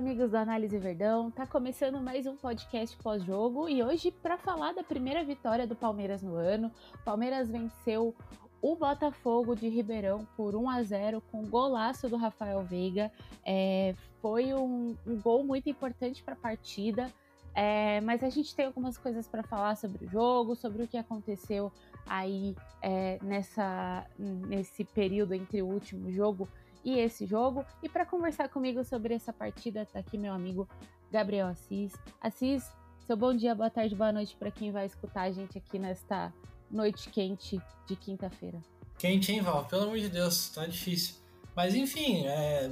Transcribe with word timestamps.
amigos 0.00 0.30
do 0.30 0.36
Análise 0.38 0.78
Verdão. 0.78 1.30
Tá 1.30 1.46
começando 1.46 2.00
mais 2.00 2.26
um 2.26 2.34
podcast 2.34 2.96
pós-jogo 3.02 3.68
e 3.68 3.82
hoje 3.82 4.10
para 4.10 4.38
falar 4.38 4.72
da 4.72 4.82
primeira 4.82 5.22
vitória 5.22 5.66
do 5.66 5.76
Palmeiras 5.76 6.22
no 6.22 6.36
ano. 6.36 6.72
Palmeiras 7.04 7.50
venceu 7.50 8.14
o 8.62 8.74
Botafogo 8.74 9.54
de 9.54 9.68
Ribeirão 9.68 10.26
por 10.38 10.56
1 10.56 10.70
a 10.70 10.82
0 10.82 11.22
com 11.30 11.42
golaço 11.42 12.08
do 12.08 12.16
Rafael 12.16 12.62
Veiga. 12.62 13.12
É, 13.44 13.94
foi 14.22 14.54
um, 14.54 14.96
um, 15.06 15.20
gol 15.20 15.44
muito 15.44 15.68
importante 15.68 16.22
para 16.22 16.32
a 16.32 16.38
partida. 16.38 17.12
É, 17.54 18.00
mas 18.00 18.24
a 18.24 18.30
gente 18.30 18.56
tem 18.56 18.64
algumas 18.64 18.96
coisas 18.96 19.28
para 19.28 19.42
falar 19.42 19.76
sobre 19.76 20.06
o 20.06 20.08
jogo, 20.08 20.56
sobre 20.56 20.82
o 20.82 20.88
que 20.88 20.96
aconteceu 20.96 21.70
aí 22.06 22.56
é, 22.80 23.18
nessa, 23.22 24.06
nesse 24.18 24.82
período 24.82 25.34
entre 25.34 25.60
o 25.60 25.66
último 25.66 26.10
jogo 26.10 26.48
e 26.84 26.98
esse 26.98 27.26
jogo. 27.26 27.64
E 27.82 27.88
para 27.88 28.06
conversar 28.06 28.48
comigo 28.48 28.84
sobre 28.84 29.14
essa 29.14 29.32
partida, 29.32 29.86
tá 29.86 29.98
aqui 29.98 30.16
meu 30.16 30.32
amigo 30.32 30.68
Gabriel 31.10 31.48
Assis. 31.48 31.92
Assis, 32.20 32.70
seu 33.06 33.16
bom 33.16 33.34
dia, 33.34 33.54
boa 33.54 33.70
tarde, 33.70 33.94
boa 33.94 34.12
noite 34.12 34.36
para 34.36 34.50
quem 34.50 34.70
vai 34.70 34.86
escutar 34.86 35.22
a 35.22 35.30
gente 35.32 35.58
aqui 35.58 35.78
nesta 35.78 36.32
noite 36.70 37.10
quente 37.10 37.60
de 37.86 37.96
quinta-feira. 37.96 38.60
Quente, 38.98 39.32
hein, 39.32 39.40
Val? 39.40 39.64
Pelo 39.64 39.84
amor 39.84 39.98
de 39.98 40.08
Deus, 40.08 40.50
tá 40.50 40.66
difícil. 40.66 41.16
Mas 41.56 41.74
enfim, 41.74 42.26
é... 42.26 42.70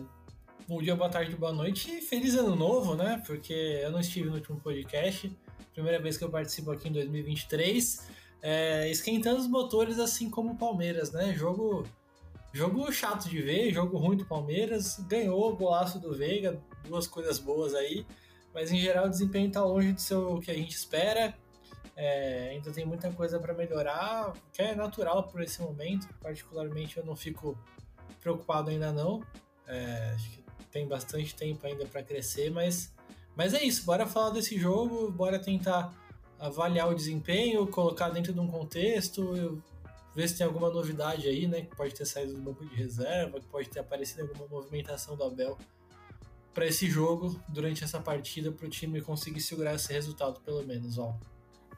bom 0.69 0.81
dia, 0.81 0.95
boa 0.95 1.11
tarde, 1.11 1.35
boa 1.35 1.53
noite 1.53 1.91
e 1.91 2.01
feliz 2.01 2.35
ano 2.37 2.55
novo, 2.55 2.95
né? 2.95 3.23
Porque 3.27 3.53
eu 3.53 3.91
não 3.91 3.99
estive 3.99 4.29
no 4.29 4.37
último 4.37 4.61
podcast, 4.61 5.37
primeira 5.73 6.01
vez 6.01 6.17
que 6.17 6.25
eu 6.25 6.31
participo 6.31 6.71
aqui 6.71 6.89
em 6.89 6.93
2023, 6.93 8.09
é... 8.43 8.91
esquentando 8.91 9.41
os 9.41 9.49
motores 9.49 9.99
assim 9.99 10.31
como 10.31 10.53
o 10.53 10.57
Palmeiras, 10.57 11.11
né? 11.11 11.35
Jogo 11.35 11.85
Jogo 12.53 12.91
chato 12.91 13.29
de 13.29 13.43
ver, 13.43 13.73
jogo 13.73 13.99
ruim 13.99 14.17
do 14.17 14.25
Palmeiras, 14.25 14.99
ganhou 15.01 15.53
o 15.53 15.57
golaço 15.57 15.99
do 15.99 16.15
Veiga, 16.15 16.59
duas 16.87 17.07
coisas 17.07 17.39
boas 17.39 17.75
aí, 17.75 18.07
mas 18.55 18.73
em 18.73 18.79
geral 18.79 19.07
o 19.07 19.11
desempenho 19.11 19.49
está 19.49 19.63
longe 19.63 19.93
do 19.93 20.01
seu 20.01 20.41
que 20.41 20.51
a 20.51 20.55
gente 20.55 20.75
espera. 20.75 21.35
É, 21.95 22.51
ainda 22.53 22.71
tem 22.71 22.87
muita 22.87 23.11
coisa 23.13 23.39
para 23.39 23.53
melhorar, 23.53 24.33
que 24.53 24.63
é 24.63 24.75
natural 24.75 25.25
por 25.25 25.43
esse 25.43 25.61
momento. 25.61 26.09
Particularmente 26.23 26.97
eu 26.97 27.05
não 27.05 27.15
fico 27.15 27.59
preocupado 28.21 28.71
ainda 28.71 28.93
não. 28.93 29.23
É, 29.67 30.13
acho 30.15 30.31
que 30.31 30.43
tem 30.71 30.87
bastante 30.87 31.35
tempo 31.35 31.67
ainda 31.67 31.85
para 31.87 32.03
crescer, 32.03 32.51
mas, 32.51 32.95
mas 33.37 33.53
é 33.53 33.63
isso. 33.63 33.85
Bora 33.85 34.07
falar 34.07 34.31
desse 34.31 34.59
jogo, 34.59 35.11
bora 35.11 35.39
tentar 35.39 35.93
avaliar 36.39 36.89
o 36.89 36.95
desempenho, 36.95 37.67
colocar 37.67 38.11
dentro 38.11 38.33
de 38.33 38.41
um 38.41 38.47
contexto 38.47 39.61
ver 40.19 40.29
se 40.29 40.37
tem 40.37 40.45
alguma 40.45 40.69
novidade 40.69 41.29
aí, 41.29 41.47
né? 41.47 41.63
Que 41.63 41.77
pode 41.77 41.95
ter 41.95 42.05
saído 42.05 42.35
do 42.35 42.41
banco 42.41 42.67
de 42.67 42.75
reserva, 42.75 43.39
que 43.39 43.47
pode 43.47 43.69
ter 43.69 43.79
aparecido 43.79 44.23
alguma 44.23 44.49
movimentação 44.49 45.17
do 45.17 45.23
Abel 45.23 45.57
para 46.53 46.67
esse 46.67 46.91
jogo, 46.91 47.41
durante 47.49 47.85
essa 47.85 48.01
partida, 48.01 48.51
para 48.51 48.67
o 48.67 48.69
time 48.69 49.01
conseguir 49.01 49.41
segurar 49.41 49.77
esse 49.77 49.93
resultado, 49.93 50.41
pelo 50.41 50.67
menos, 50.67 50.99
ó. 50.99 51.15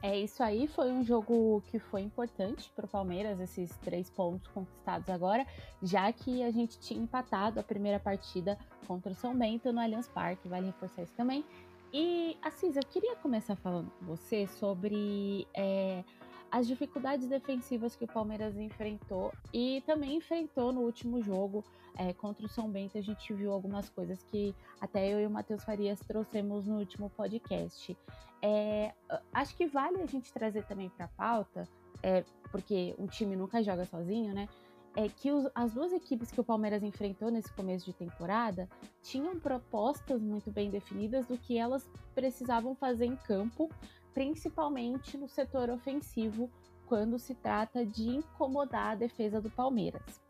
É 0.01 0.17
isso 0.19 0.41
aí, 0.41 0.65
foi 0.65 0.91
um 0.91 1.03
jogo 1.03 1.61
que 1.67 1.77
foi 1.77 2.01
importante 2.01 2.71
para 2.75 2.87
o 2.87 2.89
Palmeiras, 2.89 3.39
esses 3.39 3.69
três 3.77 4.09
pontos 4.09 4.47
conquistados 4.47 5.07
agora, 5.09 5.45
já 5.83 6.11
que 6.11 6.41
a 6.41 6.49
gente 6.49 6.79
tinha 6.79 6.99
empatado 6.99 7.59
a 7.59 7.63
primeira 7.63 7.99
partida 7.99 8.57
contra 8.87 9.11
o 9.11 9.15
São 9.15 9.37
Bento 9.37 9.71
no 9.71 9.79
Allianz 9.79 10.07
Parque, 10.07 10.47
vale 10.47 10.65
reforçar 10.65 11.03
isso 11.03 11.13
também. 11.15 11.45
E, 11.93 12.35
Assis, 12.41 12.75
eu 12.75 12.83
queria 12.89 13.15
começar 13.17 13.55
falando 13.55 13.91
com 13.99 14.05
você 14.05 14.47
sobre 14.47 15.45
é, 15.53 16.03
as 16.51 16.67
dificuldades 16.67 17.27
defensivas 17.27 17.95
que 17.95 18.03
o 18.03 18.07
Palmeiras 18.07 18.57
enfrentou 18.57 19.31
e 19.53 19.81
também 19.85 20.17
enfrentou 20.17 20.73
no 20.73 20.81
último 20.81 21.21
jogo 21.21 21.63
é, 21.95 22.13
contra 22.13 22.45
o 22.45 22.49
São 22.49 22.69
Bento. 22.69 22.97
A 22.97 23.01
gente 23.01 23.33
viu 23.33 23.51
algumas 23.53 23.89
coisas 23.89 24.21
que 24.23 24.53
até 24.79 25.11
eu 25.11 25.21
e 25.21 25.25
o 25.25 25.29
Matheus 25.29 25.63
Farias 25.63 25.99
trouxemos 26.01 26.67
no 26.67 26.77
último 26.77 27.09
podcast. 27.09 27.97
É, 28.41 28.93
acho 29.31 29.55
que 29.55 29.65
vale 29.65 30.01
a 30.01 30.05
gente 30.05 30.33
trazer 30.33 30.65
também 30.65 30.89
para 30.89 31.05
a 31.05 31.09
pauta, 31.09 31.67
é, 32.03 32.25
porque 32.51 32.93
um 32.99 33.07
time 33.07 33.35
nunca 33.35 33.63
joga 33.63 33.85
sozinho, 33.85 34.33
né? 34.33 34.49
é 34.95 35.07
que 35.07 35.31
os, 35.31 35.47
as 35.55 35.73
duas 35.73 35.93
equipes 35.93 36.31
que 36.31 36.41
o 36.41 36.43
Palmeiras 36.43 36.83
enfrentou 36.83 37.29
nesse 37.31 37.51
começo 37.53 37.85
de 37.85 37.93
temporada 37.93 38.69
tinham 39.01 39.39
propostas 39.39 40.21
muito 40.21 40.51
bem 40.51 40.69
definidas 40.69 41.25
do 41.27 41.37
que 41.37 41.57
elas 41.57 41.89
precisavam 42.13 42.75
fazer 42.75 43.05
em 43.05 43.15
campo 43.15 43.69
principalmente 44.13 45.17
no 45.17 45.27
setor 45.27 45.69
ofensivo, 45.69 46.49
quando 46.85 47.17
se 47.17 47.33
trata 47.33 47.85
de 47.85 48.09
incomodar 48.09 48.91
a 48.91 48.95
defesa 48.95 49.39
do 49.39 49.49
Palmeiras. 49.49 50.21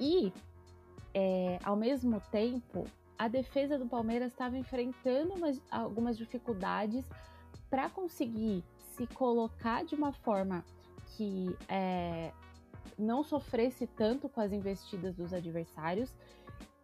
E, 0.00 0.32
é, 1.14 1.58
ao 1.62 1.76
mesmo 1.76 2.20
tempo, 2.32 2.84
a 3.16 3.28
defesa 3.28 3.78
do 3.78 3.86
Palmeiras 3.86 4.32
estava 4.32 4.58
enfrentando 4.58 5.34
umas, 5.34 5.62
algumas 5.70 6.18
dificuldades 6.18 7.08
para 7.70 7.88
conseguir 7.88 8.64
se 8.96 9.06
colocar 9.08 9.84
de 9.84 9.94
uma 9.94 10.12
forma 10.12 10.64
que 11.16 11.56
é, 11.68 12.32
não 12.98 13.22
sofresse 13.22 13.86
tanto 13.86 14.28
com 14.28 14.40
as 14.40 14.52
investidas 14.52 15.14
dos 15.14 15.32
adversários 15.32 16.12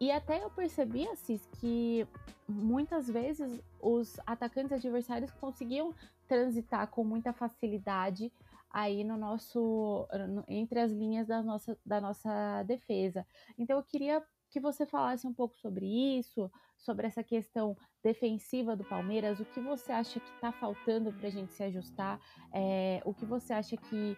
e 0.01 0.11
até 0.11 0.43
eu 0.43 0.49
percebi, 0.49 1.07
Assis, 1.07 1.45
que 1.59 2.07
muitas 2.49 3.07
vezes 3.07 3.61
os 3.79 4.19
atacantes 4.25 4.71
adversários 4.71 5.29
conseguiam 5.33 5.93
transitar 6.27 6.87
com 6.87 7.03
muita 7.03 7.31
facilidade 7.31 8.33
aí 8.71 9.03
no 9.03 9.15
nosso 9.15 10.07
entre 10.47 10.79
as 10.79 10.91
linhas 10.91 11.27
da 11.27 11.43
nossa, 11.43 11.77
da 11.85 12.01
nossa 12.01 12.63
defesa. 12.63 13.27
Então 13.59 13.77
eu 13.77 13.83
queria 13.83 14.23
que 14.49 14.59
você 14.59 14.87
falasse 14.87 15.27
um 15.27 15.33
pouco 15.33 15.55
sobre 15.57 15.85
isso, 15.85 16.49
sobre 16.79 17.05
essa 17.05 17.23
questão 17.23 17.77
defensiva 18.03 18.75
do 18.75 18.83
Palmeiras, 18.83 19.39
o 19.39 19.45
que 19.45 19.61
você 19.61 19.91
acha 19.91 20.19
que 20.19 20.33
está 20.33 20.51
faltando 20.51 21.13
para 21.13 21.27
a 21.27 21.31
gente 21.31 21.53
se 21.53 21.61
ajustar, 21.61 22.19
é, 22.51 23.03
o 23.05 23.13
que 23.13 23.23
você 23.23 23.53
acha 23.53 23.77
que, 23.77 24.17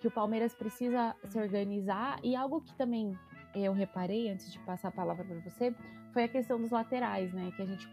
que 0.00 0.06
o 0.06 0.10
Palmeiras 0.10 0.54
precisa 0.54 1.16
se 1.24 1.36
organizar 1.36 2.20
e 2.22 2.36
algo 2.36 2.60
que 2.60 2.74
também 2.76 3.18
eu 3.64 3.72
reparei 3.72 4.28
antes 4.30 4.52
de 4.52 4.58
passar 4.60 4.88
a 4.88 4.92
palavra 4.92 5.24
para 5.24 5.40
você 5.40 5.74
foi 6.16 6.24
a 6.24 6.28
questão 6.28 6.58
dos 6.58 6.70
laterais, 6.70 7.30
né? 7.34 7.52
Que 7.54 7.60
a 7.60 7.66
gente 7.66 7.86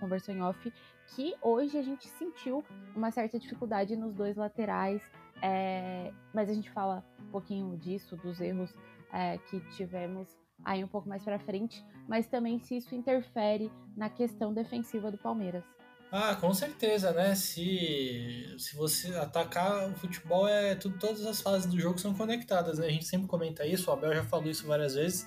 conversou 0.00 0.34
em 0.34 0.42
off, 0.42 0.72
que 1.14 1.32
hoje 1.40 1.78
a 1.78 1.82
gente 1.82 2.08
sentiu 2.08 2.64
uma 2.96 3.12
certa 3.12 3.38
dificuldade 3.38 3.94
nos 3.94 4.12
dois 4.12 4.36
laterais, 4.36 5.00
é, 5.40 6.12
mas 6.34 6.50
a 6.50 6.54
gente 6.54 6.68
fala 6.70 7.04
um 7.20 7.30
pouquinho 7.30 7.76
disso, 7.76 8.16
dos 8.16 8.40
erros 8.40 8.74
é, 9.12 9.38
que 9.38 9.60
tivemos 9.76 10.36
aí 10.64 10.82
um 10.82 10.88
pouco 10.88 11.08
mais 11.08 11.22
para 11.22 11.38
frente, 11.38 11.84
mas 12.08 12.26
também 12.26 12.58
se 12.58 12.78
isso 12.78 12.96
interfere 12.96 13.70
na 13.96 14.10
questão 14.10 14.52
defensiva 14.52 15.08
do 15.08 15.18
Palmeiras. 15.18 15.64
Ah, 16.10 16.34
com 16.36 16.54
certeza, 16.54 17.12
né? 17.12 17.34
Se, 17.34 18.54
se 18.58 18.74
você 18.74 19.14
atacar, 19.14 19.90
o 19.90 19.94
futebol 19.94 20.48
é 20.48 20.74
tudo, 20.74 20.98
todas 20.98 21.26
as 21.26 21.40
fases 21.40 21.66
do 21.66 21.78
jogo 21.78 21.98
são 21.98 22.14
conectadas, 22.14 22.78
né? 22.78 22.86
A 22.86 22.90
gente 22.90 23.04
sempre 23.04 23.26
comenta 23.26 23.66
isso, 23.66 23.90
o 23.90 23.92
Abel 23.92 24.14
já 24.14 24.24
falou 24.24 24.48
isso 24.48 24.66
várias 24.66 24.94
vezes. 24.94 25.26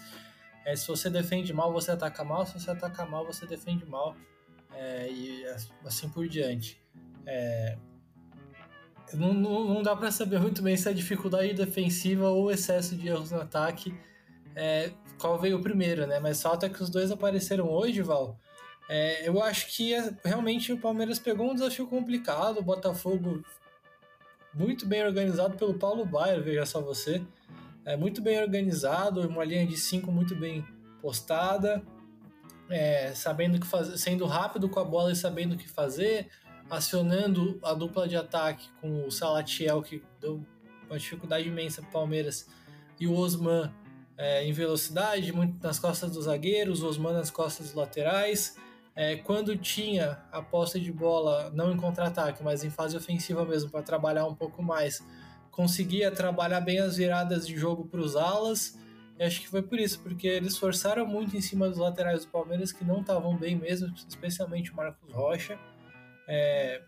É, 0.66 0.75
se 0.75 0.88
você 0.88 1.09
defende 1.09 1.53
mal, 1.53 1.72
você 1.72 1.91
ataca 1.91 2.24
mal, 2.24 2.46
se 2.46 2.59
você 2.59 2.72
ataca 2.72 3.06
mal, 3.06 3.25
você 3.25 3.46
defende 3.46 3.86
mal. 3.86 4.16
É, 4.74 5.08
e 5.12 5.46
assim 5.86 6.09
por 6.09 6.28
diante. 6.28 6.81
É, 7.28 7.78
não, 9.14 9.34
não, 9.34 9.66
não, 9.66 9.84
dá 9.84 9.96
para 9.96 10.11
saber 10.11 10.40
muito 10.40 10.61
bem 10.61 10.78
se 10.78 10.90
é 10.90 10.94
dificuldade 10.94 11.53
defensiva 11.53 12.29
ou 12.29 12.52
excesso 12.52 12.96
de 12.96 13.08
erros 13.08 13.32
no 13.32 13.41
ataque. 13.41 13.94
É, 14.56 14.91
qual 15.20 15.38
veio 15.38 15.61
primeiro, 15.61 16.08
né? 16.08 16.20
Mas 16.20 16.41
falta 16.41 16.70
que 16.70 16.82
os 16.82 16.90
dois 16.90 17.11
apareceram 17.11 17.70
hoje, 17.70 18.02
Val. 18.02 18.40
É, 18.93 19.26
eu 19.26 19.41
acho 19.41 19.67
que 19.67 19.93
é, 19.93 20.14
realmente 20.22 20.73
o 20.73 20.78
Palmeiras 20.78 21.17
pegou 21.17 21.49
um 21.49 21.53
desafio 21.53 21.88
complicado, 21.88 22.58
o 22.58 22.61
Botafogo 22.61 23.41
muito 24.53 24.85
bem 24.85 25.02
organizado 25.02 25.55
pelo 25.55 25.76
Paulo 25.76 26.05
Baier, 26.05 26.43
veja 26.43 26.66
só 26.66 26.82
você. 26.82 27.26
É 27.85 27.96
muito 27.96 28.22
bem 28.22 28.41
organizado, 28.41 29.22
uma 29.22 29.46
linha 29.46 29.66
de 29.66 29.78
cinco 29.78 30.11
muito 30.11 30.35
bem 30.35 30.67
postada, 31.02 31.82
é, 32.70 33.14
sabendo 33.16 33.61
que 33.61 33.66
fazer, 33.66 33.97
sendo 33.97 34.26
rápido 34.26 34.67
com 34.67 34.82
a 34.82 34.84
bola 34.84 35.14
e 35.14 35.16
sabendo 35.16 35.55
o 35.55 35.58
que 35.58 35.70
fazer, 35.70 36.29
acionando 36.70 37.61
a 37.64 37.73
dupla 37.73 38.09
de 38.09 38.17
ataque 38.17 38.67
com 38.82 39.08
o 39.08 39.09
Salatiel, 39.09 39.82
que 39.82 40.03
deu 40.20 40.46
uma 40.90 40.99
dificuldade 40.99 41.47
imensa 41.47 41.82
para 41.82 41.90
o 41.91 41.94
Palmeiras, 41.94 42.46
e 42.99 43.08
o 43.08 43.14
Osman 43.14 43.73
é, 44.17 44.44
em 44.46 44.52
velocidade, 44.52 45.32
muito 45.32 45.66
nas 45.66 45.79
costas 45.79 46.11
dos 46.11 46.26
zagueiros, 46.26 46.84
o 46.84 46.90
Osman 46.90 47.14
nas 47.14 47.32
costas 47.32 47.67
dos 47.67 47.76
laterais. 47.76 48.58
É, 48.96 49.16
quando 49.16 49.55
tinha 49.58 50.20
a 50.32 50.41
posse 50.41 50.79
de 50.79 50.91
bola, 50.91 51.49
não 51.52 51.72
em 51.72 51.78
contra-ataque, 51.78 52.43
mas 52.43 52.64
em 52.64 52.70
fase 52.70 52.97
ofensiva 52.97 53.46
mesmo, 53.46 53.70
para 53.70 53.82
trabalhar 53.82 54.26
um 54.26 54.35
pouco 54.35 54.61
mais, 54.61 55.02
conseguia 55.49 56.11
trabalhar 56.11 56.59
bem 56.59 56.79
as 56.79 56.97
viradas 56.97 57.47
de 57.47 57.55
jogo 57.55 57.85
para 57.85 58.02
os 58.02 58.16
alas. 58.16 58.78
E 59.17 59.23
acho 59.23 59.40
que 59.40 59.47
foi 59.47 59.61
por 59.61 59.79
isso, 59.79 60.02
porque 60.02 60.28
eles 60.28 60.58
forçaram 60.58 61.05
muito 61.05 61.38
em 61.38 61.41
cima 61.41 61.70
dos 61.70 61.78
laterais 61.78 62.26
do 62.26 62.32
Palmeiras, 62.32 62.72
que 62.72 62.84
não 62.84 62.99
estavam 63.02 63.38
bem 63.38 63.55
mesmo, 63.55 63.93
especialmente 64.08 64.72
o 64.72 64.76
Marcos 64.76 65.11
Rocha. 65.14 65.58
É, 66.28 66.82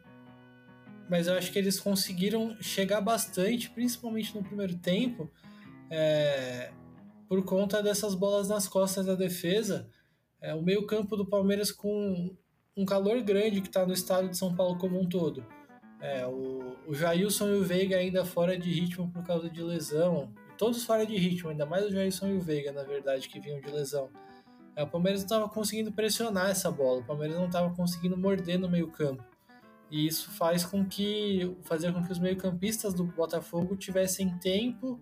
mas 1.09 1.27
eu 1.27 1.37
acho 1.37 1.51
que 1.51 1.59
eles 1.59 1.79
conseguiram 1.79 2.57
chegar 2.61 2.99
bastante, 2.99 3.69
principalmente 3.69 4.35
no 4.35 4.43
primeiro 4.43 4.75
tempo, 4.75 5.29
é, 5.89 6.71
por 7.29 7.43
conta 7.45 7.81
dessas 7.81 8.13
bolas 8.13 8.49
nas 8.49 8.67
costas 8.67 9.05
da 9.05 9.15
defesa 9.15 9.89
é, 10.43 10.53
o 10.53 10.61
meio-campo 10.61 11.15
do 11.15 11.25
Palmeiras 11.25 11.71
com 11.71 12.35
um 12.75 12.85
calor 12.85 13.21
grande 13.21 13.61
que 13.61 13.67
está 13.67 13.85
no 13.85 13.93
estado 13.93 14.27
de 14.27 14.37
São 14.37 14.53
Paulo 14.53 14.77
como 14.77 14.99
um 14.99 15.07
todo. 15.07 15.43
É, 16.01 16.27
o, 16.27 16.75
o 16.85 16.93
Jailson 16.93 17.47
e 17.47 17.59
o 17.59 17.63
Veiga 17.63 17.95
ainda 17.95 18.25
fora 18.25 18.57
de 18.57 18.69
ritmo 18.69 19.09
por 19.09 19.23
causa 19.23 19.49
de 19.49 19.63
lesão. 19.63 20.33
Todos 20.57 20.83
fora 20.83 21.05
de 21.05 21.15
ritmo, 21.15 21.49
ainda 21.49 21.65
mais 21.65 21.85
o 21.85 21.91
Jailson 21.91 22.27
e 22.27 22.33
o 22.33 22.41
Veiga, 22.41 22.73
na 22.73 22.83
verdade, 22.83 23.29
que 23.29 23.39
vinham 23.39 23.61
de 23.61 23.71
lesão. 23.71 24.09
É, 24.75 24.83
o 24.83 24.87
Palmeiras 24.87 25.21
não 25.21 25.27
estava 25.27 25.47
conseguindo 25.47 25.93
pressionar 25.93 26.49
essa 26.49 26.69
bola, 26.69 26.99
o 26.99 27.05
Palmeiras 27.05 27.37
não 27.37 27.45
estava 27.45 27.73
conseguindo 27.73 28.17
morder 28.17 28.59
no 28.59 28.69
meio-campo. 28.69 29.23
E 29.89 30.05
isso 30.05 30.29
faz 30.31 30.65
com 30.65 30.83
que 30.83 31.55
fazer 31.61 31.93
com 31.93 32.03
que 32.03 32.11
os 32.11 32.19
meio-campistas 32.19 32.93
do 32.93 33.05
Botafogo 33.05 33.77
tivessem 33.77 34.37
tempo 34.39 34.99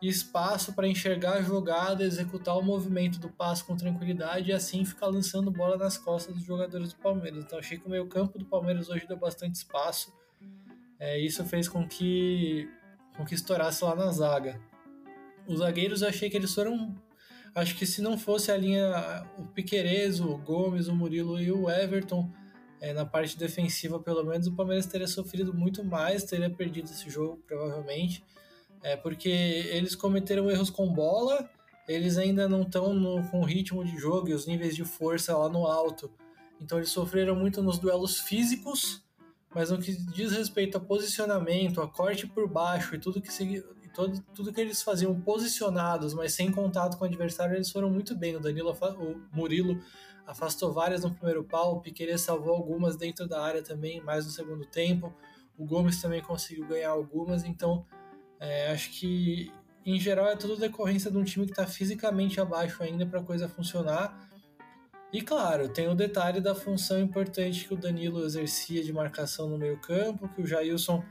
e 0.00 0.08
espaço 0.08 0.72
para 0.72 0.86
enxergar 0.86 1.34
a 1.34 1.42
jogada, 1.42 2.04
executar 2.04 2.56
o 2.56 2.62
movimento 2.62 3.18
do 3.18 3.28
passo 3.28 3.64
com 3.64 3.76
tranquilidade 3.76 4.50
e 4.50 4.52
assim 4.52 4.84
ficar 4.84 5.08
lançando 5.08 5.50
bola 5.50 5.76
nas 5.76 5.98
costas 5.98 6.34
dos 6.34 6.44
jogadores 6.44 6.92
do 6.92 7.00
Palmeiras. 7.00 7.44
Então 7.44 7.58
achei 7.58 7.78
que 7.78 7.86
o 7.86 7.90
meio-campo 7.90 8.38
do 8.38 8.44
Palmeiras 8.44 8.88
hoje 8.88 9.06
deu 9.06 9.16
bastante 9.16 9.56
espaço. 9.56 10.12
É, 10.98 11.18
isso 11.18 11.44
fez 11.44 11.68
com 11.68 11.86
que, 11.86 12.68
com 13.16 13.24
que 13.24 13.34
estourasse 13.34 13.84
lá 13.84 13.94
na 13.94 14.10
zaga. 14.12 14.60
Os 15.46 15.58
zagueiros 15.58 16.02
eu 16.02 16.08
achei 16.08 16.30
que 16.30 16.36
eles 16.36 16.54
foram. 16.54 16.94
Acho 17.54 17.74
que 17.76 17.86
se 17.86 18.00
não 18.00 18.16
fosse 18.16 18.52
a 18.52 18.56
linha, 18.56 19.26
o 19.36 19.46
Piqueires, 19.46 20.20
o 20.20 20.36
Gomes, 20.38 20.86
o 20.86 20.94
Murilo 20.94 21.40
e 21.40 21.50
o 21.50 21.68
Everton, 21.68 22.30
é, 22.80 22.92
na 22.92 23.04
parte 23.04 23.36
defensiva, 23.36 23.98
pelo 23.98 24.24
menos, 24.24 24.46
o 24.46 24.52
Palmeiras 24.52 24.86
teria 24.86 25.08
sofrido 25.08 25.52
muito 25.52 25.82
mais, 25.82 26.22
teria 26.24 26.48
perdido 26.48 26.84
esse 26.84 27.10
jogo, 27.10 27.42
provavelmente. 27.46 28.22
É 28.82 28.96
porque 28.96 29.28
eles 29.28 29.94
cometeram 29.94 30.50
erros 30.50 30.70
com 30.70 30.92
bola, 30.92 31.48
eles 31.88 32.18
ainda 32.18 32.48
não 32.48 32.62
estão 32.62 32.94
com 33.30 33.40
o 33.40 33.44
ritmo 33.44 33.84
de 33.84 33.96
jogo 33.96 34.28
e 34.28 34.34
os 34.34 34.46
níveis 34.46 34.76
de 34.76 34.84
força 34.84 35.36
lá 35.36 35.48
no 35.48 35.66
alto. 35.66 36.10
Então 36.60 36.78
eles 36.78 36.90
sofreram 36.90 37.34
muito 37.34 37.62
nos 37.62 37.78
duelos 37.78 38.20
físicos, 38.20 39.02
mas 39.54 39.70
no 39.70 39.78
que 39.78 39.92
diz 40.12 40.32
respeito 40.32 40.76
a 40.76 40.80
posicionamento, 40.80 41.80
a 41.80 41.88
corte 41.88 42.26
por 42.26 42.48
baixo 42.48 42.94
e 42.94 42.98
tudo 42.98 43.22
que 43.22 43.32
se, 43.32 43.64
todo, 43.94 44.20
tudo 44.34 44.52
que 44.52 44.60
eles 44.60 44.82
faziam 44.82 45.18
posicionados, 45.20 46.14
mas 46.14 46.32
sem 46.32 46.52
contato 46.52 46.96
com 46.98 47.04
o 47.04 47.08
adversário, 47.08 47.56
eles 47.56 47.70
foram 47.70 47.90
muito 47.90 48.16
bem. 48.16 48.36
O 48.36 48.40
Danilo, 48.40 48.70
o 48.70 49.36
Murilo 49.36 49.80
afastou 50.26 50.72
várias 50.72 51.02
no 51.02 51.14
primeiro 51.14 51.42
pau, 51.42 51.76
o 51.76 51.80
Piqueires 51.80 52.20
salvou 52.20 52.54
algumas 52.54 52.96
dentro 52.96 53.26
da 53.26 53.42
área 53.42 53.62
também, 53.62 54.00
mais 54.02 54.26
no 54.26 54.30
segundo 54.30 54.66
tempo. 54.66 55.14
O 55.56 55.64
Gomes 55.64 56.00
também 56.00 56.22
conseguiu 56.22 56.66
ganhar 56.66 56.90
algumas, 56.90 57.44
então 57.44 57.84
é, 58.40 58.70
acho 58.70 58.90
que, 58.90 59.52
em 59.84 59.98
geral, 59.98 60.26
é 60.26 60.36
tudo 60.36 60.56
decorrência 60.56 61.10
de 61.10 61.16
um 61.16 61.24
time 61.24 61.46
que 61.46 61.52
está 61.52 61.66
fisicamente 61.66 62.40
abaixo 62.40 62.82
ainda 62.82 63.04
para 63.06 63.20
a 63.20 63.24
coisa 63.24 63.48
funcionar. 63.48 64.28
E 65.12 65.22
claro, 65.22 65.68
tem 65.68 65.88
o 65.88 65.94
detalhe 65.94 66.40
da 66.40 66.54
função 66.54 67.00
importante 67.00 67.66
que 67.66 67.74
o 67.74 67.76
Danilo 67.76 68.24
exercia 68.24 68.84
de 68.84 68.92
marcação 68.92 69.48
no 69.48 69.56
meio-campo, 69.56 70.28
que 70.28 70.42
o 70.42 70.46
Jailson 70.46 71.02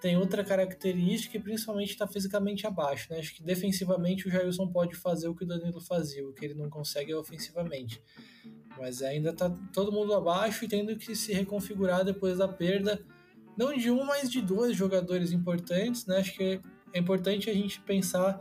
tem 0.00 0.16
outra 0.16 0.42
característica 0.42 1.36
e 1.36 1.40
principalmente 1.40 1.90
está 1.90 2.08
fisicamente 2.08 2.66
abaixo. 2.66 3.12
Né? 3.12 3.20
Acho 3.20 3.36
que 3.36 3.42
defensivamente 3.42 4.26
o 4.26 4.30
Jailson 4.30 4.66
pode 4.66 4.96
fazer 4.96 5.28
o 5.28 5.34
que 5.34 5.44
o 5.44 5.46
Danilo 5.46 5.80
fazia, 5.80 6.26
o 6.26 6.32
que 6.32 6.44
ele 6.44 6.54
não 6.54 6.68
consegue 6.68 7.12
é 7.12 7.16
ofensivamente. 7.16 8.02
Mas 8.76 9.00
ainda 9.00 9.30
está 9.30 9.48
todo 9.72 9.92
mundo 9.92 10.12
abaixo 10.12 10.64
e 10.64 10.68
tendo 10.68 10.96
que 10.96 11.14
se 11.14 11.32
reconfigurar 11.32 12.04
depois 12.04 12.38
da 12.38 12.48
perda 12.48 13.00
não 13.56 13.76
de 13.76 13.90
um, 13.90 14.04
mas 14.04 14.30
de 14.30 14.40
dois 14.40 14.76
jogadores 14.76 15.32
importantes, 15.32 16.06
né? 16.06 16.18
Acho 16.18 16.34
que 16.34 16.60
é 16.92 16.98
importante 16.98 17.50
a 17.50 17.54
gente 17.54 17.80
pensar. 17.80 18.40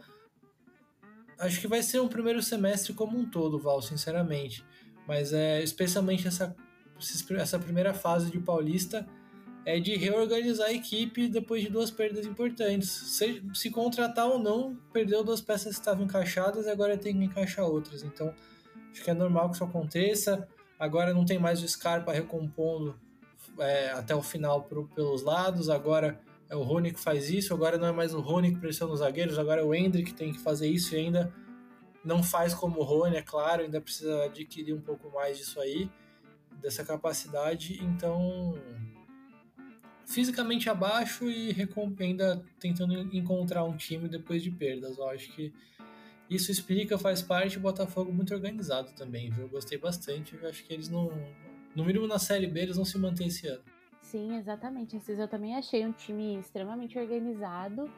Acho 1.39 1.59
que 1.59 1.67
vai 1.67 1.81
ser 1.81 1.99
um 1.99 2.07
primeiro 2.07 2.41
semestre 2.41 2.93
como 2.93 3.17
um 3.17 3.29
todo, 3.29 3.59
Val, 3.59 3.81
sinceramente. 3.81 4.63
Mas 5.07 5.33
é 5.33 5.61
especialmente 5.61 6.27
essa, 6.27 6.55
essa 7.37 7.59
primeira 7.59 7.93
fase 7.93 8.31
de 8.31 8.39
Paulista 8.39 9.07
é 9.65 9.79
de 9.79 9.95
reorganizar 9.95 10.67
a 10.67 10.73
equipe 10.73 11.27
depois 11.27 11.61
de 11.61 11.69
duas 11.69 11.91
perdas 11.91 12.25
importantes. 12.25 12.89
Se, 12.89 13.43
se 13.53 13.69
contratar 13.69 14.27
ou 14.27 14.39
não, 14.39 14.75
perdeu 14.91 15.23
duas 15.23 15.41
peças 15.41 15.75
que 15.75 15.79
estavam 15.81 16.05
encaixadas 16.05 16.65
e 16.65 16.69
agora 16.69 16.97
tem 16.97 17.17
que 17.17 17.25
encaixar 17.25 17.65
outras. 17.65 18.03
Então, 18.03 18.33
acho 18.91 19.03
que 19.03 19.09
é 19.09 19.13
normal 19.13 19.49
que 19.49 19.55
isso 19.55 19.63
aconteça. 19.63 20.47
Agora 20.79 21.13
não 21.13 21.25
tem 21.25 21.37
mais 21.37 21.61
o 21.61 21.67
Scarpa 21.67 22.11
recompondo 22.11 22.99
é, 23.59 23.91
até 23.91 24.15
o 24.15 24.21
final 24.21 24.63
pro, 24.63 24.87
pelos 24.87 25.23
lados, 25.23 25.69
agora 25.69 26.19
é 26.49 26.55
o 26.55 26.63
Rony 26.63 26.91
que 26.91 26.99
faz 26.99 27.29
isso, 27.29 27.53
agora 27.53 27.77
não 27.77 27.87
é 27.87 27.91
mais 27.91 28.13
o 28.13 28.19
Rony 28.19 28.53
que 28.53 28.59
pressiona 28.59 28.93
os 28.93 28.99
zagueiros, 28.99 29.39
agora 29.39 29.61
é 29.61 29.63
o 29.63 29.73
Hendrick 29.73 30.11
que 30.11 30.17
tem 30.17 30.33
que 30.33 30.39
fazer 30.39 30.67
isso 30.67 30.95
e 30.95 30.99
ainda 30.99 31.33
não 32.03 32.23
faz 32.23 32.53
como 32.53 32.79
o 32.79 32.83
Rony, 32.83 33.17
é 33.17 33.21
claro, 33.21 33.63
ainda 33.63 33.79
precisa 33.79 34.25
adquirir 34.25 34.73
um 34.73 34.81
pouco 34.81 35.09
mais 35.11 35.37
disso 35.37 35.59
aí, 35.59 35.89
dessa 36.61 36.83
capacidade, 36.83 37.83
então 37.83 38.55
fisicamente 40.05 40.69
abaixo 40.69 41.29
e 41.29 41.55
ainda 41.99 42.43
tentando 42.59 42.93
encontrar 43.15 43.63
um 43.63 43.77
time 43.77 44.09
depois 44.09 44.43
de 44.43 44.51
perdas. 44.51 44.97
Eu 44.97 45.09
acho 45.09 45.31
que 45.31 45.53
isso 46.29 46.51
explica, 46.51 46.97
faz 46.97 47.21
parte. 47.21 47.57
Do 47.57 47.61
Botafogo 47.61 48.11
muito 48.11 48.33
organizado 48.33 48.91
também, 48.93 49.29
viu? 49.29 49.45
Eu 49.45 49.49
gostei 49.49 49.77
bastante, 49.77 50.35
eu 50.35 50.49
acho 50.49 50.63
que 50.65 50.73
eles 50.73 50.89
não 50.89 51.11
no 51.75 51.85
mínimo 51.85 52.07
na 52.07 52.19
Série 52.19 52.47
B, 52.47 52.61
eles 52.61 52.75
vão 52.75 52.85
se 52.85 52.97
manter 52.97 53.25
esse 53.25 53.47
ano. 53.47 53.63
Sim, 54.01 54.35
exatamente. 54.35 54.97
Esses 54.97 55.17
eu 55.17 55.27
também 55.27 55.55
achei 55.55 55.85
um 55.85 55.91
time 55.91 56.37
extremamente 56.37 56.99
organizado, 56.99 57.89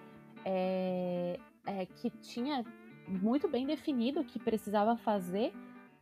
é, 0.46 1.40
é, 1.66 1.86
que 1.86 2.10
tinha 2.22 2.64
muito 3.08 3.48
bem 3.48 3.66
definido 3.66 4.22
o 4.22 4.24
que 4.24 4.38
precisava 4.38 4.96
fazer 4.98 5.52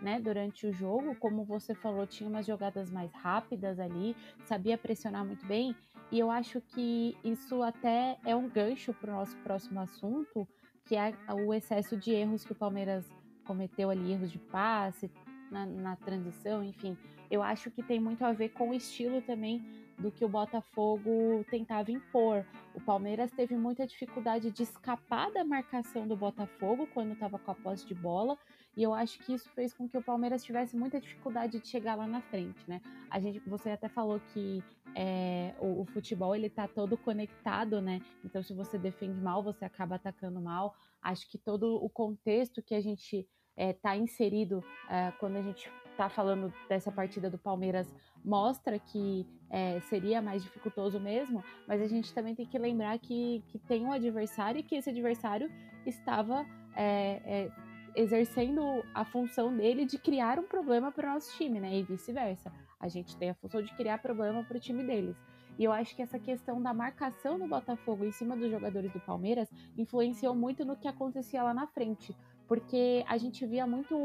né, 0.01 0.19
durante 0.19 0.67
o 0.67 0.73
jogo. 0.73 1.15
Como 1.15 1.45
você 1.45 1.73
falou, 1.73 2.05
tinha 2.05 2.29
umas 2.29 2.45
jogadas 2.45 2.91
mais 2.91 3.13
rápidas 3.13 3.79
ali, 3.79 4.15
sabia 4.43 4.77
pressionar 4.77 5.25
muito 5.25 5.45
bem. 5.45 5.75
E 6.11 6.19
eu 6.19 6.29
acho 6.29 6.59
que 6.59 7.15
isso 7.23 7.63
até 7.63 8.17
é 8.25 8.35
um 8.35 8.49
gancho 8.49 8.93
para 8.93 9.13
o 9.13 9.15
nosso 9.15 9.37
próximo 9.37 9.79
assunto, 9.79 10.45
que 10.85 10.97
é 10.97 11.13
o 11.29 11.53
excesso 11.53 11.95
de 11.95 12.11
erros 12.11 12.43
que 12.43 12.51
o 12.51 12.55
Palmeiras 12.55 13.09
cometeu 13.45 13.89
ali, 13.89 14.11
erros 14.11 14.29
de 14.29 14.39
passe, 14.39 15.09
na, 15.49 15.65
na 15.65 15.95
transição, 15.95 16.61
enfim 16.61 16.97
eu 17.31 17.41
acho 17.41 17.71
que 17.71 17.81
tem 17.81 17.97
muito 17.97 18.25
a 18.25 18.33
ver 18.33 18.49
com 18.49 18.69
o 18.69 18.73
estilo 18.73 19.21
também 19.21 19.63
do 19.97 20.11
que 20.11 20.25
o 20.25 20.29
Botafogo 20.29 21.45
tentava 21.49 21.89
impor. 21.89 22.45
O 22.73 22.81
Palmeiras 22.81 23.31
teve 23.31 23.55
muita 23.55 23.87
dificuldade 23.87 24.51
de 24.51 24.63
escapar 24.63 25.31
da 25.31 25.45
marcação 25.45 26.05
do 26.07 26.15
Botafogo 26.15 26.87
quando 26.93 27.13
estava 27.13 27.39
com 27.39 27.51
a 27.51 27.55
posse 27.55 27.85
de 27.85 27.93
bola, 27.93 28.37
e 28.75 28.83
eu 28.83 28.93
acho 28.93 29.19
que 29.19 29.33
isso 29.33 29.49
fez 29.49 29.73
com 29.73 29.87
que 29.87 29.97
o 29.97 30.01
Palmeiras 30.01 30.43
tivesse 30.43 30.75
muita 30.75 30.99
dificuldade 30.99 31.59
de 31.59 31.67
chegar 31.67 31.95
lá 31.95 32.07
na 32.07 32.21
frente, 32.21 32.59
né? 32.67 32.81
A 33.09 33.19
gente, 33.19 33.39
você 33.47 33.69
até 33.69 33.87
falou 33.87 34.19
que 34.33 34.63
é, 34.95 35.53
o, 35.59 35.81
o, 35.81 35.85
futebol 35.85 36.35
ele 36.35 36.49
tá 36.49 36.67
todo 36.67 36.97
conectado, 36.97 37.81
né? 37.81 38.01
Então 38.25 38.41
se 38.43 38.53
você 38.53 38.77
defende 38.77 39.19
mal, 39.21 39.43
você 39.43 39.63
acaba 39.63 39.95
atacando 39.95 40.41
mal. 40.41 40.73
Acho 41.01 41.29
que 41.29 41.37
todo 41.37 41.75
o 41.75 41.89
contexto 41.89 42.61
que 42.61 42.75
a 42.75 42.81
gente 42.81 43.27
está 43.57 43.95
é, 43.95 43.99
inserido 43.99 44.63
é, 44.89 45.11
quando 45.19 45.35
a 45.37 45.41
gente 45.41 45.69
está 45.91 46.09
falando 46.09 46.53
dessa 46.67 46.91
partida 46.91 47.29
do 47.29 47.37
Palmeiras 47.37 47.93
mostra 48.23 48.79
que 48.79 49.25
é, 49.49 49.79
seria 49.81 50.21
mais 50.21 50.43
dificultoso 50.43 50.99
mesmo, 50.99 51.43
mas 51.67 51.81
a 51.81 51.87
gente 51.87 52.13
também 52.13 52.35
tem 52.35 52.45
que 52.45 52.57
lembrar 52.57 52.97
que, 52.99 53.43
que 53.47 53.59
tem 53.59 53.85
um 53.85 53.91
adversário 53.91 54.59
e 54.59 54.63
que 54.63 54.75
esse 54.75 54.89
adversário 54.89 55.51
estava 55.85 56.45
é, 56.75 57.21
é, 57.25 57.51
exercendo 57.95 58.61
a 58.93 59.03
função 59.03 59.55
dele 59.55 59.85
de 59.85 59.97
criar 59.97 60.39
um 60.39 60.43
problema 60.43 60.91
para 60.91 61.09
o 61.09 61.13
nosso 61.13 61.35
time, 61.37 61.59
né? 61.59 61.77
E 61.77 61.83
vice-versa. 61.83 62.51
A 62.79 62.87
gente 62.87 63.15
tem 63.17 63.29
a 63.29 63.35
função 63.35 63.61
de 63.61 63.73
criar 63.75 63.99
problema 63.99 64.43
para 64.43 64.57
o 64.57 64.59
time 64.59 64.83
deles. 64.83 65.15
E 65.59 65.63
eu 65.63 65.71
acho 65.71 65.95
que 65.95 66.01
essa 66.01 66.17
questão 66.17 66.61
da 66.61 66.73
marcação 66.73 67.37
do 67.37 67.47
Botafogo 67.47 68.05
em 68.05 68.11
cima 68.11 68.35
dos 68.35 68.49
jogadores 68.49 68.91
do 68.91 68.99
Palmeiras 68.99 69.51
influenciou 69.77 70.33
muito 70.33 70.63
no 70.63 70.77
que 70.77 70.87
acontecia 70.87 71.43
lá 71.43 71.53
na 71.53 71.67
frente 71.67 72.15
porque 72.51 73.05
a 73.07 73.17
gente 73.17 73.45
via 73.45 73.65
muito 73.65 73.95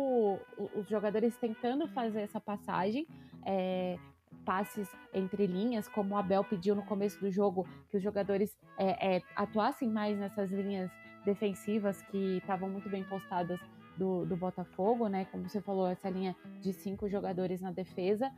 os 0.76 0.88
jogadores 0.88 1.36
tentando 1.36 1.88
fazer 1.88 2.20
essa 2.20 2.40
passagem, 2.40 3.04
é, 3.44 3.98
passes 4.44 4.88
entre 5.12 5.48
linhas, 5.48 5.88
como 5.88 6.14
o 6.14 6.16
Abel 6.16 6.44
pediu 6.44 6.76
no 6.76 6.84
começo 6.84 7.18
do 7.18 7.28
jogo, 7.28 7.66
que 7.90 7.96
os 7.96 8.02
jogadores 8.04 8.56
é, 8.78 9.16
é, 9.16 9.22
atuassem 9.34 9.90
mais 9.90 10.16
nessas 10.16 10.48
linhas 10.52 10.88
defensivas 11.24 12.00
que 12.02 12.36
estavam 12.36 12.68
muito 12.70 12.88
bem 12.88 13.02
postadas 13.02 13.58
do, 13.98 14.24
do 14.24 14.36
Botafogo, 14.36 15.08
né? 15.08 15.24
Como 15.32 15.48
você 15.48 15.60
falou, 15.60 15.88
essa 15.88 16.08
linha 16.08 16.36
de 16.60 16.72
cinco 16.72 17.08
jogadores 17.08 17.60
na 17.60 17.72
defesa. 17.72 18.30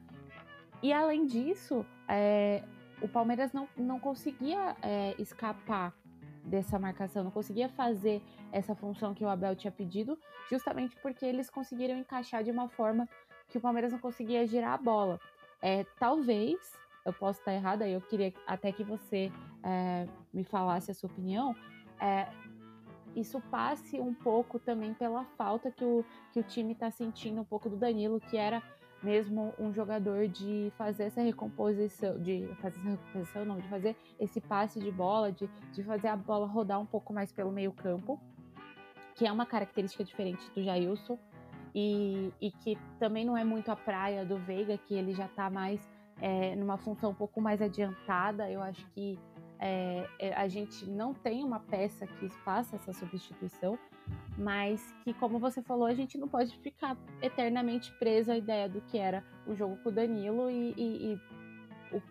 E 0.83 0.91
além 0.91 1.27
disso, 1.27 1.85
é, 2.09 2.65
o 3.03 3.09
Palmeiras 3.09 3.53
não, 3.53 3.69
não 3.77 4.01
conseguia 4.01 4.75
escapar 5.19 5.93
dessa 6.49 6.79
marcação, 6.79 7.23
não 7.23 7.31
conseguia 7.31 7.69
fazer 7.69 8.23
essa 8.51 8.75
função 8.75 9.15
que 9.15 9.25
o 9.25 9.29
Abel 9.29 9.55
tinha 9.55 9.71
pedido, 9.71 10.19
justamente 10.51 10.97
porque 11.03 11.25
eles 11.25 11.51
conseguiram 11.51 11.97
encaixar 11.99 12.43
de 12.43 12.51
uma 12.51 12.69
forma 12.69 13.09
que 13.49 13.59
o 13.59 13.61
Palmeiras 13.61 13.93
não 13.93 13.99
conseguia 13.99 14.47
girar 14.47 14.73
a 14.73 14.79
bola. 14.79 15.21
É, 15.61 15.85
talvez, 15.99 16.79
eu 17.05 17.13
posso 17.13 17.39
estar 17.41 17.53
errada, 17.53 17.89
eu 17.89 18.01
queria 18.01 18.33
até 18.47 18.73
que 18.73 18.85
você 18.85 19.31
é, 19.63 20.07
me 20.33 20.45
falasse 20.45 20.91
a 20.91 20.95
sua 20.95 21.09
opinião. 21.11 21.55
É, 22.01 22.29
isso 23.15 23.41
passe 23.51 23.99
um 24.01 24.15
pouco 24.15 24.59
também 24.59 24.95
pela 24.95 25.25
falta 25.37 25.71
que 25.71 25.85
o, 25.85 26.05
que 26.33 26.41
o 26.41 26.43
time 26.43 26.73
está 26.73 26.91
sentindo 26.91 27.41
um 27.41 27.45
pouco 27.45 27.69
do 27.69 27.77
Danilo, 27.77 28.21
que 28.21 28.37
era 28.37 28.63
mesmo 29.03 29.55
um 29.59 29.73
jogador 29.73 30.27
de 30.29 30.73
fazer 30.77 31.05
essa 31.05 31.23
recomposição, 31.23 32.19
de 32.19 32.49
fazer 32.61 32.79
essa 32.79 32.91
recomposição, 32.91 33.45
não, 33.45 33.59
de 33.59 33.69
fazer 33.69 33.97
esse 34.19 34.41
passe 34.41 34.81
de 34.81 34.91
bola, 34.91 35.31
de, 35.31 35.49
de 35.73 35.83
fazer 35.83 36.09
a 36.09 36.17
bola 36.17 36.47
rodar 36.47 36.81
um 36.81 36.87
pouco 36.87 37.13
mais 37.13 37.31
pelo 37.33 37.53
meio 37.53 37.73
campo, 37.73 38.21
que 39.15 39.27
é 39.27 39.33
uma 39.33 39.47
característica 39.47 40.05
diferente 40.05 40.51
do 40.55 40.63
Jailson, 40.63 41.19
e, 41.75 42.33
e 42.41 42.51
que 42.51 42.77
também 42.99 43.25
não 43.25 43.37
é 43.37 43.45
muito 43.45 43.71
a 43.71 43.77
praia 43.77 44.25
do 44.25 44.37
Veiga, 44.39 44.77
que 44.79 44.95
ele 44.95 45.13
já 45.13 45.27
está 45.27 45.49
mais 45.51 45.89
é, 46.21 46.57
numa 46.57 46.77
função 46.77 47.11
um 47.11 47.15
pouco 47.15 47.41
mais 47.41 47.63
adiantada. 47.63 48.51
Eu 48.51 48.63
acho 48.63 48.87
que 48.91 49.19
é, 49.59 50.09
é, 50.19 50.35
a 50.35 50.49
gente 50.49 50.89
não 50.89 51.13
tem 51.13 51.45
uma 51.45 51.61
peça 51.61 52.07
que 52.07 52.29
faça 52.29 52.77
essa 52.77 52.93
substituição, 52.93 53.79
mas 54.37 54.95
que, 55.03 55.13
como 55.15 55.39
você 55.39 55.61
falou, 55.61 55.87
a 55.87 55.95
gente 55.95 56.17
não 56.17 56.29
pode 56.29 56.57
ficar 56.59 56.97
eternamente 57.21 57.93
preso 57.99 58.31
à 58.31 58.37
ideia 58.37 58.69
do 58.69 58.81
que 58.83 58.97
era 58.97 59.25
o 59.47 59.55
jogo 59.55 59.77
com 59.83 59.89
o 59.89 59.93
Danilo 59.93 60.49
e, 60.51 60.75
e, 60.77 61.13
e 61.13 61.21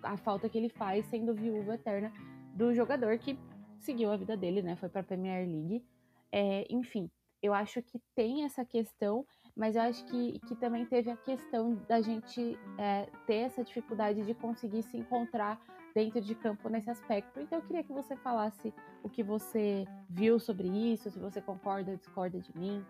a 0.03 0.17
falta 0.17 0.49
que 0.49 0.57
ele 0.57 0.69
faz 0.69 1.05
sendo 1.05 1.33
viúva 1.33 1.75
eterna 1.75 2.11
do 2.53 2.73
jogador 2.73 3.17
que 3.17 3.37
seguiu 3.79 4.11
a 4.11 4.17
vida 4.17 4.35
dele, 4.35 4.61
né? 4.61 4.75
Foi 4.75 4.89
para 4.89 5.01
a 5.01 5.03
Premier 5.03 5.47
League. 5.47 5.85
É, 6.31 6.65
enfim, 6.69 7.09
eu 7.41 7.53
acho 7.53 7.81
que 7.81 7.99
tem 8.15 8.43
essa 8.43 8.65
questão, 8.65 9.25
mas 9.55 9.75
eu 9.75 9.83
acho 9.83 10.03
que, 10.05 10.39
que 10.39 10.55
também 10.55 10.85
teve 10.85 11.09
a 11.09 11.17
questão 11.17 11.75
da 11.87 12.01
gente 12.01 12.57
é, 12.77 13.07
ter 13.25 13.45
essa 13.45 13.63
dificuldade 13.63 14.23
de 14.23 14.33
conseguir 14.33 14.83
se 14.83 14.97
encontrar 14.97 15.59
dentro 15.97 16.21
de 16.21 16.35
campo 16.35 16.69
nesse 16.69 16.91
aspecto. 16.91 17.39
Então 17.39 17.57
eu 17.57 17.65
queria 17.65 17.83
que 17.83 17.91
você 17.91 18.15
falasse 18.17 18.71
o 19.01 19.09
que 19.09 19.23
você 19.23 19.83
viu 20.07 20.39
sobre 20.39 20.67
isso, 20.67 21.09
se 21.09 21.17
você 21.17 21.41
concorda 21.41 21.89
ou 21.89 21.97
discorda 21.97 22.39
de 22.39 22.55
mim. 22.55 22.85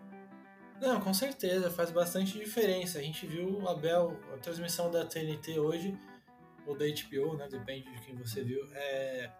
Não, 0.78 1.00
com 1.00 1.14
certeza, 1.14 1.70
faz 1.70 1.90
bastante 1.90 2.38
diferença. 2.38 2.98
A 2.98 3.02
gente 3.02 3.26
viu 3.26 3.60
o 3.60 3.66
Abel, 3.66 4.14
a 4.34 4.36
transmissão 4.36 4.90
da 4.90 5.06
TNT 5.06 5.58
hoje, 5.58 5.98
ou 6.66 6.76
da 6.76 6.84
HBO, 6.84 7.34
né? 7.34 7.48
Depende 7.50 7.90
de 7.90 7.98
quem 8.02 8.14
você 8.14 8.44
viu, 8.44 8.68
é, 8.74 9.30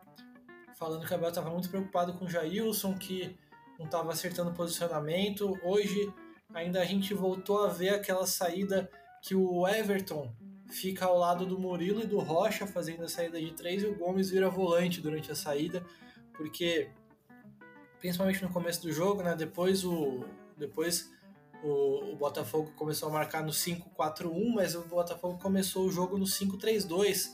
falando 0.75 1.06
que 1.06 1.12
o 1.12 1.14
Abel 1.14 1.28
estava 1.28 1.50
muito 1.50 1.68
preocupado 1.68 2.14
com 2.14 2.25
o 2.25 2.30
Jailson, 2.30 2.94
que 2.94 3.37
não 3.78 3.84
estava 3.84 4.10
acertando 4.10 4.50
posicionamento. 4.54 5.60
Hoje 5.62 6.10
ainda 6.54 6.80
a 6.80 6.87
gente 6.87 7.12
voltou 7.12 7.66
a 7.66 7.68
ver 7.68 7.90
aquela 7.90 8.26
saída 8.26 8.90
que 9.20 9.34
o 9.34 9.68
Everton 9.68 10.32
fica 10.68 11.06
ao 11.06 11.18
lado 11.18 11.46
do 11.46 11.58
Murilo 11.58 12.02
e 12.02 12.06
do 12.06 12.18
Rocha 12.18 12.66
fazendo 12.66 13.04
a 13.04 13.08
saída 13.08 13.40
de 13.40 13.52
três 13.52 13.82
e 13.82 13.87
o 13.87 13.94
Gomes 13.94 14.30
vira 14.30 14.50
volante 14.50 15.00
durante 15.00 15.32
a 15.32 15.34
saída, 15.34 15.84
porque 16.34 16.90
principalmente 17.98 18.42
no 18.42 18.50
começo 18.50 18.82
do 18.82 18.92
jogo, 18.92 19.22
né? 19.22 19.34
Depois 19.34 19.84
o 19.84 20.25
depois 20.56 21.10
o, 21.62 22.12
o 22.12 22.16
Botafogo 22.16 22.72
começou 22.76 23.08
a 23.08 23.12
marcar 23.12 23.42
no 23.42 23.50
5-4-1, 23.50 24.54
mas 24.54 24.75
o 24.75 24.82
Botafogo 24.82 25.38
começou 25.38 25.87
o 25.87 25.90
jogo 25.90 26.18
no 26.18 26.25
5-3-2, 26.25 27.30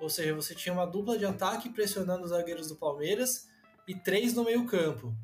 ou 0.00 0.08
seja, 0.08 0.34
você 0.34 0.54
tinha 0.54 0.72
uma 0.72 0.86
dupla 0.86 1.18
de 1.18 1.26
ataque 1.26 1.68
pressionando 1.68 2.24
os 2.24 2.30
zagueiros 2.30 2.68
do 2.68 2.76
Palmeiras 2.76 3.48
e 3.86 3.94
três 3.94 4.34
no 4.34 4.44
meio 4.44 4.64
campo. 4.66 5.14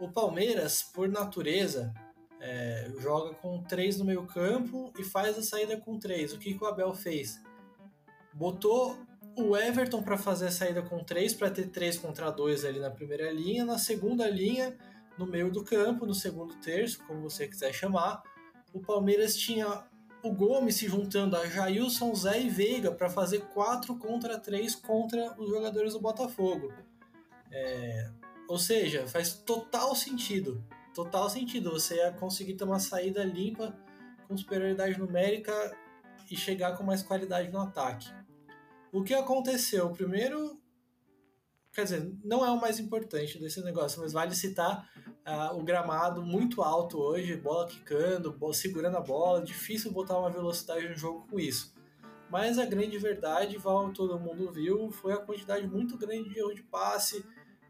O 0.00 0.10
Palmeiras, 0.10 0.82
por 0.82 1.08
natureza, 1.08 1.92
é, 2.40 2.90
joga 2.98 3.34
com 3.34 3.62
três 3.62 3.98
no 3.98 4.04
meio 4.04 4.26
campo 4.26 4.92
e 4.98 5.04
faz 5.04 5.38
a 5.38 5.42
saída 5.42 5.76
com 5.76 5.98
três. 5.98 6.32
O 6.32 6.38
que, 6.38 6.54
que 6.54 6.64
o 6.64 6.66
Abel 6.66 6.94
fez? 6.94 7.40
Botou 8.32 8.98
o 9.36 9.56
Everton 9.56 10.02
para 10.02 10.16
fazer 10.16 10.46
a 10.46 10.50
saída 10.50 10.82
com 10.82 11.04
três, 11.04 11.34
para 11.34 11.50
ter 11.50 11.68
três 11.68 11.98
contra 11.98 12.30
dois 12.30 12.64
ali 12.64 12.80
na 12.80 12.90
primeira 12.90 13.30
linha. 13.30 13.64
Na 13.64 13.78
segunda 13.78 14.28
linha, 14.28 14.76
no 15.18 15.26
meio 15.26 15.50
do 15.50 15.62
campo, 15.62 16.06
no 16.06 16.14
segundo 16.14 16.54
terço, 16.56 17.04
como 17.06 17.20
você 17.20 17.46
quiser 17.46 17.72
chamar, 17.74 18.22
o 18.72 18.80
Palmeiras 18.80 19.36
tinha 19.36 19.84
o 20.22 20.32
Gomes 20.32 20.76
se 20.76 20.86
juntando 20.86 21.36
a 21.36 21.46
Jailson, 21.46 22.14
Zé 22.14 22.42
e 22.42 22.48
Veiga 22.48 22.90
para 22.90 23.08
fazer 23.08 23.40
quatro 23.52 23.96
contra 23.96 24.38
três 24.38 24.74
contra 24.74 25.34
os 25.38 25.48
jogadores 25.48 25.92
do 25.92 26.00
Botafogo. 26.00 26.72
É, 27.52 28.10
ou 28.48 28.58
seja, 28.58 29.06
faz 29.06 29.32
total 29.34 29.94
sentido 29.94 30.62
total 30.94 31.28
sentido. 31.28 31.70
Você 31.70 31.96
ia 31.96 32.12
conseguir 32.12 32.54
ter 32.54 32.64
uma 32.64 32.78
saída 32.78 33.24
limpa 33.24 33.76
com 34.26 34.36
superioridade 34.36 34.98
numérica 34.98 35.76
e 36.30 36.36
chegar 36.36 36.76
com 36.76 36.84
mais 36.84 37.02
qualidade 37.02 37.50
no 37.50 37.60
ataque. 37.60 38.08
O 38.92 39.02
que 39.02 39.14
aconteceu? 39.14 39.90
Primeiro, 39.90 40.60
quer 41.72 41.84
dizer, 41.84 42.12
não 42.24 42.44
é 42.44 42.50
o 42.50 42.60
mais 42.60 42.78
importante 42.78 43.38
desse 43.38 43.62
negócio, 43.62 44.00
mas 44.00 44.12
vale 44.12 44.34
citar 44.34 44.88
uh, 45.26 45.56
o 45.56 45.62
gramado 45.62 46.22
muito 46.22 46.62
alto 46.62 46.98
hoje, 46.98 47.36
bola 47.36 47.66
quicando, 47.66 48.32
bola, 48.32 48.54
segurando 48.54 48.96
a 48.96 49.00
bola, 49.00 49.42
difícil 49.42 49.92
botar 49.92 50.18
uma 50.18 50.30
velocidade 50.30 50.88
no 50.88 50.96
jogo 50.96 51.26
com 51.28 51.38
isso. 51.38 51.74
Mas 52.30 52.58
a 52.58 52.64
grande 52.64 52.96
verdade, 52.98 53.58
Val, 53.58 53.92
todo 53.92 54.18
mundo 54.18 54.52
viu, 54.52 54.90
foi 54.92 55.12
a 55.12 55.18
quantidade 55.18 55.66
muito 55.66 55.98
grande 55.98 56.28
de 56.30 56.38
erro 56.38 56.54
de 56.54 56.62
passe, 56.62 57.24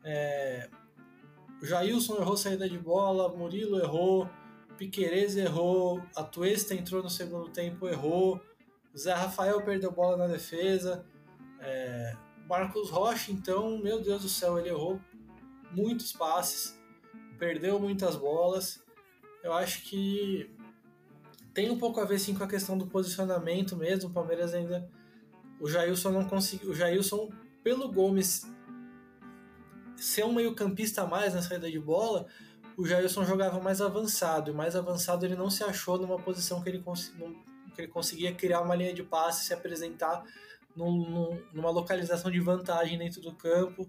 é, 0.05 0.69
Jailson 1.63 2.17
errou 2.17 2.37
saída 2.37 2.69
de 2.69 2.79
bola, 2.79 3.29
Murilo 3.29 3.79
errou, 3.79 4.29
Piquerez 4.79 5.37
errou, 5.37 6.03
a 6.17 6.23
Tuesta 6.23 6.75
entrou 6.75 7.03
no 7.03 7.11
segundo 7.11 7.51
tempo, 7.51 7.87
errou, 7.87 8.41
Zé 8.97 9.13
Rafael 9.13 9.63
perdeu 9.63 9.93
bola 9.93 10.17
na 10.17 10.27
defesa, 10.27 11.05
é, 11.61 12.17
Marcos 12.49 12.91
Rocha, 12.91 13.31
então, 13.31 13.79
meu 13.79 14.01
Deus 14.01 14.23
do 14.23 14.29
céu, 14.29 14.59
ele 14.59 14.71
errou 14.71 15.01
muitos 15.73 16.13
passes, 16.13 16.79
perdeu 17.39 17.79
muitas 17.79 18.17
bolas. 18.17 18.83
Eu 19.43 19.53
acho 19.53 19.83
que 19.85 20.51
tem 21.55 21.71
um 21.71 21.79
pouco 21.79 22.01
a 22.01 22.05
ver 22.05 22.19
sim 22.19 22.35
com 22.35 22.45
a 22.45 22.49
questão 22.49 22.77
do 22.77 22.87
posicionamento 22.87 23.77
mesmo. 23.77 24.11
O 24.11 24.13
Palmeiras 24.13 24.55
ainda. 24.55 24.89
O 25.59 25.69
Jailson 25.69 26.11
não 26.11 26.25
conseguiu. 26.25 26.71
O 26.71 26.75
Jailson, 26.75 27.31
pelo 27.63 27.91
Gomes 27.91 28.47
ser 30.01 30.25
um 30.25 30.33
meio-campista 30.33 31.03
a 31.03 31.07
mais 31.07 31.35
na 31.35 31.43
saída 31.43 31.71
de 31.71 31.79
bola, 31.79 32.27
o 32.77 32.87
Jailson 32.87 33.25
jogava 33.25 33.61
mais 33.61 33.81
avançado. 33.81 34.51
E 34.51 34.55
mais 34.55 34.75
avançado 34.75 35.27
ele 35.27 35.37
não 35.37 35.51
se 35.51 35.63
achou 35.63 35.99
numa 35.99 36.19
posição 36.19 36.63
que 36.63 36.71
ele, 36.71 36.83
que 37.75 37.81
ele 37.83 37.89
conseguia 37.89 38.35
criar 38.35 38.63
uma 38.63 38.75
linha 38.75 38.95
de 38.95 39.03
passe, 39.03 39.45
se 39.45 39.53
apresentar 39.53 40.25
num, 40.75 40.91
num, 40.91 41.43
numa 41.53 41.71
localização 41.71 42.31
de 42.31 42.41
vantagem 42.41 42.99
dentro 42.99 43.21
do 43.21 43.35
campo. 43.35 43.87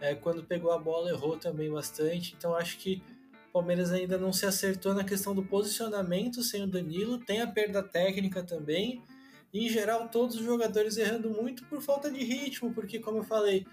É, 0.00 0.14
quando 0.14 0.44
pegou 0.44 0.70
a 0.70 0.78
bola, 0.78 1.08
errou 1.08 1.38
também 1.38 1.72
bastante. 1.72 2.34
Então 2.36 2.54
acho 2.54 2.76
que 2.78 3.02
o 3.48 3.52
Palmeiras 3.52 3.90
ainda 3.90 4.18
não 4.18 4.32
se 4.32 4.44
acertou 4.44 4.92
na 4.92 5.04
questão 5.04 5.34
do 5.34 5.42
posicionamento 5.42 6.42
sem 6.42 6.62
o 6.62 6.66
Danilo. 6.66 7.18
Tem 7.18 7.40
a 7.40 7.46
perda 7.46 7.82
técnica 7.82 8.42
também. 8.42 9.02
E, 9.54 9.66
em 9.66 9.68
geral, 9.68 10.08
todos 10.08 10.34
os 10.34 10.44
jogadores 10.44 10.98
errando 10.98 11.30
muito 11.30 11.64
por 11.66 11.80
falta 11.80 12.10
de 12.10 12.22
ritmo, 12.24 12.74
porque, 12.74 12.98
como 12.98 13.18
eu 13.18 13.22
falei, 13.22 13.64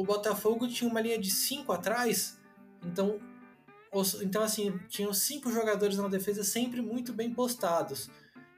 o 0.00 0.04
Botafogo 0.04 0.66
tinha 0.66 0.88
uma 0.88 1.00
linha 1.00 1.18
de 1.18 1.30
cinco 1.30 1.72
atrás, 1.72 2.40
então, 2.82 3.20
então 4.22 4.42
assim, 4.42 4.78
tinham 4.88 5.12
cinco 5.12 5.52
jogadores 5.52 5.98
na 5.98 6.08
defesa 6.08 6.42
sempre 6.42 6.80
muito 6.80 7.12
bem 7.12 7.30
postados. 7.34 8.08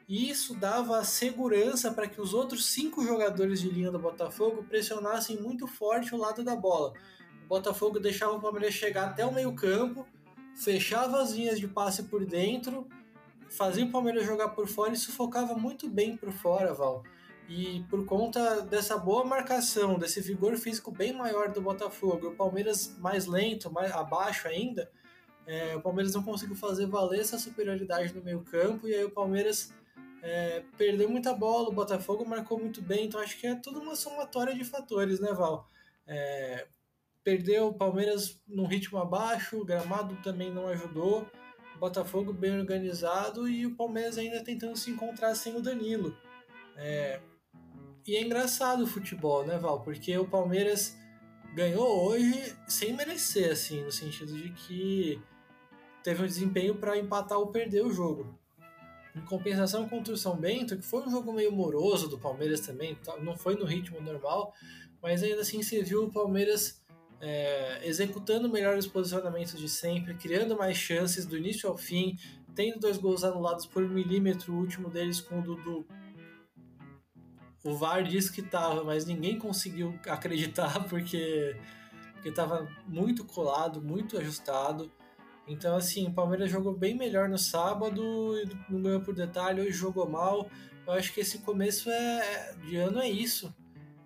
E 0.08 0.30
isso 0.30 0.54
dava 0.54 1.02
segurança 1.04 1.90
para 1.90 2.06
que 2.06 2.20
os 2.20 2.32
outros 2.32 2.66
cinco 2.66 3.04
jogadores 3.04 3.60
de 3.60 3.70
linha 3.70 3.90
do 3.90 3.98
Botafogo 3.98 4.62
pressionassem 4.62 5.40
muito 5.40 5.66
forte 5.66 6.14
o 6.14 6.18
lado 6.18 6.44
da 6.44 6.54
bola. 6.54 6.92
O 7.44 7.48
Botafogo 7.48 7.98
deixava 7.98 8.34
o 8.34 8.40
Palmeiras 8.40 8.74
chegar 8.74 9.08
até 9.08 9.26
o 9.26 9.34
meio-campo, 9.34 10.06
fechava 10.54 11.20
as 11.20 11.32
linhas 11.32 11.58
de 11.58 11.66
passe 11.66 12.04
por 12.04 12.24
dentro, 12.24 12.86
fazia 13.50 13.84
o 13.84 13.90
Palmeiras 13.90 14.24
jogar 14.24 14.50
por 14.50 14.68
fora 14.68 14.92
e 14.92 14.96
sufocava 14.96 15.54
muito 15.54 15.88
bem 15.88 16.16
por 16.16 16.30
fora, 16.30 16.72
Val. 16.72 17.02
E 17.54 17.84
por 17.90 18.06
conta 18.06 18.62
dessa 18.62 18.96
boa 18.96 19.26
marcação, 19.26 19.98
desse 19.98 20.22
vigor 20.22 20.56
físico 20.56 20.90
bem 20.90 21.12
maior 21.12 21.52
do 21.52 21.60
Botafogo, 21.60 22.28
o 22.28 22.34
Palmeiras 22.34 22.96
mais 22.98 23.26
lento, 23.26 23.70
mais 23.70 23.92
abaixo 23.92 24.48
ainda, 24.48 24.90
é, 25.46 25.76
o 25.76 25.82
Palmeiras 25.82 26.14
não 26.14 26.22
conseguiu 26.22 26.56
fazer 26.56 26.86
valer 26.86 27.20
essa 27.20 27.38
superioridade 27.38 28.14
no 28.14 28.22
meio 28.22 28.40
campo 28.40 28.88
e 28.88 28.94
aí 28.94 29.04
o 29.04 29.10
Palmeiras 29.10 29.70
é, 30.22 30.62
perdeu 30.78 31.10
muita 31.10 31.34
bola, 31.34 31.68
o 31.68 31.74
Botafogo 31.74 32.24
marcou 32.24 32.58
muito 32.58 32.80
bem, 32.80 33.04
então 33.04 33.20
acho 33.20 33.38
que 33.38 33.46
é 33.46 33.54
tudo 33.54 33.80
uma 33.80 33.96
somatória 33.96 34.54
de 34.54 34.64
fatores, 34.64 35.20
né, 35.20 35.30
Val? 35.34 35.68
É, 36.06 36.66
perdeu 37.22 37.66
o 37.66 37.74
Palmeiras 37.74 38.40
num 38.48 38.66
ritmo 38.66 38.98
abaixo, 38.98 39.60
o 39.60 39.64
gramado 39.64 40.16
também 40.22 40.50
não 40.50 40.68
ajudou, 40.68 41.26
o 41.76 41.78
Botafogo 41.78 42.32
bem 42.32 42.58
organizado 42.58 43.46
e 43.46 43.66
o 43.66 43.76
Palmeiras 43.76 44.16
ainda 44.16 44.42
tentando 44.42 44.74
se 44.74 44.90
encontrar 44.90 45.34
sem 45.34 45.54
o 45.54 45.60
Danilo. 45.60 46.16
É, 46.78 47.20
e 48.06 48.16
é 48.16 48.22
engraçado 48.22 48.82
o 48.84 48.86
futebol, 48.86 49.46
né, 49.46 49.58
Val? 49.58 49.80
Porque 49.80 50.16
o 50.16 50.26
Palmeiras 50.26 50.96
ganhou 51.54 52.04
hoje 52.04 52.54
sem 52.66 52.92
merecer, 52.94 53.52
assim, 53.52 53.82
no 53.82 53.92
sentido 53.92 54.32
de 54.36 54.50
que 54.50 55.20
teve 56.02 56.22
um 56.22 56.26
desempenho 56.26 56.74
para 56.74 56.98
empatar 56.98 57.38
ou 57.38 57.48
perder 57.48 57.84
o 57.84 57.92
jogo. 57.92 58.38
Em 59.14 59.20
compensação 59.20 59.88
contra 59.88 60.14
o 60.14 60.16
São 60.16 60.36
Bento, 60.36 60.76
que 60.76 60.84
foi 60.84 61.02
um 61.02 61.10
jogo 61.10 61.32
meio 61.32 61.52
moroso 61.52 62.08
do 62.08 62.18
Palmeiras 62.18 62.60
também, 62.60 62.94
tá? 62.96 63.16
não 63.18 63.36
foi 63.36 63.54
no 63.54 63.64
ritmo 63.64 64.00
normal, 64.00 64.54
mas 65.02 65.22
ainda 65.22 65.42
assim 65.42 65.62
você 65.62 65.82
viu 65.82 66.04
o 66.04 66.10
Palmeiras 66.10 66.82
é, 67.20 67.86
executando 67.86 68.48
melhores 68.48 68.86
posicionamentos 68.86 69.58
de 69.58 69.68
sempre, 69.68 70.14
criando 70.14 70.56
mais 70.56 70.76
chances 70.76 71.26
do 71.26 71.36
início 71.36 71.68
ao 71.68 71.76
fim, 71.76 72.16
tendo 72.54 72.80
dois 72.80 72.96
gols 72.96 73.22
anulados 73.22 73.66
por 73.66 73.86
milímetro, 73.88 74.52
o 74.52 74.58
último 74.58 74.90
deles 74.90 75.20
com 75.20 75.38
o 75.38 75.42
Dudu. 75.42 75.86
O 77.64 77.76
VAR 77.76 78.02
disse 78.02 78.32
que 78.32 78.40
estava, 78.40 78.82
mas 78.82 79.06
ninguém 79.06 79.38
conseguiu 79.38 79.98
acreditar 80.06 80.84
porque 80.88 81.56
porque 82.22 82.28
estava 82.28 82.68
muito 82.86 83.24
colado, 83.24 83.82
muito 83.82 84.16
ajustado. 84.16 84.92
Então, 85.44 85.74
assim, 85.74 86.06
o 86.06 86.12
Palmeiras 86.12 86.48
jogou 86.48 86.72
bem 86.72 86.96
melhor 86.96 87.28
no 87.28 87.36
sábado, 87.36 88.00
não 88.68 88.80
ganhou 88.80 89.00
por 89.00 89.12
detalhe, 89.12 89.60
hoje 89.60 89.72
jogou 89.72 90.08
mal. 90.08 90.48
Eu 90.86 90.92
acho 90.92 91.12
que 91.12 91.18
esse 91.18 91.38
começo 91.38 91.90
é, 91.90 92.54
de 92.64 92.76
ano 92.76 93.00
é 93.00 93.08
isso. 93.08 93.52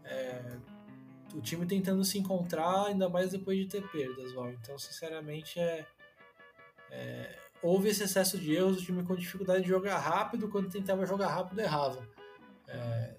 É, 0.02 0.56
o 1.34 1.42
time 1.42 1.66
tentando 1.66 2.02
se 2.06 2.18
encontrar, 2.18 2.86
ainda 2.86 3.06
mais 3.06 3.32
depois 3.32 3.58
de 3.58 3.66
ter 3.66 3.86
perdas, 3.90 4.32
Val. 4.32 4.50
Então, 4.50 4.78
sinceramente, 4.78 5.60
é, 5.60 5.84
é, 6.90 7.38
houve 7.62 7.90
esse 7.90 8.02
excesso 8.02 8.38
de 8.38 8.54
erros, 8.54 8.78
o 8.78 8.82
time 8.82 9.02
com 9.02 9.14
dificuldade 9.14 9.62
de 9.62 9.68
jogar 9.68 9.98
rápido, 9.98 10.48
quando 10.48 10.70
tentava 10.70 11.04
jogar 11.04 11.28
rápido, 11.28 11.60
errava. 11.60 12.08
É, 12.66 13.16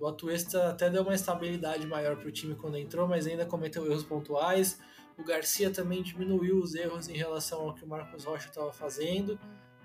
o 0.00 0.06
Atuesta 0.06 0.70
até 0.70 0.90
deu 0.90 1.02
uma 1.02 1.14
estabilidade 1.14 1.86
maior 1.86 2.16
para 2.16 2.28
o 2.28 2.32
time 2.32 2.54
quando 2.54 2.76
entrou, 2.76 3.08
mas 3.08 3.26
ainda 3.26 3.46
cometeu 3.46 3.86
erros 3.86 4.04
pontuais. 4.04 4.78
O 5.18 5.24
Garcia 5.24 5.70
também 5.70 6.02
diminuiu 6.02 6.58
os 6.58 6.74
erros 6.74 7.08
em 7.08 7.16
relação 7.16 7.62
ao 7.62 7.74
que 7.74 7.84
o 7.84 7.88
Marcos 7.88 8.24
Rocha 8.24 8.48
estava 8.48 8.72
fazendo, 8.72 9.38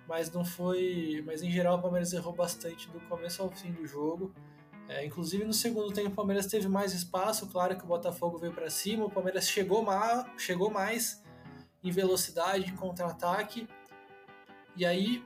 mas 0.07 0.29
não 0.31 0.43
foi. 0.43 1.23
Mas 1.25 1.41
em 1.41 1.49
geral 1.49 1.77
o 1.77 1.81
Palmeiras 1.81 2.11
errou 2.11 2.33
bastante 2.33 2.89
do 2.89 2.99
começo 3.01 3.41
ao 3.41 3.49
fim 3.49 3.71
do 3.71 3.85
jogo. 3.85 4.33
É, 4.89 5.05
inclusive 5.05 5.45
no 5.45 5.53
segundo 5.53 5.93
tempo 5.93 6.09
o 6.09 6.15
Palmeiras 6.15 6.47
teve 6.47 6.67
mais 6.67 6.93
espaço, 6.93 7.47
claro 7.47 7.77
que 7.77 7.83
o 7.83 7.87
Botafogo 7.87 8.37
veio 8.37 8.51
para 8.51 8.69
cima, 8.69 9.05
o 9.05 9.09
Palmeiras 9.09 9.47
chegou, 9.47 9.81
ma 9.81 10.29
chegou 10.37 10.69
mais 10.69 11.23
em 11.81 11.91
velocidade, 11.91 12.69
em 12.69 12.75
contra-ataque, 12.75 13.69
e 14.75 14.85
aí 14.85 15.23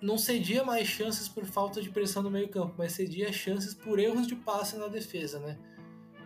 não 0.00 0.16
cedia 0.16 0.64
mais 0.64 0.86
chances 0.86 1.28
por 1.28 1.44
falta 1.44 1.82
de 1.82 1.90
pressão 1.90 2.22
no 2.22 2.30
meio 2.30 2.48
campo, 2.48 2.74
mas 2.78 2.92
cedia 2.92 3.32
chances 3.32 3.74
por 3.74 3.98
erros 3.98 4.26
de 4.26 4.36
passe 4.36 4.76
na 4.76 4.88
defesa, 4.88 5.38
né? 5.40 5.58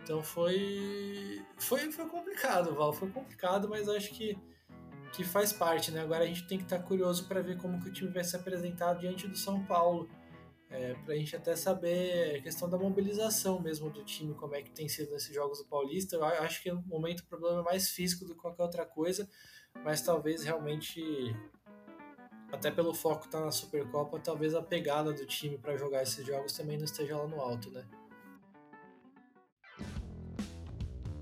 Então 0.03 0.21
foi 0.21 1.41
foi, 1.57 1.91
foi 1.91 2.07
complicado, 2.07 2.75
Val, 2.75 2.93
foi 2.93 3.09
complicado, 3.09 3.69
mas 3.69 3.87
acho 3.87 4.13
que, 4.13 4.37
que 5.13 5.23
faz 5.23 5.53
parte, 5.53 5.91
né? 5.91 6.01
Agora 6.01 6.23
a 6.23 6.27
gente 6.27 6.45
tem 6.47 6.57
que 6.57 6.65
estar 6.65 6.79
curioso 6.79 7.27
para 7.27 7.41
ver 7.41 7.57
como 7.57 7.81
que 7.81 7.89
o 7.89 7.93
time 7.93 8.11
vai 8.11 8.23
se 8.23 8.35
apresentar 8.35 8.93
diante 8.95 9.27
do 9.27 9.37
São 9.37 9.63
Paulo 9.65 10.09
é, 10.73 10.95
para 11.05 11.13
a 11.13 11.17
gente 11.17 11.35
até 11.35 11.55
saber 11.55 12.37
a 12.37 12.41
questão 12.41 12.67
da 12.67 12.77
mobilização 12.77 13.61
mesmo 13.61 13.91
do 13.91 14.03
time, 14.03 14.33
como 14.33 14.55
é 14.55 14.61
que 14.63 14.71
tem 14.71 14.89
sido 14.89 15.11
nesses 15.11 15.33
jogos 15.33 15.59
do 15.59 15.65
Paulista. 15.65 16.15
Eu 16.15 16.25
acho 16.25 16.63
que 16.63 16.71
no 16.71 16.81
momento 16.81 17.19
o 17.19 17.25
problema 17.27 17.59
é 17.59 17.63
mais 17.63 17.89
físico 17.89 18.25
do 18.25 18.33
que 18.33 18.41
qualquer 18.41 18.63
outra 18.63 18.85
coisa, 18.85 19.29
mas 19.83 20.01
talvez 20.01 20.43
realmente, 20.43 21.01
até 22.53 22.69
pelo 22.69 22.93
foco 22.93 23.25
estar 23.25 23.39
tá 23.39 23.45
na 23.45 23.51
Supercopa, 23.51 24.19
talvez 24.19 24.53
a 24.53 24.61
pegada 24.61 25.11
do 25.11 25.25
time 25.25 25.57
para 25.57 25.75
jogar 25.75 26.03
esses 26.03 26.23
jogos 26.23 26.53
também 26.53 26.77
não 26.77 26.85
esteja 26.85 27.17
lá 27.17 27.27
no 27.27 27.41
alto, 27.41 27.71
né? 27.71 27.83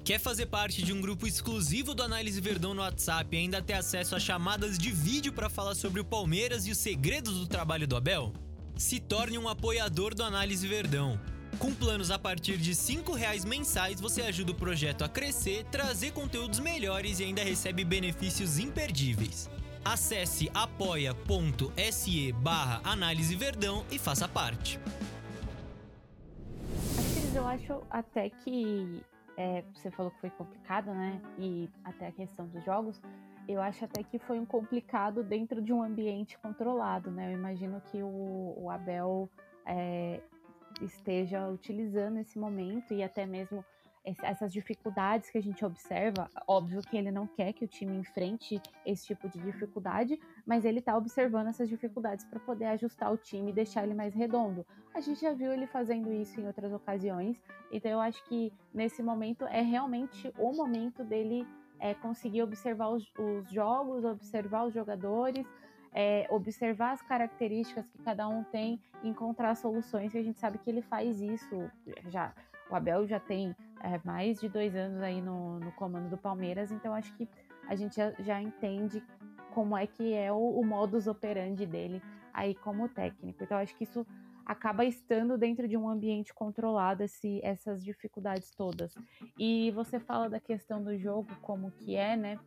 Quer 0.03 0.19
fazer 0.19 0.47
parte 0.47 0.81
de 0.83 0.91
um 0.91 0.99
grupo 0.99 1.25
exclusivo 1.25 1.95
do 1.95 2.03
Análise 2.03 2.41
Verdão 2.41 2.73
no 2.73 2.81
WhatsApp 2.81 3.33
e 3.33 3.39
ainda 3.39 3.61
ter 3.61 3.73
acesso 3.73 4.13
a 4.13 4.19
chamadas 4.19 4.77
de 4.77 4.91
vídeo 4.91 5.31
para 5.31 5.49
falar 5.49 5.73
sobre 5.73 6.01
o 6.01 6.05
Palmeiras 6.05 6.67
e 6.67 6.71
os 6.71 6.77
segredos 6.77 7.39
do 7.39 7.47
trabalho 7.47 7.87
do 7.87 7.95
Abel? 7.95 8.33
Se 8.75 8.99
torne 8.99 9.37
um 9.37 9.47
apoiador 9.47 10.13
do 10.13 10.23
Análise 10.23 10.67
Verdão. 10.67 11.17
Com 11.59 11.73
planos 11.73 12.11
a 12.11 12.19
partir 12.19 12.57
de 12.57 12.71
R$ 12.71 13.03
reais 13.15 13.45
mensais, 13.45 14.01
você 14.01 14.21
ajuda 14.23 14.51
o 14.51 14.55
projeto 14.55 15.03
a 15.03 15.07
crescer, 15.07 15.63
trazer 15.71 16.11
conteúdos 16.11 16.59
melhores 16.59 17.19
e 17.19 17.23
ainda 17.23 17.43
recebe 17.43 17.85
benefícios 17.85 18.59
imperdíveis. 18.59 19.49
Acesse 19.83 20.49
apoia.se 20.53 22.31
barra 22.33 22.81
Análise 22.83 23.35
Verdão 23.35 23.83
e 23.91 23.97
faça 23.97 24.27
parte. 24.27 24.79
Eu 27.33 27.47
acho 27.47 27.81
até 27.89 28.29
que 28.29 29.01
é, 29.37 29.63
você 29.73 29.89
falou 29.89 30.11
que 30.11 30.19
foi 30.19 30.29
complicado, 30.31 30.93
né? 30.93 31.19
E 31.39 31.69
até 31.83 32.07
a 32.07 32.11
questão 32.11 32.47
dos 32.47 32.63
jogos 32.63 33.01
eu 33.47 33.61
acho 33.61 33.83
até 33.85 34.03
que 34.03 34.19
foi 34.19 34.39
um 34.39 34.45
complicado 34.45 35.23
dentro 35.23 35.61
de 35.61 35.73
um 35.73 35.81
ambiente 35.81 36.37
controlado, 36.37 37.09
né? 37.09 37.33
Eu 37.33 37.37
imagino 37.37 37.81
que 37.91 38.01
o, 38.01 38.53
o 38.57 38.69
Abel 38.69 39.29
é, 39.65 40.21
esteja 40.81 41.47
utilizando 41.49 42.19
esse 42.19 42.37
momento 42.37 42.93
e 42.93 43.03
até 43.03 43.25
mesmo 43.25 43.65
essas 44.03 44.51
dificuldades 44.51 45.29
que 45.29 45.37
a 45.37 45.41
gente 45.41 45.63
observa, 45.63 46.27
óbvio 46.47 46.81
que 46.81 46.97
ele 46.97 47.11
não 47.11 47.27
quer 47.27 47.53
que 47.53 47.63
o 47.63 47.67
time 47.67 47.95
enfrente 47.97 48.59
esse 48.85 49.05
tipo 49.05 49.29
de 49.29 49.39
dificuldade, 49.39 50.19
mas 50.45 50.65
ele 50.65 50.79
está 50.79 50.97
observando 50.97 51.47
essas 51.47 51.69
dificuldades 51.69 52.25
para 52.25 52.39
poder 52.39 52.65
ajustar 52.65 53.13
o 53.13 53.17
time 53.17 53.51
e 53.51 53.53
deixar 53.53 53.83
ele 53.83 53.93
mais 53.93 54.13
redondo. 54.13 54.65
A 54.93 54.99
gente 54.99 55.21
já 55.21 55.33
viu 55.33 55.53
ele 55.53 55.67
fazendo 55.67 56.11
isso 56.11 56.39
em 56.41 56.47
outras 56.47 56.73
ocasiões, 56.73 57.41
então 57.71 57.91
eu 57.91 57.99
acho 57.99 58.23
que 58.25 58.51
nesse 58.73 59.03
momento 59.03 59.45
é 59.45 59.61
realmente 59.61 60.33
o 60.37 60.51
momento 60.51 61.03
dele 61.03 61.47
é, 61.79 61.93
conseguir 61.93 62.41
observar 62.41 62.89
os, 62.89 63.11
os, 63.17 63.49
jogos, 63.51 64.03
observar 64.03 64.65
os 64.65 64.73
jogadores, 64.73 65.45
é, 65.93 66.27
observar 66.29 66.93
as 66.93 67.01
características 67.01 67.87
que 67.87 67.97
cada 67.99 68.27
um 68.27 68.43
tem, 68.45 68.79
encontrar 69.03 69.55
soluções, 69.55 70.13
e 70.13 70.17
a 70.17 70.23
gente 70.23 70.39
sabe 70.39 70.57
que 70.57 70.69
ele 70.69 70.81
faz 70.81 71.21
isso 71.21 71.69
já. 72.07 72.33
O 72.71 72.75
Abel 72.75 73.05
já 73.05 73.19
tem 73.19 73.53
é, 73.83 73.99
mais 74.05 74.39
de 74.39 74.47
dois 74.47 74.75
anos 74.75 75.01
aí 75.01 75.21
no, 75.21 75.59
no, 75.59 75.71
comando 75.73 76.09
do 76.09 76.17
Palmeiras, 76.17 76.71
então 76.71 76.93
acho 76.93 77.13
que 77.15 77.27
a 77.67 77.75
gente 77.75 77.95
já, 77.95 78.13
já 78.19 78.41
entende 78.41 79.03
como 79.53 79.77
é 79.77 79.85
que 79.85 80.13
é 80.13 80.31
o, 80.31 80.37
o 80.37 80.65
modus 80.65 81.05
operandi 81.05 81.65
dele 81.65 82.01
aí 82.33 82.55
como 82.55 82.87
técnico. 82.87 83.43
Então 83.43 83.57
acho 83.57 83.75
que 83.75 83.83
isso 83.83 84.05
acaba 84.45 84.85
estando 84.85 85.37
dentro 85.37 85.67
de 85.67 85.77
um 85.77 85.89
ambiente 85.89 86.33
controlado 86.33 87.03
esse, 87.03 87.39
essas 87.43 87.83
dificuldades 87.83 88.51
todas. 88.51 88.93
E 89.37 89.71
você 89.71 89.99
fala 89.99 90.29
da 90.29 90.39
questão 90.39 90.81
do 90.81 90.97
jogo, 90.97 91.27
como 91.41 91.71
que 91.71 91.95
é, 91.95 92.15
né? 92.15 92.39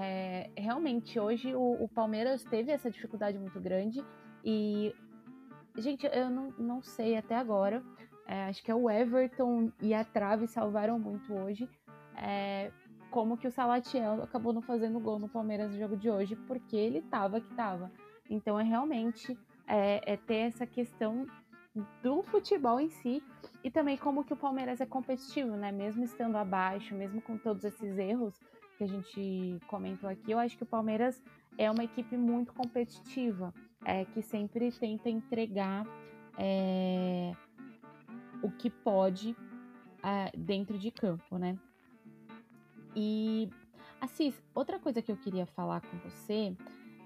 É, 0.00 0.50
realmente, 0.56 1.20
hoje 1.20 1.54
o, 1.54 1.84
o, 1.84 1.88
Palmeiras 1.88 2.42
teve 2.42 2.72
essa 2.72 2.90
dificuldade 2.90 3.38
muito 3.38 3.60
grande 3.60 4.04
e, 4.44 4.92
gente, 5.76 6.06
eu 6.06 6.28
não, 6.28 6.50
não 6.58 6.82
sei 6.82 7.16
até 7.16 7.36
agora, 7.36 7.84
é, 8.26 8.44
acho 8.44 8.62
que 8.62 8.70
é 8.70 8.74
o 8.74 8.90
Everton 8.90 9.70
e 9.80 9.94
a 9.94 10.04
Trave 10.04 10.46
salvaram 10.46 10.98
muito 10.98 11.32
hoje, 11.32 11.68
é, 12.16 12.70
como 13.10 13.36
que 13.36 13.46
o 13.46 13.50
Salatiel 13.50 14.22
acabou 14.22 14.52
não 14.52 14.60
fazendo 14.60 14.98
gol 14.98 15.18
no 15.18 15.28
Palmeiras 15.28 15.70
no 15.70 15.78
jogo 15.78 15.96
de 15.96 16.10
hoje, 16.10 16.34
porque 16.34 16.76
ele 16.76 17.00
tava 17.02 17.40
que 17.40 17.54
tava. 17.54 17.90
Então, 18.28 18.58
é 18.58 18.64
realmente 18.64 19.38
é, 19.66 20.12
é 20.12 20.16
ter 20.16 20.48
essa 20.48 20.66
questão 20.66 21.26
do 22.02 22.22
futebol 22.22 22.80
em 22.80 22.88
si 22.88 23.22
e 23.62 23.70
também 23.70 23.96
como 23.96 24.24
que 24.24 24.32
o 24.32 24.36
Palmeiras 24.36 24.80
é 24.80 24.86
competitivo, 24.86 25.56
né? 25.56 25.70
Mesmo 25.70 26.04
estando 26.04 26.36
abaixo, 26.36 26.94
mesmo 26.94 27.20
com 27.20 27.36
todos 27.36 27.64
esses 27.64 27.98
erros 27.98 28.34
que 28.76 28.84
a 28.84 28.86
gente 28.86 29.58
comentou 29.66 30.08
aqui, 30.08 30.32
eu 30.32 30.38
acho 30.38 30.56
que 30.56 30.62
o 30.62 30.66
Palmeiras 30.66 31.22
é 31.56 31.70
uma 31.70 31.84
equipe 31.84 32.16
muito 32.16 32.52
competitiva, 32.52 33.52
é, 33.84 34.04
que 34.04 34.20
sempre 34.20 34.70
tenta 34.72 35.08
entregar 35.08 35.86
é, 36.38 37.32
o 38.42 38.50
que 38.50 38.70
pode 38.70 39.36
é, 40.02 40.30
dentro 40.36 40.78
de 40.78 40.90
campo, 40.90 41.38
né? 41.38 41.58
E, 42.94 43.48
Assis, 44.00 44.34
outra 44.54 44.78
coisa 44.78 45.02
que 45.02 45.10
eu 45.10 45.16
queria 45.16 45.46
falar 45.46 45.80
com 45.80 45.98
você 45.98 46.56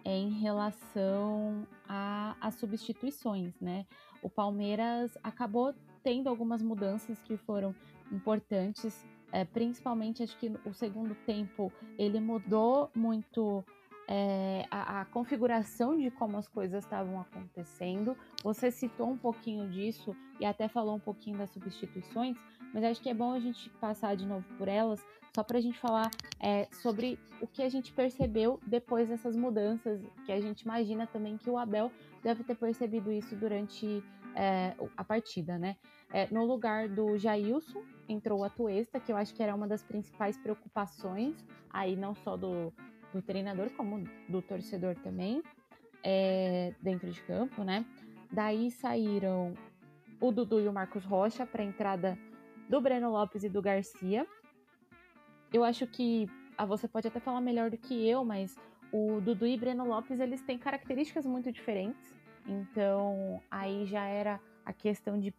é 0.04 0.16
em 0.16 0.30
relação 0.30 1.66
às 1.88 2.54
substituições, 2.54 3.58
né? 3.60 3.86
O 4.22 4.28
Palmeiras 4.28 5.16
acabou 5.22 5.74
tendo 6.02 6.28
algumas 6.28 6.62
mudanças 6.62 7.18
que 7.20 7.36
foram 7.36 7.74
importantes, 8.10 9.06
é, 9.32 9.44
principalmente 9.44 10.22
acho 10.22 10.36
que 10.38 10.50
o 10.64 10.72
segundo 10.72 11.14
tempo 11.26 11.72
ele 11.98 12.20
mudou 12.20 12.90
muito 12.94 13.64
é, 14.12 14.66
a, 14.68 15.02
a, 15.02 15.04
configuração 15.04 15.96
de 15.96 16.10
como 16.10 16.36
as 16.36 16.48
coisas 16.48 16.82
estavam 16.82 17.20
acontecendo. 17.20 18.16
Você 18.42 18.68
citou 18.68 19.08
um 19.08 19.16
pouquinho 19.16 19.70
disso 19.70 20.16
e 20.40 20.44
até 20.44 20.66
falou 20.66 20.96
um 20.96 21.00
pouquinho 21.00 21.38
das 21.38 21.50
substituições, 21.50 22.36
mas 22.74 22.82
acho 22.82 23.00
que 23.00 23.08
é 23.08 23.14
bom 23.14 23.30
a 23.32 23.38
gente 23.38 23.70
passar 23.80 24.16
de 24.16 24.26
novo 24.26 24.44
por 24.58 24.66
elas, 24.66 25.00
só 25.32 25.44
para 25.44 25.58
a 25.58 25.60
gente 25.60 25.78
falar 25.78 26.10
é, 26.40 26.66
sobre 26.72 27.20
o 27.40 27.46
que 27.46 27.62
a 27.62 27.68
gente 27.68 27.92
percebeu 27.92 28.58
depois 28.66 29.08
dessas 29.08 29.36
mudanças, 29.36 30.02
que 30.26 30.32
a 30.32 30.40
gente 30.40 30.62
imagina 30.62 31.06
também 31.06 31.38
que 31.38 31.48
o 31.48 31.56
Abel 31.56 31.92
deve 32.20 32.42
ter 32.42 32.56
percebido 32.56 33.12
isso 33.12 33.36
durante 33.36 34.02
é, 34.34 34.74
a 34.96 35.04
partida, 35.04 35.56
né? 35.56 35.76
No 36.32 36.44
lugar 36.44 36.88
do 36.88 37.16
Jailson, 37.16 37.84
entrou 38.08 38.40
o 38.40 38.44
Atuesta, 38.44 38.98
que 38.98 39.12
eu 39.12 39.16
acho 39.16 39.32
que 39.32 39.40
era 39.40 39.54
uma 39.54 39.68
das 39.68 39.84
principais 39.84 40.36
preocupações, 40.36 41.36
aí 41.72 41.94
não 41.94 42.16
só 42.16 42.36
do, 42.36 42.72
do 43.12 43.22
treinador, 43.22 43.70
como 43.70 44.04
do 44.28 44.40
torcedor 44.42 44.94
também, 44.96 45.42
é, 46.02 46.74
dentro 46.80 47.10
de 47.10 47.20
campo, 47.22 47.62
né? 47.64 47.84
Daí 48.32 48.70
saíram 48.70 49.54
o 50.20 50.30
Dudu 50.30 50.60
e 50.60 50.68
o 50.68 50.72
Marcos 50.72 51.04
Rocha 51.04 51.46
para 51.46 51.62
a 51.62 51.66
entrada 51.66 52.18
do 52.68 52.80
Breno 52.80 53.10
Lopes 53.10 53.42
e 53.42 53.48
do 53.48 53.60
Garcia. 53.60 54.26
eu 55.52 55.64
acho 55.64 55.86
que 55.86 56.28
ah, 56.56 56.64
você 56.64 56.86
pode 56.86 57.08
até 57.08 57.18
falar 57.18 57.40
melhor 57.40 57.70
do 57.70 57.78
que 57.78 58.08
eu, 58.08 58.24
mas 58.24 58.54
o 58.92 59.20
Dudu 59.20 59.46
e 59.46 59.56
Breno 59.56 59.84
Lopes 59.84 60.20
eles 60.20 60.42
têm 60.42 60.58
características 60.58 61.26
muito 61.26 61.50
diferentes. 61.50 62.14
Então 62.46 63.42
aí 63.50 63.86
já 63.86 64.04
era 64.04 64.40
a 64.64 64.72
questão 64.72 65.18
de 65.18 65.34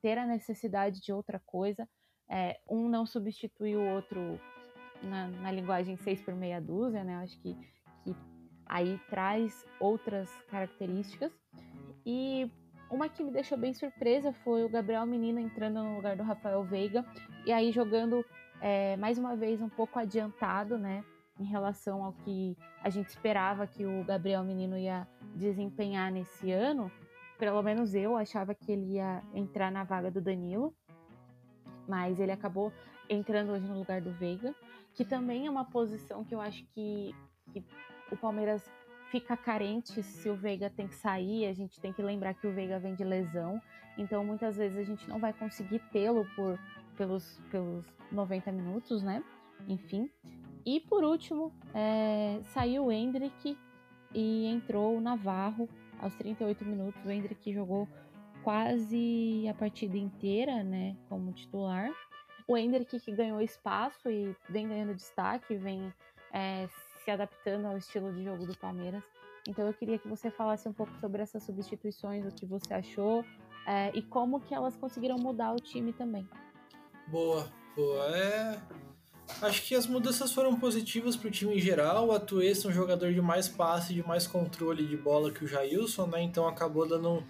ter 0.00 0.18
a 0.18 0.26
necessidade 0.26 1.00
de 1.00 1.12
outra 1.12 1.40
coisa. 1.46 1.88
É, 2.28 2.58
um 2.68 2.88
não 2.88 3.06
substitui 3.06 3.76
o 3.76 3.94
outro 3.94 4.40
na, 5.02 5.28
na, 5.28 5.50
linguagem 5.50 5.96
6 5.96 6.22
por 6.22 6.34
meia 6.34 6.60
dúzia, 6.60 7.04
né? 7.04 7.16
Acho 7.16 7.38
que, 7.40 7.56
que 8.04 8.14
aí 8.66 9.00
traz 9.08 9.64
outras 9.80 10.30
características. 10.50 11.32
E 12.04 12.50
uma 12.90 13.08
que 13.08 13.22
me 13.22 13.30
deixou 13.30 13.56
bem 13.56 13.72
surpresa 13.72 14.32
foi 14.44 14.64
o 14.64 14.68
Gabriel 14.68 15.06
Menino 15.06 15.40
entrando 15.40 15.82
no 15.82 15.96
lugar 15.96 16.16
do 16.16 16.22
Rafael 16.22 16.62
Veiga 16.62 17.04
e 17.46 17.52
aí 17.52 17.72
jogando 17.72 18.24
é, 18.60 18.96
mais 18.96 19.18
uma 19.18 19.34
vez 19.34 19.60
um 19.60 19.68
pouco 19.68 19.98
adiantado, 19.98 20.78
né? 20.78 21.04
Em 21.40 21.44
relação 21.44 22.04
ao 22.04 22.12
que 22.12 22.56
a 22.82 22.90
gente 22.90 23.08
esperava 23.08 23.66
que 23.66 23.84
o 23.84 24.04
Gabriel 24.04 24.44
Menino 24.44 24.76
ia 24.76 25.08
desempenhar 25.34 26.12
nesse 26.12 26.52
ano. 26.52 26.92
Pelo 27.38 27.62
menos 27.62 27.94
eu 27.94 28.16
achava 28.16 28.54
que 28.54 28.70
ele 28.70 28.94
ia 28.96 29.22
entrar 29.34 29.72
na 29.72 29.82
vaga 29.82 30.10
do 30.10 30.20
Danilo, 30.20 30.72
mas 31.88 32.20
ele 32.20 32.30
acabou 32.30 32.72
entrando 33.08 33.52
hoje 33.52 33.66
no 33.66 33.78
lugar 33.78 34.00
do 34.00 34.12
Veiga, 34.12 34.54
que 34.94 35.04
também 35.04 35.46
é 35.46 35.50
uma 35.50 35.64
posição 35.64 36.24
que 36.24 36.34
eu 36.34 36.40
acho 36.40 36.64
que, 36.74 37.14
que 37.52 37.64
o 38.10 38.16
Palmeiras 38.16 38.62
fica 39.10 39.36
carente 39.36 40.02
se 40.02 40.28
o 40.28 40.34
Veiga 40.34 40.70
tem 40.70 40.88
que 40.88 40.94
sair, 40.94 41.46
a 41.46 41.52
gente 41.52 41.80
tem 41.80 41.92
que 41.92 42.02
lembrar 42.02 42.34
que 42.34 42.46
o 42.46 42.52
Veiga 42.52 42.78
vem 42.78 42.94
de 42.94 43.04
lesão, 43.04 43.60
então 43.98 44.24
muitas 44.24 44.56
vezes 44.56 44.78
a 44.78 44.84
gente 44.84 45.08
não 45.08 45.18
vai 45.18 45.32
conseguir 45.32 45.80
tê-lo 45.90 46.26
por 46.34 46.58
pelos, 46.96 47.40
pelos 47.50 47.84
90 48.10 48.52
minutos, 48.52 49.02
né? 49.02 49.22
Enfim. 49.68 50.10
E 50.64 50.80
por 50.80 51.04
último, 51.04 51.52
é, 51.74 52.40
saiu 52.44 52.86
o 52.86 52.92
Hendrick 52.92 53.58
e 54.14 54.46
entrou 54.46 54.96
o 54.96 55.00
Navarro 55.00 55.68
aos 56.00 56.14
38 56.14 56.64
minutos. 56.64 57.04
O 57.04 57.10
Hendrick 57.10 57.52
jogou 57.52 57.88
quase 58.42 59.46
a 59.48 59.54
partida 59.54 59.96
inteira, 59.96 60.62
né? 60.62 60.96
Como 61.08 61.32
titular. 61.32 61.90
O 62.52 62.56
Hendrick 62.58 63.00
que 63.00 63.10
ganhou 63.10 63.40
espaço 63.40 64.10
e 64.10 64.36
vem 64.46 64.68
ganhando 64.68 64.94
destaque, 64.94 65.56
vem 65.56 65.90
é, 66.30 66.68
se 67.02 67.10
adaptando 67.10 67.66
ao 67.66 67.78
estilo 67.78 68.12
de 68.12 68.22
jogo 68.22 68.44
do 68.44 68.54
Palmeiras. 68.58 69.02
Então 69.48 69.66
eu 69.66 69.72
queria 69.72 69.98
que 69.98 70.06
você 70.06 70.30
falasse 70.30 70.68
um 70.68 70.72
pouco 70.74 70.92
sobre 71.00 71.22
essas 71.22 71.42
substituições, 71.44 72.26
o 72.26 72.30
que 72.30 72.44
você 72.44 72.74
achou 72.74 73.24
é, 73.66 73.90
e 73.94 74.02
como 74.02 74.38
que 74.38 74.54
elas 74.54 74.76
conseguiram 74.76 75.16
mudar 75.16 75.54
o 75.54 75.56
time 75.56 75.94
também. 75.94 76.28
Boa, 77.08 77.50
boa. 77.74 78.04
É... 78.18 78.60
Acho 79.40 79.62
que 79.62 79.74
as 79.74 79.86
mudanças 79.86 80.30
foram 80.30 80.54
positivas 80.60 81.16
para 81.16 81.28
o 81.28 81.30
time 81.30 81.56
em 81.56 81.58
geral. 81.58 82.08
O 82.08 82.12
Atuesta 82.12 82.68
é 82.68 82.70
um 82.70 82.74
jogador 82.74 83.14
de 83.14 83.22
mais 83.22 83.48
passe, 83.48 83.94
de 83.94 84.06
mais 84.06 84.26
controle 84.26 84.86
de 84.86 84.98
bola 84.98 85.32
que 85.32 85.42
o 85.42 85.48
Jailson, 85.48 86.06
né? 86.06 86.20
Então 86.22 86.46
acabou 86.46 86.86
dando 86.86 87.24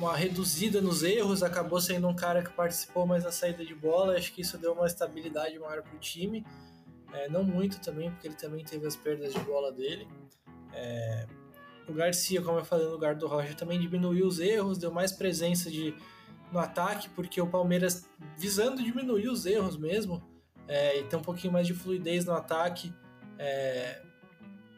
uma 0.00 0.16
reduzida 0.16 0.80
nos 0.80 1.02
erros, 1.02 1.42
acabou 1.42 1.78
sendo 1.78 2.08
um 2.08 2.16
cara 2.16 2.42
que 2.42 2.50
participou 2.50 3.06
mais 3.06 3.24
da 3.24 3.30
saída 3.30 3.64
de 3.64 3.74
bola. 3.74 4.16
Acho 4.16 4.32
que 4.32 4.40
isso 4.40 4.56
deu 4.56 4.72
uma 4.72 4.86
estabilidade 4.86 5.58
maior 5.58 5.82
para 5.82 5.94
o 5.94 5.98
time. 5.98 6.44
É, 7.12 7.28
não 7.28 7.44
muito 7.44 7.80
também, 7.80 8.10
porque 8.10 8.26
ele 8.26 8.34
também 8.34 8.64
teve 8.64 8.86
as 8.86 8.96
perdas 8.96 9.32
de 9.34 9.38
bola 9.40 9.70
dele. 9.70 10.08
É, 10.72 11.26
o 11.86 11.92
Garcia, 11.92 12.40
como 12.40 12.58
eu 12.58 12.64
falei 12.64 12.86
no 12.86 12.92
lugar 12.92 13.14
do 13.14 13.26
Rocha, 13.26 13.54
também 13.54 13.78
diminuiu 13.78 14.26
os 14.26 14.38
erros, 14.40 14.78
deu 14.78 14.90
mais 14.90 15.12
presença 15.12 15.70
de, 15.70 15.94
no 16.50 16.58
ataque, 16.58 17.10
porque 17.10 17.40
o 17.40 17.46
Palmeiras, 17.46 18.08
visando 18.38 18.82
diminuir 18.82 19.28
os 19.28 19.44
erros 19.44 19.76
mesmo, 19.76 20.22
é, 20.66 21.00
e 21.00 21.04
ter 21.04 21.16
um 21.16 21.22
pouquinho 21.22 21.52
mais 21.52 21.66
de 21.66 21.74
fluidez 21.74 22.24
no 22.24 22.32
ataque, 22.32 22.94
é, 23.38 24.00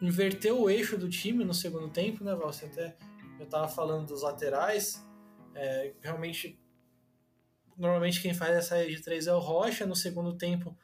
inverteu 0.01 0.63
o 0.63 0.71
eixo 0.71 0.97
do 0.97 1.09
time 1.09 1.45
no 1.45 1.55
segundo 1.55 1.89
tempo, 1.89 2.25
né, 2.25 2.35
Val? 2.35 2.53
Você 2.53 2.65
até 2.65 2.97
eu 3.39 3.45
estava 3.45 3.69
falando 3.69 4.07
dos 4.07 4.23
laterais, 4.23 5.05
é, 5.55 5.93
realmente, 6.01 6.59
normalmente 7.77 8.21
quem 8.21 8.35
faz 8.35 8.57
a 8.57 8.63
saída 8.63 8.91
de 8.91 9.03
três 9.03 9.27
é 9.27 9.33
o 9.33 9.39
Rocha, 9.39 9.87
no 9.87 9.97
segundo 9.97 10.35
tempo 10.35 10.77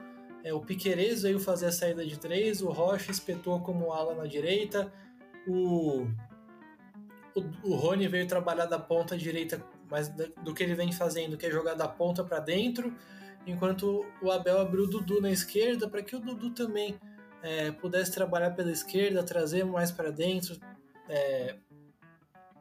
é, 0.45 0.53
o 0.53 0.61
Piquerez 0.61 1.23
veio 1.23 1.39
fazer 1.39 1.67
a 1.67 1.73
saída 1.73 2.07
de 2.07 2.19
três, 2.19 2.63
o 2.63 2.71
Rocha 2.71 3.11
espetou 3.11 3.61
como 3.61 3.93
ala 3.93 4.15
na 4.15 4.27
direita, 4.27 4.93
o, 5.47 6.07
o, 7.35 7.41
o 7.65 7.75
Rony 7.75 8.09
veio 8.09 8.27
trabalhar 8.27 8.67
da 8.67 8.79
ponta 8.79 9.17
direita, 9.17 9.63
mas 9.91 10.09
do 10.09 10.55
que 10.55 10.63
ele 10.63 10.75
vem 10.75 10.93
fazendo, 10.93 11.37
que 11.37 11.47
é 11.47 11.51
jogar 11.51 11.75
da 11.75 11.89
ponta 11.89 12.23
para 12.23 12.39
dentro, 12.39 12.95
enquanto 13.47 14.07
o 14.23 14.31
Abel 14.31 14.61
abriu 14.61 14.85
o 14.85 14.87
Dudu 14.87 15.21
na 15.21 15.31
esquerda 15.31 15.89
para 15.89 16.03
que 16.03 16.15
o 16.15 16.21
Dudu 16.21 16.51
também 16.51 16.99
é, 17.43 17.71
pudesse 17.73 18.13
trabalhar 18.13 18.53
pela 18.53 18.71
esquerda, 18.71 19.23
trazer 19.23 19.65
mais 19.65 19.91
para 19.91 20.11
dentro, 20.11 20.59
é, 21.09 21.57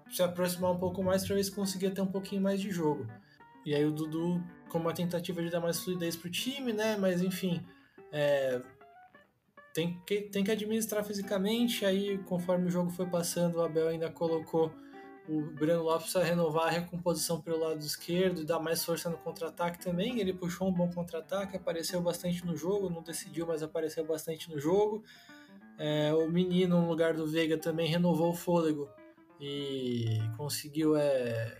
se 0.10 0.24
aproximar 0.24 0.72
um 0.72 0.78
pouco 0.80 1.04
mais 1.04 1.26
para 1.26 1.36
ver 1.36 1.44
se 1.44 1.52
conseguia 1.52 1.92
ter 1.92 2.02
um 2.02 2.08
pouquinho 2.08 2.42
mais 2.42 2.62
de 2.62 2.72
jogo. 2.72 3.08
E 3.66 3.76
aí 3.76 3.86
o 3.86 3.92
Dudu 3.92 4.44
como 4.70 4.86
uma 4.86 4.94
tentativa 4.94 5.42
de 5.42 5.50
dar 5.50 5.60
mais 5.60 5.80
fluidez 5.80 6.16
para 6.16 6.28
o 6.28 6.32
time, 6.32 6.74
né? 6.74 6.98
Mas 6.98 7.22
enfim, 7.22 7.66
é, 8.12 8.62
tem, 9.74 10.00
que, 10.06 10.22
tem 10.22 10.44
que 10.44 10.52
administrar 10.52 11.04
fisicamente. 11.04 11.86
Aí, 11.86 12.18
conforme 12.20 12.68
o 12.68 12.72
jogo 12.72 12.90
foi 12.90 13.06
passando, 13.06 13.58
o 13.58 13.62
Abel 13.62 13.88
ainda 13.88 14.10
colocou 14.10 14.72
o 15.28 15.42
Breno 15.42 15.84
Lopes 15.84 16.16
a 16.16 16.24
renovar 16.24 16.68
a 16.68 16.70
recomposição 16.70 17.42
pelo 17.42 17.60
lado 17.60 17.80
esquerdo 17.80 18.42
e 18.42 18.46
dar 18.46 18.60
mais 18.60 18.84
força 18.84 19.10
no 19.10 19.18
contra-ataque 19.18 19.80
também. 19.80 20.20
Ele 20.20 20.34
puxou 20.34 20.70
um 20.70 20.72
bom 20.72 20.90
contra-ataque, 20.90 21.58
apareceu 21.58 22.02
bastante 22.02 22.46
no 22.46 22.56
jogo, 22.56 22.90
não 22.90 23.02
decidiu, 23.02 23.46
mas 23.46 23.62
apareceu 23.62 24.06
bastante 24.06 24.50
no 24.50 24.60
jogo. 24.60 25.04
É, 25.78 26.14
o 26.14 26.30
menino, 26.30 26.82
no 26.82 26.88
lugar 26.88 27.14
do 27.14 27.28
Veiga, 27.28 27.58
também 27.58 27.88
renovou 27.88 28.32
o 28.32 28.36
fôlego 28.36 28.90
e 29.40 30.20
conseguiu 30.36 30.96
é, 30.96 31.58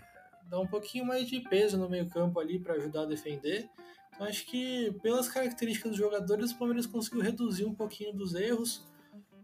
dar 0.48 0.60
um 0.60 0.66
pouquinho 0.66 1.04
mais 1.04 1.28
de 1.28 1.40
peso 1.40 1.76
no 1.76 1.88
meio-campo 1.88 2.38
ali 2.40 2.58
para 2.58 2.74
ajudar 2.74 3.02
a 3.02 3.06
defender. 3.06 3.68
Então 4.14 4.26
acho 4.26 4.46
que 4.46 4.92
pelas 5.02 5.28
características 5.28 5.92
dos 5.92 6.00
jogadores, 6.00 6.50
o 6.50 6.58
Palmeiras 6.58 6.86
conseguiu 6.86 7.20
reduzir 7.20 7.64
um 7.64 7.74
pouquinho 7.74 8.12
dos 8.12 8.34
erros, 8.34 8.86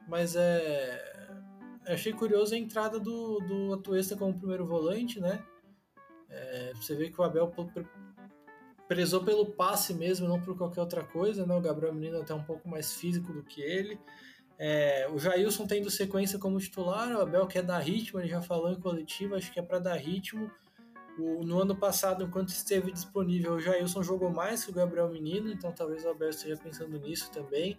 mas 0.09 0.35
é 0.35 1.14
achei 1.87 2.12
curioso 2.12 2.55
a 2.55 2.59
entrada 2.59 2.99
do, 2.99 3.38
do 3.40 3.75
Atuesta 3.75 4.16
como 4.16 4.38
primeiro 4.38 4.66
volante, 4.66 5.20
né? 5.20 5.44
É, 6.31 6.73
você 6.75 6.94
vê 6.94 7.11
que 7.11 7.20
o 7.20 7.25
Abel 7.25 7.53
prezou 8.88 9.23
pelo 9.23 9.47
passe 9.47 9.94
mesmo, 9.94 10.29
não 10.29 10.40
por 10.40 10.57
qualquer 10.57 10.81
outra 10.81 11.05
coisa, 11.05 11.47
né? 11.47 11.55
O 11.55 11.61
Gabriel 11.61 11.94
Menino 11.94 12.18
é 12.18 12.20
até 12.23 12.35
um 12.35 12.42
pouco 12.42 12.68
mais 12.68 12.94
físico 12.94 13.33
do 13.33 13.42
que 13.42 13.61
ele. 13.61 13.99
É, 14.59 15.09
o 15.11 15.19
Jailson 15.19 15.67
tendo 15.67 15.90
sequência 15.90 16.38
como 16.38 16.59
titular, 16.59 17.11
o 17.12 17.21
Abel 17.21 17.47
quer 17.47 17.62
dar 17.62 17.79
ritmo, 17.79 18.21
ele 18.21 18.29
já 18.29 18.40
falou 18.40 18.71
em 18.71 18.81
coletivo, 18.81 19.35
acho 19.35 19.53
que 19.53 19.59
é 19.59 19.62
para 19.62 19.79
dar 19.79 19.97
ritmo. 19.97 20.51
O, 21.19 21.45
no 21.45 21.61
ano 21.61 21.77
passado, 21.77 22.25
enquanto 22.25 22.49
esteve 22.49 22.93
disponível, 22.93 23.55
o 23.55 23.61
Jailson 23.61 24.03
jogou 24.03 24.31
mais 24.31 24.64
que 24.64 24.71
o 24.71 24.75
Gabriel 24.75 25.09
Menino, 25.09 25.51
então 25.51 25.73
talvez 25.73 26.05
o 26.05 26.11
Abel 26.11 26.31
esteja 26.31 26.57
pensando 26.57 26.99
nisso 26.99 27.31
também. 27.31 27.79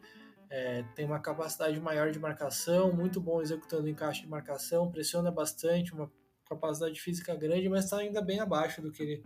É, 0.50 0.84
tem 0.96 1.06
uma 1.06 1.20
capacidade 1.20 1.80
maior 1.80 2.12
de 2.12 2.20
marcação, 2.20 2.94
muito 2.94 3.20
bom 3.20 3.42
executando 3.42 3.90
encaixe 3.90 4.22
de 4.22 4.28
marcação, 4.28 4.92
pressiona 4.92 5.32
bastante, 5.32 5.94
uma 5.94 6.12
capacidade 6.48 7.02
física 7.02 7.36
grande, 7.36 7.68
mas 7.68 7.86
está 7.86 7.98
ainda 7.98 8.22
bem 8.22 8.40
abaixo 8.40 8.82
do 8.82 8.92
que, 8.92 9.02
ele, 9.02 9.24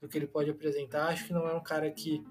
do 0.00 0.08
que 0.08 0.18
ele 0.18 0.26
pode 0.26 0.50
apresentar. 0.50 1.08
Acho 1.08 1.26
que 1.26 1.32
não 1.32 1.46
é 1.48 1.54
um 1.54 1.62
cara 1.62 1.90
que 1.90 2.22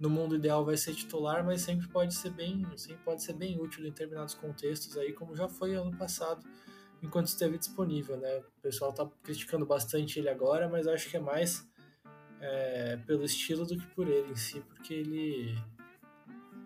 no 0.00 0.10
mundo 0.10 0.36
ideal 0.36 0.64
vai 0.64 0.76
ser 0.76 0.94
titular, 0.94 1.44
mas 1.44 1.62
sempre 1.62 1.86
pode 1.88 2.14
ser 2.14 2.30
bem, 2.30 2.66
sempre 2.76 3.02
pode 3.04 3.22
ser 3.22 3.32
bem 3.32 3.60
útil 3.60 3.80
em 3.80 3.88
determinados 3.90 4.34
contextos 4.34 4.96
aí, 4.96 5.12
como 5.12 5.34
já 5.36 5.48
foi 5.48 5.74
ano 5.74 5.96
passado 5.96 6.44
enquanto 7.02 7.26
esteve 7.26 7.58
disponível, 7.58 8.16
né? 8.16 8.38
O 8.38 8.62
pessoal 8.62 8.92
tá 8.92 9.06
criticando 9.22 9.66
bastante 9.66 10.18
ele 10.18 10.28
agora, 10.28 10.68
mas 10.68 10.86
acho 10.86 11.10
que 11.10 11.16
é 11.16 11.20
mais 11.20 11.68
é, 12.40 12.96
pelo 13.06 13.24
estilo 13.24 13.66
do 13.66 13.76
que 13.76 13.86
por 13.88 14.08
ele 14.08 14.32
em 14.32 14.36
si, 14.36 14.60
porque 14.60 14.94
ele 14.94 15.54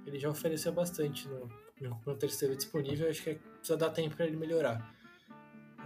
ele 0.06 0.18
já 0.18 0.30
ofereceu 0.30 0.72
bastante 0.72 1.28
no, 1.28 1.50
enquanto 1.80 2.22
ele 2.22 2.32
esteve 2.32 2.56
disponível, 2.56 3.10
acho 3.10 3.22
que 3.22 3.30
é, 3.30 3.34
precisa 3.34 3.76
dar 3.76 3.90
tempo 3.90 4.16
para 4.16 4.26
ele 4.26 4.36
melhorar. 4.36 4.94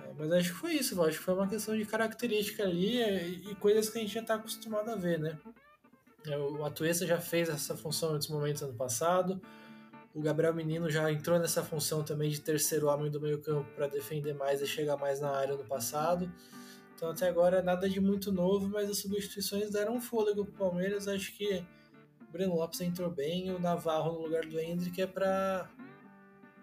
É, 0.05 0.13
mas 0.17 0.31
acho 0.33 0.51
que 0.51 0.59
foi 0.59 0.75
isso, 0.75 1.03
acho 1.03 1.19
que 1.19 1.25
foi 1.25 1.35
uma 1.35 1.49
questão 1.49 1.77
de 1.77 1.85
característica 1.85 2.63
ali 2.63 3.03
é, 3.03 3.27
e 3.27 3.55
coisas 3.57 3.89
que 3.89 3.99
a 3.99 4.01
gente 4.01 4.15
já 4.15 4.21
está 4.21 4.35
acostumado 4.35 4.91
a 4.91 4.97
ver, 4.97 5.19
né? 5.19 5.39
É, 6.27 6.39
o 6.39 6.65
Atuesta 6.65 7.07
já 7.07 7.21
fez 7.21 7.49
essa 7.49 7.77
função 7.77 8.11
em 8.11 8.13
outros 8.13 8.31
momentos 8.31 8.63
ano 8.63 8.75
passado, 8.75 9.41
o 10.15 10.21
Gabriel 10.21 10.55
Menino 10.55 10.91
já 10.91 11.11
entrou 11.11 11.39
nessa 11.39 11.63
função 11.65 12.05
também 12.05 12.29
de 12.31 12.41
terceiro 12.41 12.87
homem 12.89 13.11
do 13.11 13.21
meio-campo 13.21 13.69
para 13.75 13.87
defender 13.87 14.35
mais 14.35 14.61
e 14.61 14.67
chegar 14.67 14.97
mais 14.97 15.21
na 15.21 15.31
área 15.31 15.57
no 15.57 15.65
passado. 15.65 16.31
Então 16.95 17.11
até 17.11 17.29
agora 17.29 17.63
nada 17.63 17.89
de 17.89 17.99
muito 17.99 18.31
novo, 18.31 18.69
mas 18.69 18.91
as 18.91 18.99
substituições 18.99 19.71
deram 19.71 19.97
um 19.97 20.01
fôlego 20.01 20.45
para 20.45 20.55
o 20.55 20.71
Palmeiras. 20.71 21.09
Acho 21.09 21.33
que 21.33 21.65
o 22.21 22.31
Breno 22.31 22.55
Lopes 22.55 22.81
entrou 22.83 23.11
bem, 23.11 23.51
o 23.51 23.59
Navarro 23.59 24.13
no 24.13 24.21
lugar 24.21 24.45
do 24.45 24.61
Hendrick 24.61 25.01
é 25.01 25.07
para 25.07 25.69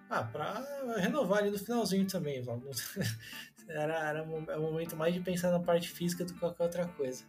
ah, 0.10 0.24
para 0.24 0.66
renovar 0.98 1.40
ali 1.40 1.52
no 1.52 1.60
finalzinho 1.60 2.08
também, 2.08 2.44
era, 3.68 4.10
era 4.10 4.24
um, 4.24 4.44
é 4.50 4.58
momento 4.58 4.96
mais 4.96 5.14
de 5.14 5.20
pensar 5.20 5.52
na 5.52 5.60
parte 5.60 5.90
física 5.90 6.26
do 6.26 6.34
que 6.34 6.40
qualquer 6.40 6.64
outra 6.64 6.88
coisa. 6.88 7.24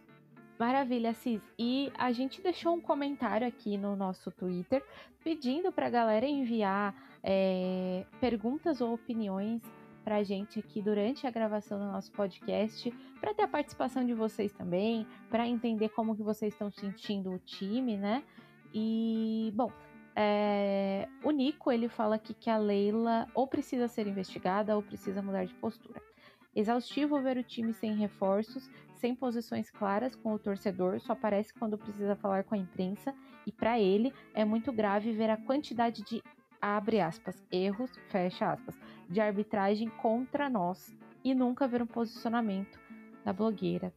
Maravilha, 0.61 1.11
Cis. 1.15 1.41
E 1.57 1.91
a 1.97 2.11
gente 2.11 2.39
deixou 2.39 2.75
um 2.75 2.79
comentário 2.79 3.47
aqui 3.47 3.79
no 3.79 3.95
nosso 3.95 4.29
Twitter 4.29 4.85
pedindo 5.23 5.71
para 5.71 5.87
a 5.87 5.89
galera 5.89 6.27
enviar 6.27 6.93
é, 7.23 8.05
perguntas 8.19 8.79
ou 8.79 8.93
opiniões 8.93 9.59
para 10.03 10.17
a 10.17 10.23
gente 10.23 10.59
aqui 10.59 10.79
durante 10.79 11.25
a 11.25 11.31
gravação 11.31 11.79
do 11.79 11.85
nosso 11.85 12.11
podcast, 12.11 12.93
para 13.19 13.33
ter 13.33 13.41
a 13.41 13.47
participação 13.47 14.05
de 14.05 14.13
vocês 14.13 14.53
também, 14.53 15.07
para 15.31 15.47
entender 15.47 15.89
como 15.89 16.15
que 16.15 16.21
vocês 16.21 16.53
estão 16.53 16.69
sentindo 16.69 17.31
o 17.31 17.39
time, 17.39 17.97
né? 17.97 18.23
E, 18.71 19.51
bom, 19.55 19.71
é, 20.15 21.07
o 21.23 21.31
Nico, 21.31 21.71
ele 21.71 21.89
fala 21.89 22.17
aqui 22.17 22.35
que 22.35 22.51
a 22.51 22.59
Leila 22.59 23.27
ou 23.33 23.47
precisa 23.47 23.87
ser 23.87 24.05
investigada 24.05 24.75
ou 24.75 24.83
precisa 24.83 25.23
mudar 25.23 25.43
de 25.43 25.55
postura. 25.55 26.10
Exaustivo 26.55 27.21
ver 27.21 27.37
o 27.37 27.43
time 27.43 27.73
sem 27.73 27.95
reforços, 27.95 28.69
sem 28.95 29.15
posições 29.15 29.71
claras 29.71 30.15
com 30.15 30.33
o 30.33 30.39
torcedor, 30.39 30.99
só 30.99 31.13
aparece 31.13 31.53
quando 31.53 31.77
precisa 31.77 32.15
falar 32.15 32.43
com 32.43 32.55
a 32.55 32.57
imprensa, 32.57 33.15
e 33.47 33.51
para 33.51 33.79
ele 33.79 34.13
é 34.33 34.43
muito 34.43 34.71
grave 34.71 35.11
ver 35.11 35.29
a 35.29 35.37
quantidade 35.37 36.03
de 36.03 36.21
abre 36.61 37.01
aspas, 37.01 37.43
erros, 37.51 37.91
fecha 38.09 38.51
aspas, 38.51 38.77
de 39.09 39.19
arbitragem 39.19 39.89
contra 39.89 40.49
nós 40.49 40.95
e 41.23 41.33
nunca 41.33 41.67
ver 41.67 41.81
um 41.81 41.87
posicionamento 41.87 42.79
da 43.25 43.33
blogueira. 43.33 43.91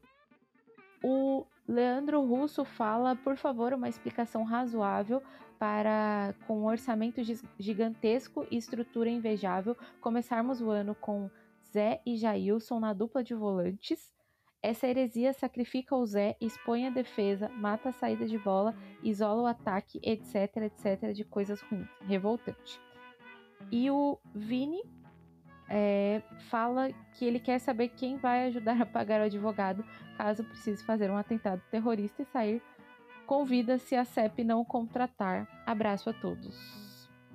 O 1.03 1.45
Leandro 1.69 2.25
Russo 2.25 2.65
fala, 2.65 3.15
por 3.17 3.37
favor, 3.37 3.75
uma 3.75 3.89
explicação 3.89 4.45
razoável 4.45 5.23
para, 5.59 6.35
com 6.47 6.61
um 6.61 6.65
orçamento 6.65 7.21
gigantesco 7.59 8.47
e 8.51 8.57
estrutura 8.57 9.11
invejável, 9.11 9.77
começarmos 10.01 10.61
o 10.61 10.71
ano 10.71 10.95
com 10.95 11.31
Zé 11.75 12.01
e 12.07 12.17
Jailson 12.17 12.79
na 12.79 12.93
dupla 12.93 13.25
de 13.25 13.35
volantes. 13.35 14.15
Essa 14.63 14.87
heresia 14.87 15.33
sacrifica 15.33 15.97
o 15.97 16.07
Zé, 16.07 16.37
expõe 16.41 16.87
a 16.87 16.91
defesa, 16.91 17.49
mata 17.49 17.89
a 17.89 17.93
saída 17.93 18.27
de 18.27 18.39
bola, 18.39 18.75
isola 19.03 19.43
o 19.43 19.47
ataque, 19.47 19.99
etc, 20.03 20.57
etc, 20.59 21.13
de 21.13 21.25
coisas 21.25 21.61
ruins. 21.63 21.89
Revoltante. 22.03 22.81
E 23.73 23.91
o 23.91 24.19
Vini 24.33 24.83
é, 25.69 26.23
fala 26.49 26.91
que 27.13 27.25
ele 27.25 27.41
quer 27.41 27.59
saber 27.59 27.89
quem 27.89 28.19
vai 28.19 28.47
ajudar 28.47 28.81
a 28.81 28.87
pagar 28.87 29.21
o 29.21 29.25
advogado 29.25 29.85
caso 30.17 30.45
precise 30.45 30.85
fazer 30.85 31.11
um 31.11 31.17
atentado 31.17 31.61
terrorista 31.73 32.23
e 32.23 32.27
sair 32.27 32.63
com 33.27 33.45
vida 33.45 33.79
se 33.79 33.97
a 33.97 34.05
CEP 34.05 34.45
não 34.45 34.65
contratar. 34.65 35.49
Abraço 35.67 36.09
a 36.09 36.13
todos. 36.13 36.84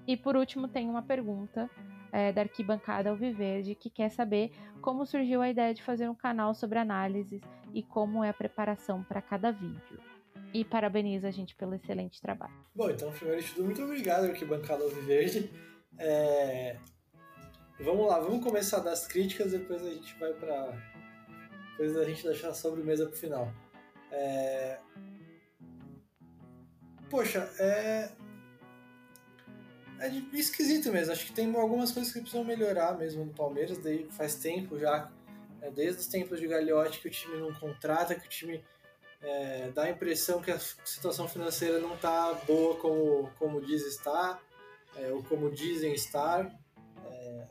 E 0.09 0.17
por 0.17 0.35
último, 0.35 0.67
tem 0.67 0.89
uma 0.89 1.03
pergunta 1.03 1.69
é, 2.11 2.33
da 2.33 2.41
arquibancada 2.41 3.11
Alviverde, 3.11 3.75
que 3.75 3.91
quer 3.91 4.09
saber 4.09 4.51
como 4.81 5.05
surgiu 5.05 5.39
a 5.39 5.47
ideia 5.47 5.71
de 5.71 5.83
fazer 5.83 6.09
um 6.09 6.15
canal 6.15 6.55
sobre 6.55 6.79
análises 6.79 7.43
e 7.75 7.83
como 7.83 8.23
é 8.23 8.29
a 8.29 8.33
preparação 8.33 9.03
para 9.03 9.21
cada 9.21 9.51
vídeo. 9.51 9.99
E 10.51 10.65
parabeniza 10.65 11.27
a 11.27 11.31
gente 11.31 11.55
pelo 11.55 11.75
excelente 11.75 12.19
trabalho. 12.19 12.55
Bom, 12.73 12.89
então, 12.89 13.11
primeiro 13.11 13.43
de 13.43 13.53
tudo, 13.53 13.65
muito 13.65 13.83
obrigado, 13.83 14.25
arquibancada 14.25 14.83
Alviverde. 14.83 15.51
É... 15.99 16.75
Vamos 17.79 18.07
lá, 18.07 18.19
vamos 18.19 18.43
começar 18.43 18.79
das 18.79 19.05
críticas, 19.05 19.51
depois 19.51 19.85
a 19.85 19.91
gente 19.91 20.17
vai 20.17 20.33
para. 20.33 20.73
Depois 21.69 21.95
a 21.95 22.05
gente 22.05 22.23
deixar 22.23 22.49
a 22.49 22.53
sobremesa 22.55 23.05
pro 23.05 23.15
final. 23.15 23.53
É... 24.11 24.79
Poxa, 27.11 27.47
é 27.59 28.09
é 29.99 30.09
esquisito 30.33 30.91
mesmo. 30.91 31.11
Acho 31.11 31.25
que 31.25 31.33
tem 31.33 31.53
algumas 31.55 31.91
coisas 31.91 32.11
que 32.11 32.19
precisam 32.19 32.43
melhorar 32.43 32.97
mesmo 32.97 33.25
no 33.25 33.33
Palmeiras. 33.33 33.77
Daí 33.77 34.07
faz 34.11 34.35
tempo 34.35 34.79
já, 34.79 35.11
é, 35.61 35.69
desde 35.69 36.01
os 36.01 36.07
tempos 36.07 36.39
de 36.39 36.47
Gagliotti, 36.47 36.99
que 36.99 37.07
o 37.07 37.11
time 37.11 37.37
não 37.37 37.53
contrata, 37.53 38.15
que 38.15 38.25
o 38.25 38.29
time 38.29 38.63
é, 39.21 39.69
dá 39.73 39.83
a 39.83 39.89
impressão 39.89 40.41
que 40.41 40.51
a 40.51 40.59
situação 40.59 41.27
financeira 41.27 41.79
não 41.79 41.95
está 41.95 42.33
boa 42.47 42.77
como, 42.77 43.29
como 43.37 43.61
diz 43.61 43.85
estar, 43.85 44.41
é, 44.95 45.11
ou 45.11 45.23
como 45.23 45.51
dizem 45.51 45.93
estar. 45.93 46.45
É, 47.05 47.47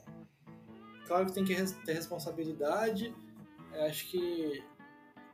claro 1.07 1.27
que 1.27 1.33
tem 1.33 1.45
que 1.45 1.55
ter 1.85 1.93
responsabilidade. 1.93 3.15
É, 3.73 3.87
acho 3.87 4.07
que 4.09 4.65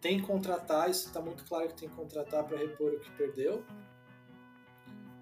tem 0.00 0.20
que 0.20 0.26
contratar, 0.26 0.90
isso 0.90 1.06
está 1.06 1.20
muito 1.20 1.44
claro 1.44 1.68
que 1.68 1.74
tem 1.74 1.88
que 1.88 1.94
contratar 1.94 2.44
para 2.44 2.58
repor 2.58 2.92
o 2.92 3.00
que 3.00 3.10
perdeu. 3.12 3.64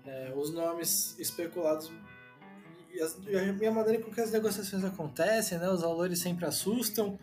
É, 0.05 0.33
os 0.35 0.53
nomes 0.53 1.17
especulados 1.19 1.91
e, 2.93 3.01
as, 3.01 3.19
e, 3.27 3.67
a 3.67 3.73
maneira 3.73 4.03
com 4.03 4.11
que 4.11 4.21
as 4.21 4.31
negociações 4.31 4.85
acontecem, 4.85 5.59
né? 5.59 5.69
Os 5.71 5.81
valores 5.81 6.19
sempre 6.19 6.45
assustam. 6.45 7.19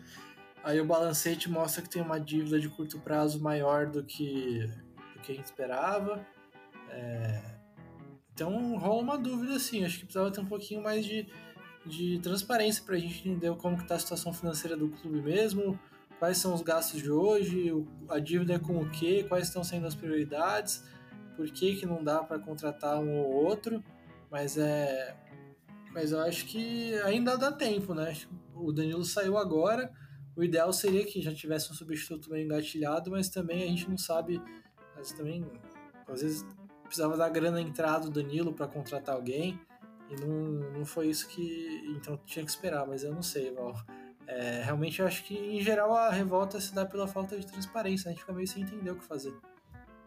Aí 0.64 0.80
o 0.80 0.84
balancete 0.84 1.48
mostra 1.48 1.82
que 1.82 1.88
tem 1.88 2.02
uma 2.02 2.18
dívida 2.18 2.58
de 2.58 2.68
curto 2.68 2.98
prazo 2.98 3.40
maior 3.40 3.86
do 3.86 4.02
que, 4.02 4.66
do 5.14 5.20
que 5.22 5.32
a 5.32 5.34
gente 5.34 5.46
esperava. 5.46 6.26
É, 6.90 7.40
então 8.34 8.76
rola 8.76 9.00
uma 9.00 9.16
dúvida 9.16 9.54
assim. 9.54 9.84
Acho 9.84 9.98
que 9.98 10.04
precisava 10.04 10.30
ter 10.30 10.40
um 10.40 10.46
pouquinho 10.46 10.82
mais 10.82 11.04
de, 11.04 11.28
de 11.86 12.18
transparência 12.18 12.82
para 12.84 12.96
a 12.96 12.98
gente 12.98 13.28
entender 13.28 13.54
como 13.56 13.76
está 13.76 13.94
a 13.94 13.98
situação 13.98 14.32
financeira 14.32 14.76
do 14.76 14.88
clube 14.88 15.22
mesmo, 15.22 15.78
quais 16.18 16.38
são 16.38 16.52
os 16.52 16.62
gastos 16.62 17.00
de 17.00 17.10
hoje, 17.10 17.72
a 18.08 18.18
dívida 18.18 18.54
é 18.54 18.58
com 18.58 18.78
o 18.82 18.90
quê, 18.90 19.24
quais 19.28 19.46
estão 19.46 19.62
sendo 19.62 19.86
as 19.86 19.94
prioridades 19.94 20.82
por 21.40 21.50
que, 21.50 21.74
que 21.76 21.86
não 21.86 22.04
dá 22.04 22.22
para 22.22 22.38
contratar 22.38 23.00
um 23.00 23.16
ou 23.16 23.46
outro, 23.46 23.82
mas 24.30 24.58
é. 24.58 25.16
Mas 25.90 26.12
eu 26.12 26.20
acho 26.20 26.44
que 26.44 26.94
ainda 27.00 27.34
dá 27.38 27.50
tempo, 27.50 27.94
né? 27.94 28.14
O 28.54 28.70
Danilo 28.70 29.06
saiu 29.06 29.38
agora. 29.38 29.90
O 30.36 30.44
ideal 30.44 30.70
seria 30.70 31.02
que 31.02 31.22
já 31.22 31.34
tivesse 31.34 31.72
um 31.72 31.74
substituto 31.74 32.30
meio 32.30 32.44
engatilhado, 32.44 33.10
mas 33.10 33.30
também 33.30 33.62
a 33.62 33.66
gente 33.68 33.88
não 33.88 33.96
sabe. 33.96 34.40
Mas 34.94 35.12
também, 35.12 35.50
às 36.06 36.20
vezes, 36.20 36.46
precisava 36.84 37.16
dar 37.16 37.30
grana 37.30 37.58
entrada 37.58 38.10
do 38.10 38.22
Danilo 38.22 38.52
para 38.52 38.68
contratar 38.68 39.14
alguém. 39.14 39.58
E 40.10 40.16
não, 40.20 40.28
não 40.78 40.84
foi 40.84 41.08
isso 41.08 41.26
que. 41.26 41.82
Então 41.96 42.20
tinha 42.26 42.44
que 42.44 42.50
esperar, 42.50 42.86
mas 42.86 43.02
eu 43.02 43.14
não 43.14 43.22
sei, 43.22 43.50
Val. 43.50 43.74
É, 44.26 44.62
realmente 44.62 45.00
eu 45.00 45.06
acho 45.06 45.24
que, 45.24 45.34
em 45.34 45.62
geral, 45.62 45.94
a 45.94 46.10
revolta 46.10 46.60
se 46.60 46.74
dá 46.74 46.84
pela 46.84 47.08
falta 47.08 47.38
de 47.38 47.46
transparência. 47.46 48.10
A 48.10 48.12
gente 48.12 48.20
fica 48.20 48.32
meio 48.34 48.46
sem 48.46 48.62
entender 48.62 48.90
o 48.90 48.96
que 48.96 49.04
fazer 49.06 49.32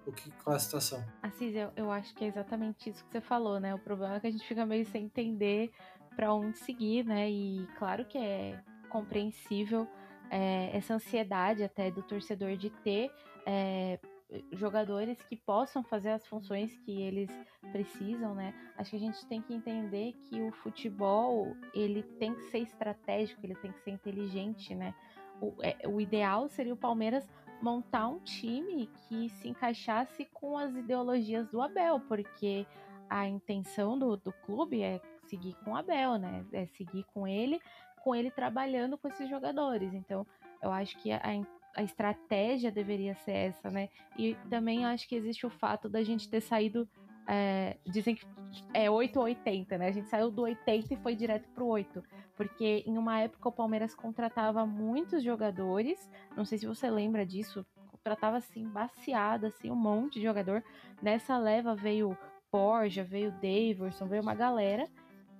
o 0.06 0.12
que, 0.12 0.32
qual 0.44 0.54
é 0.54 0.58
a 0.58 0.60
situação? 0.60 1.04
Assis, 1.22 1.56
eu, 1.56 1.72
eu 1.76 1.92
acho 1.92 2.14
que 2.16 2.26
é 2.26 2.28
exatamente 2.28 2.90
isso 2.90 3.04
que 3.06 3.12
você 3.12 3.22
falou, 3.22 3.60
né? 3.60 3.74
O 3.74 3.80
problema 3.80 4.16
é 4.16 4.20
que 4.20 4.28
a 4.28 4.32
gente 4.32 4.48
fica 4.48 4.66
meio 4.66 4.86
sem 4.86 5.06
entender 5.06 5.72
para 6.16 6.34
onde 6.34 6.58
seguir, 6.58 7.06
né? 7.06 7.30
E 7.30 7.68
claro 7.78 8.06
que 8.06 8.18
é 8.18 8.60
compreensível 8.90 9.88
é, 10.30 10.76
essa 10.76 10.94
ansiedade 10.94 11.64
até 11.64 11.90
do 11.90 12.02
torcedor 12.04 12.56
de 12.56 12.70
ter 12.70 13.12
é, 13.46 14.00
jogadores 14.52 15.22
que 15.24 15.36
possam 15.36 15.84
fazer 15.84 16.10
as 16.10 16.26
funções 16.28 16.76
que 16.80 17.02
eles 17.02 17.30
precisam, 17.72 18.34
né? 18.34 18.54
Acho 18.78 18.92
que 18.92 18.96
a 18.96 19.00
gente 19.00 19.26
tem 19.28 19.42
que 19.42 19.54
entender 19.54 20.14
que 20.24 20.42
o 20.42 20.52
futebol 20.52 21.56
ele 21.74 22.04
tem 22.04 22.34
que 22.34 22.44
ser 22.44 22.60
estratégico, 22.60 23.46
ele 23.46 23.56
tem 23.56 23.72
que 23.72 23.80
ser 23.82 23.92
inteligente, 23.92 24.74
né? 24.74 24.94
O, 25.42 25.54
é, 25.62 25.88
o 25.88 26.00
ideal 26.00 26.48
seria 26.48 26.74
o 26.74 26.78
Palmeiras 26.78 27.28
montar 27.64 28.10
um 28.10 28.20
time 28.20 28.90
que 29.08 29.30
se 29.30 29.48
encaixasse 29.48 30.26
com 30.34 30.58
as 30.58 30.76
ideologias 30.76 31.48
do 31.48 31.62
Abel, 31.62 31.98
porque 32.02 32.68
a 33.10 33.26
intenção 33.26 33.98
do, 33.98 34.18
do 34.18 34.34
clube 34.46 34.82
é 34.82 35.00
seguir 35.28 35.56
com 35.64 35.72
o 35.72 35.76
Abel, 35.78 36.18
né? 36.18 36.46
É 36.52 36.66
seguir 36.66 37.06
com 37.14 37.26
ele, 37.26 37.62
com 38.04 38.14
ele 38.14 38.30
trabalhando 38.30 38.98
com 38.98 39.08
esses 39.08 39.30
jogadores. 39.30 39.94
Então, 39.94 40.28
eu 40.62 40.74
acho 40.74 40.98
que 40.98 41.14
a, 41.14 41.22
a 41.74 41.82
estratégia 41.82 42.70
deveria 42.70 43.16
ser 43.16 43.32
essa, 43.32 43.72
né? 43.72 43.88
E 44.18 44.36
também 44.50 44.86
acho 44.86 45.08
que 45.08 45.16
existe 45.16 45.46
o 45.46 45.50
fato 45.50 45.88
da 45.88 46.04
gente 46.04 46.28
ter 46.28 46.42
saído. 46.42 46.88
É, 47.28 47.78
dizem 47.86 48.16
que 48.16 48.26
é 48.74 48.90
8 48.90 49.18
ou 49.18 49.26
80, 49.26 49.78
né? 49.78 49.88
A 49.88 49.92
gente 49.92 50.10
saiu 50.10 50.30
do 50.30 50.42
80 50.44 50.94
e 50.94 50.98
foi 50.98 51.16
direto 51.16 51.48
pro 51.50 51.66
8. 51.68 52.04
Porque 52.36 52.84
em 52.86 52.98
uma 52.98 53.20
época 53.20 53.50
o 53.50 53.52
Palmeiras 53.52 53.96
contratava 53.96 54.66
muitos 54.66 55.24
jogadores, 55.24 56.10
não 56.36 56.44
sei 56.44 56.58
se 56.58 56.66
você 56.66 56.90
lembra 56.90 57.26
disso, 57.26 57.66
contratava 57.92 58.38
assim, 58.38 58.68
baseado, 58.68 59.46
assim, 59.46 59.72
um 59.72 59.76
monte 59.76 60.16
de 60.16 60.24
jogador. 60.24 60.64
Nessa 61.02 61.38
leva 61.38 61.76
veio 61.76 62.18
Borja, 62.52 63.04
veio 63.04 63.32
Daverson, 63.32 64.08
veio 64.08 64.22
uma 64.22 64.36
galera. 64.36 64.88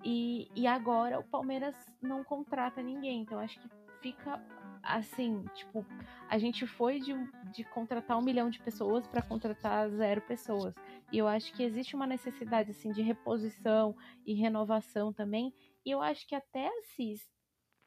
E, 0.04 0.50
e 0.56 0.68
agora 0.68 1.20
o 1.20 1.24
Palmeiras 1.24 1.76
não 2.02 2.24
contrata 2.24 2.82
ninguém. 2.82 3.22
Então 3.22 3.40
acho 3.40 3.60
que 3.60 3.70
fica 4.02 4.42
assim, 4.84 5.46
tipo, 5.56 5.86
a 6.30 6.38
gente 6.38 6.68
foi 6.68 7.00
de, 7.00 7.14
de 7.52 7.64
contratar 7.64 8.18
um 8.18 8.22
milhão 8.22 8.50
de 8.50 8.60
pessoas 8.60 9.08
para 9.08 9.22
contratar 9.22 9.90
zero 9.90 10.22
pessoas. 10.22 10.76
E 11.12 11.18
eu 11.18 11.28
acho 11.28 11.54
que 11.54 11.64
existe 11.64 11.96
uma 11.96 12.06
necessidade, 12.06 12.72
assim, 12.72 12.92
de 12.92 13.02
reposição 13.02 13.96
e 14.26 14.34
renovação 14.34 15.14
também. 15.14 15.54
E 15.86 15.92
eu 15.92 16.02
acho 16.02 16.28
que 16.28 16.36
até 16.36 16.68
assim, 16.80 17.16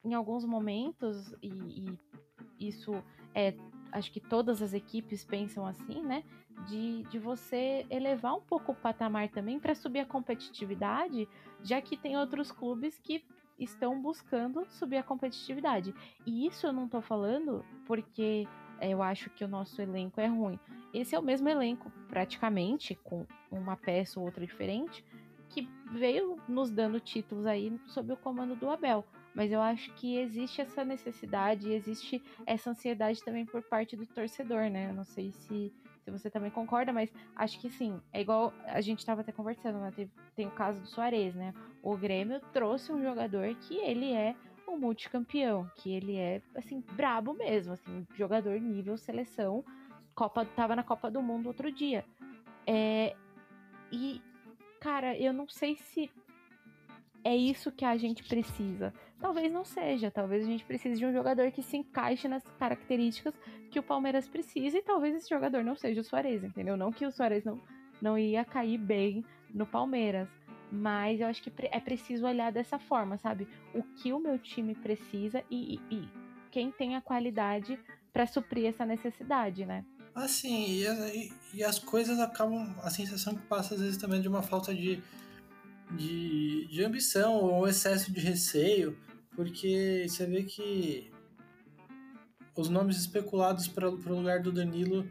em 0.02 0.14
alguns 0.14 0.44
momentos, 0.44 1.32
e, 1.42 1.48
e 1.48 2.68
isso 2.68 2.92
é, 3.34 3.54
acho 3.92 4.10
que 4.10 4.20
todas 4.20 4.62
as 4.62 4.72
equipes 4.72 5.24
pensam 5.24 5.66
assim, 5.66 6.02
né? 6.02 6.24
De, 6.66 7.02
de 7.04 7.18
você 7.18 7.84
elevar 7.90 8.34
um 8.34 8.40
pouco 8.40 8.72
o 8.72 8.74
patamar 8.74 9.28
também 9.28 9.60
para 9.60 9.74
subir 9.74 10.00
a 10.00 10.06
competitividade, 10.06 11.28
já 11.62 11.82
que 11.82 11.96
tem 11.96 12.16
outros 12.16 12.50
clubes 12.50 12.98
que 12.98 13.22
estão 13.58 14.00
buscando 14.00 14.66
subir 14.70 14.98
a 14.98 15.02
competitividade. 15.02 15.94
E 16.24 16.46
isso 16.46 16.66
eu 16.66 16.72
não 16.72 16.88
tô 16.88 17.00
falando 17.00 17.64
porque 17.86 18.46
eu 18.80 19.02
acho 19.02 19.30
que 19.30 19.44
o 19.44 19.48
nosso 19.48 19.80
elenco 19.80 20.20
é 20.20 20.26
ruim. 20.26 20.58
Esse 20.92 21.14
é 21.14 21.18
o 21.18 21.22
mesmo 21.22 21.48
elenco, 21.48 21.90
praticamente, 22.08 22.94
com 23.02 23.26
uma 23.50 23.76
peça 23.76 24.18
ou 24.18 24.26
outra 24.26 24.46
diferente, 24.46 25.04
que 25.48 25.68
veio 25.92 26.36
nos 26.48 26.70
dando 26.70 27.00
títulos 27.00 27.46
aí 27.46 27.72
sob 27.86 28.12
o 28.12 28.16
comando 28.16 28.54
do 28.54 28.68
Abel. 28.68 29.04
Mas 29.34 29.52
eu 29.52 29.60
acho 29.60 29.92
que 29.94 30.16
existe 30.16 30.62
essa 30.62 30.84
necessidade, 30.84 31.70
existe 31.70 32.22
essa 32.46 32.70
ansiedade 32.70 33.22
também 33.22 33.44
por 33.44 33.62
parte 33.62 33.94
do 33.94 34.06
torcedor, 34.06 34.70
né? 34.70 34.88
Eu 34.88 34.94
não 34.94 35.04
sei 35.04 35.30
se, 35.32 35.72
se 36.06 36.10
você 36.12 36.30
também 36.30 36.52
concorda, 36.52 36.92
mas 36.92 37.12
acho 37.34 37.60
que 37.60 37.68
sim. 37.68 38.00
É 38.12 38.20
igual 38.20 38.54
a 38.64 38.80
gente 38.80 39.00
estava 39.00 39.22
até 39.22 39.32
conversando, 39.32 39.80
né? 39.80 39.90
Tem, 39.90 40.08
tem 40.36 40.46
o 40.46 40.52
caso 40.52 40.80
do 40.80 40.86
Soares, 40.86 41.34
né? 41.34 41.52
O 41.82 41.96
Grêmio 41.96 42.40
trouxe 42.52 42.92
um 42.92 43.02
jogador 43.02 43.52
que 43.56 43.74
ele 43.78 44.12
é 44.12 44.36
um 44.68 44.78
multicampeão, 44.78 45.68
que 45.74 45.92
ele 45.92 46.16
é, 46.16 46.40
assim, 46.54 46.80
brabo 46.92 47.34
mesmo, 47.34 47.72
assim, 47.72 48.06
jogador 48.14 48.60
nível 48.60 48.96
seleção. 48.96 49.64
Copa, 50.14 50.44
tava 50.44 50.76
na 50.76 50.84
Copa 50.84 51.10
do 51.10 51.20
Mundo 51.20 51.48
outro 51.48 51.72
dia. 51.72 52.04
É, 52.64 53.16
e, 53.90 54.22
cara, 54.80 55.18
eu 55.18 55.32
não 55.32 55.48
sei 55.48 55.76
se 55.76 56.08
é 57.24 57.34
isso 57.34 57.72
que 57.72 57.84
a 57.84 57.96
gente 57.96 58.22
precisa. 58.22 58.94
Talvez 59.20 59.50
não 59.50 59.64
seja, 59.64 60.10
talvez 60.10 60.44
a 60.44 60.46
gente 60.46 60.64
precise 60.64 60.98
de 60.98 61.06
um 61.06 61.12
jogador 61.12 61.50
que 61.50 61.62
se 61.62 61.76
encaixe 61.76 62.28
nas 62.28 62.42
características 62.58 63.34
que 63.70 63.78
o 63.78 63.82
Palmeiras 63.82 64.28
precisa 64.28 64.78
e 64.78 64.82
talvez 64.82 65.14
esse 65.14 65.28
jogador 65.28 65.64
não 65.64 65.74
seja 65.74 66.00
o 66.00 66.04
Soares, 66.04 66.44
entendeu? 66.44 66.76
Não 66.76 66.92
que 66.92 67.06
o 67.06 67.10
Soares 67.10 67.44
não, 67.44 67.60
não 68.00 68.18
ia 68.18 68.44
cair 68.44 68.78
bem 68.78 69.24
no 69.52 69.66
Palmeiras, 69.66 70.28
mas 70.70 71.20
eu 71.20 71.26
acho 71.26 71.42
que 71.42 71.52
é 71.70 71.80
preciso 71.80 72.26
olhar 72.26 72.52
dessa 72.52 72.78
forma, 72.78 73.16
sabe? 73.16 73.48
O 73.74 73.82
que 73.82 74.12
o 74.12 74.18
meu 74.18 74.38
time 74.38 74.74
precisa 74.74 75.42
e, 75.50 75.80
e, 75.90 75.94
e 75.94 76.08
quem 76.50 76.70
tem 76.70 76.96
a 76.96 77.00
qualidade 77.00 77.78
para 78.12 78.26
suprir 78.26 78.66
essa 78.66 78.84
necessidade, 78.84 79.64
né? 79.64 79.84
Assim, 80.14 80.64
e, 80.64 80.84
e, 80.84 81.32
e, 81.52 81.62
as 81.62 81.78
coisas 81.78 82.18
acabam. 82.18 82.74
A 82.82 82.88
sensação 82.88 83.34
que 83.34 83.42
passa 83.42 83.74
às 83.74 83.80
vezes 83.80 83.98
também 83.98 84.22
de 84.22 84.28
uma 84.28 84.42
falta 84.42 84.74
de, 84.74 85.02
de, 85.90 86.66
de 86.68 86.82
ambição 86.82 87.34
ou 87.34 87.68
excesso 87.68 88.10
de 88.10 88.20
receio, 88.20 88.96
porque 89.36 90.06
você 90.08 90.26
vê 90.26 90.42
que 90.42 91.12
os 92.56 92.70
nomes 92.70 92.96
especulados 92.96 93.68
para 93.68 93.88
o 93.88 94.16
lugar 94.16 94.40
do 94.40 94.50
Danilo 94.50 95.08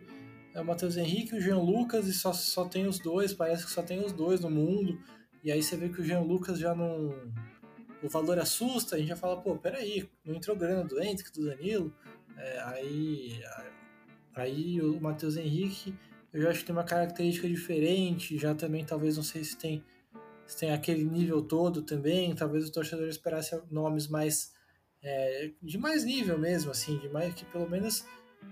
é 0.54 0.60
o 0.60 0.66
Matheus 0.66 0.98
Henrique 0.98 1.36
e 1.36 1.38
o 1.38 1.42
Jean 1.42 1.60
Lucas, 1.60 2.08
e 2.08 2.14
só, 2.14 2.34
só 2.34 2.66
tem 2.66 2.88
os 2.88 2.98
dois, 2.98 3.34
parece 3.34 3.66
que 3.66 3.72
só 3.72 3.84
tem 3.84 4.04
os 4.04 4.12
dois 4.12 4.40
no 4.40 4.50
mundo. 4.50 5.00
E 5.44 5.52
aí 5.52 5.62
você 5.62 5.78
vê 5.78 5.90
que 5.90 6.02
o 6.02 6.04
Jean 6.04 6.22
Lucas 6.22 6.58
já 6.58 6.74
não. 6.74 7.14
O 8.02 8.10
valor 8.10 8.40
assusta, 8.40 8.96
a 8.96 9.00
gente 9.00 9.10
já 9.10 9.16
fala, 9.16 9.42
pô, 9.42 9.56
peraí, 9.58 10.10
não 10.26 10.36
entrou 10.36 10.56
grana 10.56 10.84
do 10.84 11.02
Hendrick, 11.02 11.32
do 11.32 11.46
Danilo. 11.46 11.94
É, 12.38 12.60
aí, 12.64 13.42
aí 14.34 14.82
o 14.82 15.00
Matheus 15.00 15.38
Henrique, 15.38 15.94
eu 16.34 16.42
já 16.42 16.50
acho 16.50 16.60
que 16.60 16.66
tem 16.66 16.76
uma 16.76 16.84
característica 16.84 17.48
diferente, 17.48 18.38
já 18.38 18.56
também 18.56 18.84
talvez 18.84 19.18
não 19.18 19.24
sei 19.24 19.44
se 19.44 19.58
tem, 19.58 19.84
tem 20.60 20.72
aquele 20.72 21.04
nível 21.04 21.42
todo 21.42 21.82
também, 21.82 22.36
talvez 22.36 22.68
o 22.68 22.72
torcedor 22.72 23.08
esperasse 23.08 23.60
nomes 23.70 24.08
mais 24.08 24.54
é, 25.02 25.52
de 25.62 25.78
mais 25.78 26.04
nível 26.04 26.38
mesmo, 26.38 26.72
assim, 26.72 26.98
de 26.98 27.10
mais 27.10 27.34
que 27.34 27.46
pelo 27.46 27.70
menos 27.70 28.06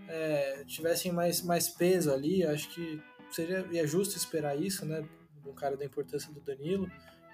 é, 0.07 0.63
tivessem 0.65 1.11
mais, 1.11 1.41
mais 1.41 1.69
peso 1.69 2.11
ali, 2.11 2.45
acho 2.45 2.69
que 2.69 3.01
seria 3.31 3.65
é 3.73 3.87
justo 3.87 4.15
esperar 4.15 4.59
isso, 4.59 4.85
né? 4.85 5.03
um 5.45 5.53
cara 5.53 5.75
da 5.75 5.85
importância 5.85 6.31
do 6.31 6.39
Danilo 6.39 6.89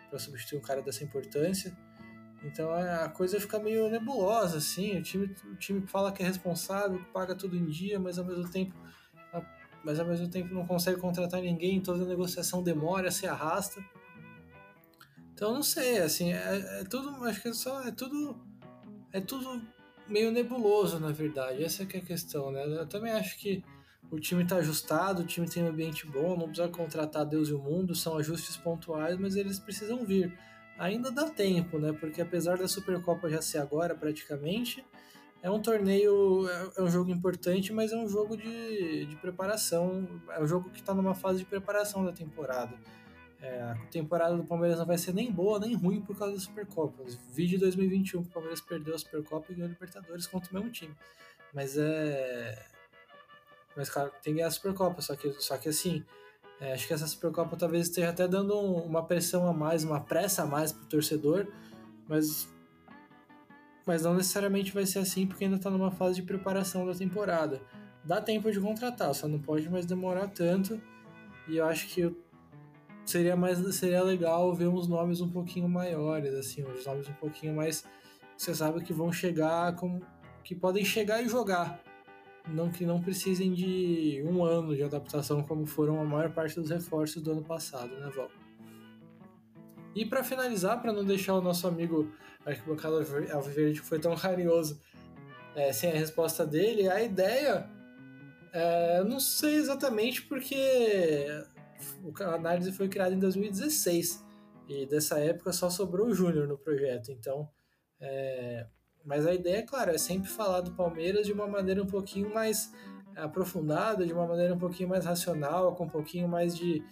para 0.10 0.19
substituir 0.19 0.58
um 0.58 0.62
cara 0.62 0.82
dessa 0.82 1.04
importância. 1.04 1.76
Então 2.43 2.74
é, 2.74 3.04
a 3.04 3.10
coisa 3.10 3.39
fica 3.39 3.60
meio 3.60 3.89
nebulosa, 3.89 4.58
assim. 4.58 4.98
O 4.98 5.02
time, 5.04 5.36
o 5.52 5.56
time 5.56 5.86
fala 5.88 6.12
que 6.12 6.24
é 6.24 6.26
responsável, 6.26 7.00
que 7.00 7.12
paga 7.12 7.36
tudo 7.36 7.56
em 7.56 7.65
dia, 7.65 8.00
mas 8.00 8.17
ao 8.17 8.26
mesmo 8.26 8.50
tempo, 8.50 8.74
mas 9.84 10.00
ao 10.00 10.06
mesmo 10.06 10.30
tempo 10.30 10.54
não 10.54 10.65
consegue 10.65 11.00
contratar 11.00 11.41
ninguém. 11.41 11.82
Toda 11.82 12.04
a 12.04 12.08
negociação 12.08 12.63
demora, 12.63 13.12
se 13.12 13.28
arrasta. 13.28 13.84
Então 15.39 15.54
não 15.54 15.63
sei, 15.63 15.99
assim, 15.99 16.34
é, 16.34 16.82
é 16.82 16.84
tudo, 16.84 17.23
acho 17.23 17.41
que 17.41 17.47
é 17.47 17.54
só, 17.54 17.82
é 17.84 17.91
tudo, 17.91 18.36
é 19.13 19.21
tudo 19.21 19.62
meio 20.06 20.34
nebuloso 20.34 20.99
na 20.99 21.13
verdade. 21.13 21.63
Essa 21.63 21.84
é 21.84 21.86
que 21.86 21.95
é 21.95 22.02
a 22.02 22.04
questão, 22.04 22.52
né? 22.52 22.62
Eu 22.65 22.86
também 22.86 23.13
acho 23.13 23.39
que 23.39 23.63
o 24.12 24.19
time 24.19 24.43
está 24.43 24.58
ajustado, 24.58 25.21
o 25.21 25.25
time 25.25 25.49
tem 25.49 25.63
um 25.63 25.69
ambiente 25.69 26.06
bom, 26.06 26.36
não 26.36 26.47
precisa 26.47 26.67
contratar 26.67 27.25
Deus 27.25 27.47
e 27.47 27.54
o 27.54 27.58
mundo, 27.58 27.95
são 27.95 28.17
ajustes 28.17 28.58
pontuais, 28.58 29.17
mas 29.17 29.38
eles 29.38 29.58
precisam 29.58 30.04
vir. 30.06 30.38
Ainda 30.78 31.10
dá 31.10 31.30
tempo, 31.30 31.80
né? 31.80 31.93
Porque 31.93 32.21
apesar 32.21 32.58
da 32.58 32.67
Supercopa 32.67 33.30
já 33.30 33.41
ser 33.41 33.60
agora 33.60 33.95
praticamente, 33.95 34.86
é 35.41 35.49
um 35.49 35.62
torneio, 35.62 36.49
é, 36.49 36.71
é 36.80 36.84
um 36.84 36.89
jogo 36.89 37.12
importante, 37.12 37.71
mas 37.71 37.93
é 37.93 37.95
um 37.95 38.10
jogo 38.10 38.36
de, 38.36 39.06
de 39.06 39.15
preparação, 39.15 40.06
é 40.32 40.43
um 40.43 40.47
jogo 40.47 40.69
que 40.69 40.82
está 40.82 40.93
numa 40.93 41.15
fase 41.15 41.39
de 41.39 41.45
preparação 41.45 42.04
da 42.04 42.12
temporada. 42.12 42.78
É, 43.41 43.62
a 43.62 43.75
temporada 43.89 44.36
do 44.36 44.43
Palmeiras 44.43 44.80
não 44.80 44.86
vai 44.86 44.97
ser 44.97 45.13
nem 45.13 45.32
boa 45.32 45.60
nem 45.60 45.73
ruim 45.73 46.02
por 46.02 46.17
causa 46.17 46.34
da 46.34 46.39
Supercopa. 46.39 47.04
Vídeo 47.32 47.60
2021 47.60 48.23
que 48.23 48.30
o 48.30 48.32
Palmeiras 48.32 48.60
perdeu 48.60 48.95
a 48.95 48.99
Supercopa 48.99 49.52
e 49.52 49.56
ganhou 49.56 49.69
a 49.69 49.71
Libertadores 49.71 50.28
contra 50.28 50.52
o 50.52 50.54
mesmo 50.56 50.71
time. 50.71 50.93
Mas 51.54 51.78
é 51.78 52.65
mas, 53.80 53.89
cara, 53.89 54.10
tem 54.10 54.34
que 54.34 54.39
ganhar 54.39 54.47
a 54.47 54.52
Supercopa. 54.52 55.02
Só 55.02 55.15
que, 55.15 55.32
só 55.39 55.58
que 55.58 55.69
assim, 55.69 56.04
é, 56.60 56.73
acho 56.73 56.86
que 56.86 56.93
essa 56.93 57.08
Supercopa 57.08 57.56
talvez 57.56 57.88
esteja 57.88 58.10
até 58.10 58.28
dando 58.28 58.60
uma 58.60 59.06
pressão 59.06 59.47
a 59.47 59.54
mais, 59.54 59.86
uma 59.86 60.02
pressa 60.02 60.43
a 60.43 60.45
mais 60.45 60.73
pro 60.73 60.86
torcedor. 60.86 61.47
Mas, 62.06 62.49
mas 63.86 64.04
não 64.04 64.15
necessariamente 64.15 64.73
vai 64.73 64.86
ser 64.86 64.99
assim, 64.99 65.25
porque 65.25 65.45
ainda 65.45 65.56
está 65.56 65.69
numa 65.69 65.91
fase 65.91 66.15
de 66.15 66.23
preparação 66.23 66.86
da 66.86 66.93
temporada. 66.93 67.62
Dá 68.04 68.19
tempo 68.19 68.52
de 68.52 68.60
contratar, 68.60 69.13
só 69.13 69.30
não 69.30 69.39
pode 69.39 69.69
mais 69.69 69.86
demorar 69.86 70.28
tanto. 70.28 70.82
E 71.47 71.58
eu 71.58 71.65
acho 71.65 71.88
que 71.88 72.13
seria 73.10 73.36
mais 73.36 73.58
seria 73.76 74.04
legal 74.04 74.54
ver 74.54 74.67
uns 74.67 74.88
nomes 74.88 75.22
um 75.22 75.30
pouquinho 75.30 75.67
maiores, 75.67 76.34
assim, 76.34 76.63
uns 76.63 76.86
nomes 76.86 77.08
um 77.08 77.13
pouquinho 77.13 77.56
mais 77.56 77.84
você 78.38 78.56
sabe 78.56 78.82
que 78.84 78.93
vão 78.93 79.12
chegar 79.12 79.76
como 79.76 80.02
que 80.43 80.56
podem 80.56 80.86
chegar 80.86 81.22
e 81.22 81.28
jogar 81.28 81.82
não 82.48 82.69
que 82.69 82.86
não 82.86 83.02
precisem 83.02 83.54
de 83.54 84.24
um 84.26 84.43
ano 84.43 84.76
de 84.76 84.84
adaptação 84.84 85.43
como 85.43 85.65
foram 85.65 86.00
a 86.00 86.06
maior 86.06 86.32
parte 86.32 86.56
dos 86.56 86.69
reforços 86.69 87.22
do 87.22 87.32
ano 87.32 87.43
passado, 87.43 87.93
né, 88.00 88.10
Val? 88.15 88.30
E 89.95 90.06
para 90.06 90.24
finalizar, 90.24 90.82
para 90.82 90.93
não 90.93 91.04
deixar 91.04 91.34
o 91.34 91.41
nosso 91.41 91.67
amigo 91.67 92.12
arquibancada 92.45 92.98
Alviverde 93.34 93.82
que 93.82 93.86
foi 93.86 94.00
tão 94.00 94.15
carinhoso 94.15 94.80
é, 95.56 95.74
sem 95.74 95.91
a 95.91 95.95
resposta 95.95 96.45
dele, 96.45 96.88
a 96.88 97.02
ideia 97.02 97.69
é, 98.54 99.04
não 99.04 99.19
sei 99.19 99.56
exatamente 99.56 100.22
porque 100.24 101.28
a 102.22 102.36
análise 102.36 102.72
foi 102.72 102.88
criada 102.89 103.13
em 103.13 103.20
2016 103.20 104.26
e 104.68 104.86
dessa 104.86 105.20
época 105.20 105.52
só 105.52 105.70
sobrou 105.70 106.08
o 106.08 106.13
Júnior 106.13 106.48
no 106.48 106.58
projeto, 106.58 107.12
então 107.12 107.50
é, 108.00 108.65
mas 109.06 109.26
a 109.26 109.34
ideia, 109.34 109.63
claro, 109.63 109.92
é 109.92 109.98
sempre 109.98 110.30
falar 110.30 110.62
do 110.62 110.72
Palmeiras 110.72 111.26
de 111.26 111.34
uma 111.34 111.48
maneira 111.48 111.82
um 111.82 111.88
pouquinho 111.88 112.34
mais 112.34 112.72
aprofundada, 113.15 114.06
de 114.06 114.13
uma 114.13 114.28
maneira 114.28 114.54
um 114.54 114.58
pouquinho 114.58 114.89
mais 114.89 115.06
racional, 115.06 115.76
com 115.76 115.86
um 115.86 115.89
pouquinho 115.89 116.28
mais 116.28 116.56
de. 116.56 116.84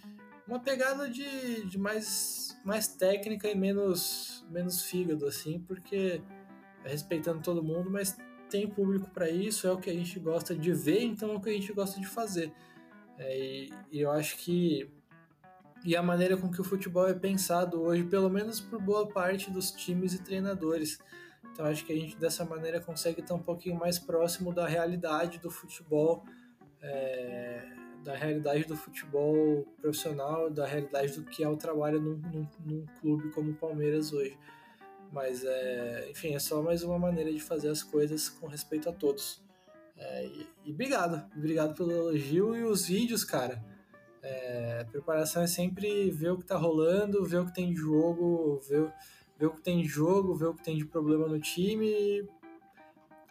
uma 0.46 0.60
pegada 0.60 1.08
de, 1.08 1.64
de 1.66 1.78
mais, 1.78 2.58
mais 2.64 2.88
técnica 2.88 3.48
e 3.48 3.54
menos, 3.54 4.44
menos 4.50 4.82
fígado, 4.82 5.26
assim, 5.26 5.60
porque 5.60 6.20
é 6.84 6.90
respeitando 6.90 7.40
todo 7.40 7.62
mundo, 7.62 7.90
mas 7.90 8.16
tem 8.50 8.66
público 8.66 9.10
para 9.10 9.28
isso, 9.28 9.66
é 9.66 9.72
o 9.72 9.78
que 9.78 9.90
a 9.90 9.94
gente 9.94 10.18
gosta 10.18 10.54
de 10.54 10.72
ver, 10.72 11.02
então 11.02 11.32
é 11.32 11.36
o 11.36 11.40
que 11.40 11.50
a 11.50 11.52
gente 11.52 11.72
gosta 11.72 12.00
de 12.00 12.06
fazer. 12.06 12.52
É, 13.18 13.38
e, 13.38 13.72
e 13.90 14.00
eu 14.00 14.10
acho 14.10 14.36
que. 14.38 14.90
E 15.84 15.96
a 15.96 16.02
maneira 16.02 16.36
com 16.36 16.50
que 16.50 16.60
o 16.60 16.64
futebol 16.64 17.08
é 17.08 17.14
pensado 17.14 17.80
hoje, 17.80 18.02
pelo 18.04 18.28
menos 18.28 18.60
por 18.60 18.80
boa 18.80 19.06
parte 19.08 19.50
dos 19.50 19.70
times 19.70 20.12
e 20.12 20.22
treinadores. 20.22 20.98
Então 21.52 21.66
acho 21.66 21.84
que 21.84 21.92
a 21.92 21.96
gente 21.96 22.16
dessa 22.16 22.44
maneira 22.44 22.80
consegue 22.80 23.20
estar 23.20 23.34
um 23.34 23.42
pouquinho 23.42 23.76
mais 23.76 23.98
próximo 23.98 24.52
da 24.52 24.66
realidade 24.66 25.38
do 25.38 25.50
futebol, 25.50 26.24
é, 26.82 27.64
da 28.04 28.14
realidade 28.14 28.64
do 28.64 28.76
futebol 28.76 29.64
profissional, 29.80 30.50
da 30.50 30.66
realidade 30.66 31.12
do 31.12 31.24
que 31.24 31.42
é 31.42 31.48
o 31.48 31.56
trabalho 31.56 32.00
num, 32.00 32.16
num, 32.16 32.48
num 32.64 32.86
clube 33.00 33.30
como 33.30 33.52
o 33.52 33.54
Palmeiras 33.54 34.12
hoje. 34.12 34.36
Mas, 35.12 35.44
é, 35.44 36.10
enfim, 36.10 36.34
é 36.34 36.38
só 36.38 36.62
mais 36.62 36.82
uma 36.82 36.98
maneira 36.98 37.32
de 37.32 37.40
fazer 37.40 37.68
as 37.68 37.82
coisas 37.82 38.28
com 38.28 38.46
respeito 38.46 38.88
a 38.88 38.92
todos. 38.92 39.42
É, 39.98 40.26
e, 40.64 40.72
obrigado, 40.72 41.28
obrigado 41.36 41.74
pelo 41.74 41.90
elogio 41.90 42.56
e 42.56 42.64
os 42.64 42.86
vídeos, 42.86 43.24
cara. 43.24 43.62
É, 44.22 44.84
preparação 44.90 45.42
é 45.42 45.46
sempre 45.46 46.10
ver 46.10 46.30
o 46.30 46.38
que 46.38 46.44
tá 46.44 46.56
rolando, 46.56 47.24
ver 47.24 47.38
o 47.38 47.46
que 47.46 47.54
tem 47.54 47.72
de 47.72 47.76
jogo, 47.76 48.60
ver 48.68 48.92
ver 49.38 49.46
o 49.46 49.50
que 49.52 49.62
tem 49.62 49.80
de 49.80 49.88
jogo, 49.88 50.34
ver 50.34 50.46
o 50.46 50.54
que 50.54 50.64
tem 50.64 50.76
de 50.76 50.84
problema 50.84 51.28
no 51.28 51.38
time, 51.38 52.28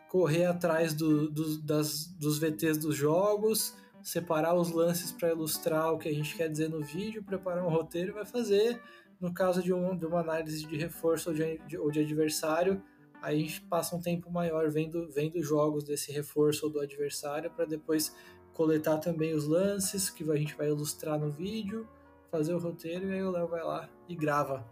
correr 0.08 0.46
atrás 0.46 0.94
do, 0.94 1.30
do, 1.30 1.62
das, 1.62 2.08
dos 2.08 2.40
VTs 2.40 2.78
dos 2.78 2.96
jogos, 2.96 3.76
separar 4.02 4.56
os 4.56 4.72
lances 4.72 5.12
para 5.12 5.32
ilustrar 5.32 5.92
o 5.92 5.98
que 5.98 6.08
a 6.08 6.14
gente 6.14 6.36
quer 6.36 6.50
dizer 6.50 6.70
no 6.70 6.82
vídeo, 6.82 7.22
preparar 7.22 7.66
um 7.66 7.70
roteiro 7.70 8.12
e 8.12 8.14
vai 8.14 8.26
fazer. 8.26 8.82
No 9.20 9.34
caso 9.34 9.62
de, 9.62 9.74
um, 9.74 9.98
de 9.98 10.06
uma 10.06 10.22
análise 10.22 10.66
de 10.66 10.78
reforço 10.78 11.30
ou 11.30 11.36
de, 11.36 11.58
de, 11.68 11.78
ou 11.78 11.92
de 11.92 12.00
adversário, 12.00 12.82
aí 13.28 13.36
a 13.36 13.40
gente 13.42 13.62
passa 13.62 13.94
um 13.94 14.00
tempo 14.00 14.32
maior 14.32 14.70
vendo, 14.70 15.10
vendo 15.12 15.42
jogos 15.44 15.84
desse 15.84 16.14
reforço 16.14 16.70
do 16.70 16.80
adversário 16.80 17.52
para 17.52 17.66
depois 17.66 18.16
coletar 18.54 18.98
também 19.00 19.34
os 19.34 19.46
lances 19.46 20.10
que 20.10 20.30
a 20.32 20.36
gente 20.38 20.56
vai 20.56 20.70
ilustrar 20.70 21.20
no 21.20 21.30
vídeo, 21.30 21.86
fazer 22.32 22.54
o 22.54 22.58
roteiro 22.58 23.10
e 23.10 23.14
aí 23.14 23.24
o 23.24 23.30
Léo 23.30 23.48
vai 23.48 23.64
lá 23.64 23.90
e 24.08 24.16
grava. 24.16 24.66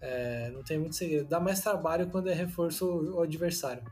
É, 0.00 0.50
não 0.50 0.64
tem 0.64 0.76
muito 0.76 0.96
segredo. 0.96 1.28
Dá 1.28 1.38
mais 1.38 1.60
trabalho 1.60 2.08
quando 2.10 2.28
é 2.28 2.34
reforço 2.34 2.84
o 2.84 3.22
adversário. 3.22 3.84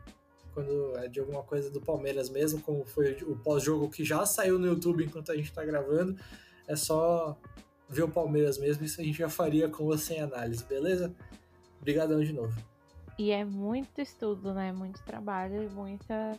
Quando 0.53 0.99
é 0.99 1.07
de 1.07 1.21
alguma 1.21 1.45
coisa 1.45 1.71
do 1.71 1.81
Palmeiras 1.81 2.29
mesmo, 2.29 2.61
como 2.61 2.85
foi 2.85 3.17
o 3.23 3.37
pós-jogo 3.37 3.89
que 3.89 4.05
já 4.05 4.27
saiu 4.27 4.59
no 4.59 4.67
YouTube 4.67 5.05
enquanto 5.05 5.31
a 5.31 5.37
gente 5.37 5.49
está 5.49 5.65
gravando, 5.65 6.17
é 6.67 6.75
só 6.75 7.39
ver 7.89 8.03
o 8.03 8.09
Palmeiras 8.09 8.59
mesmo. 8.59 8.85
Isso 8.85 9.01
a 9.01 9.05
gente 9.05 9.19
já 9.19 9.29
faria 9.29 9.69
com 9.69 9.85
ou 9.85 9.97
sem 9.97 10.21
análise, 10.21 10.65
beleza? 10.65 11.15
Obrigadão 11.81 12.21
de 12.21 12.33
novo. 12.33 12.72
E 13.19 13.31
é 13.31 13.45
muito 13.45 14.01
estudo, 14.01 14.55
né? 14.55 14.73
Muito 14.73 15.03
trabalho 15.03 15.63
e 15.63 15.69
muita, 15.69 16.39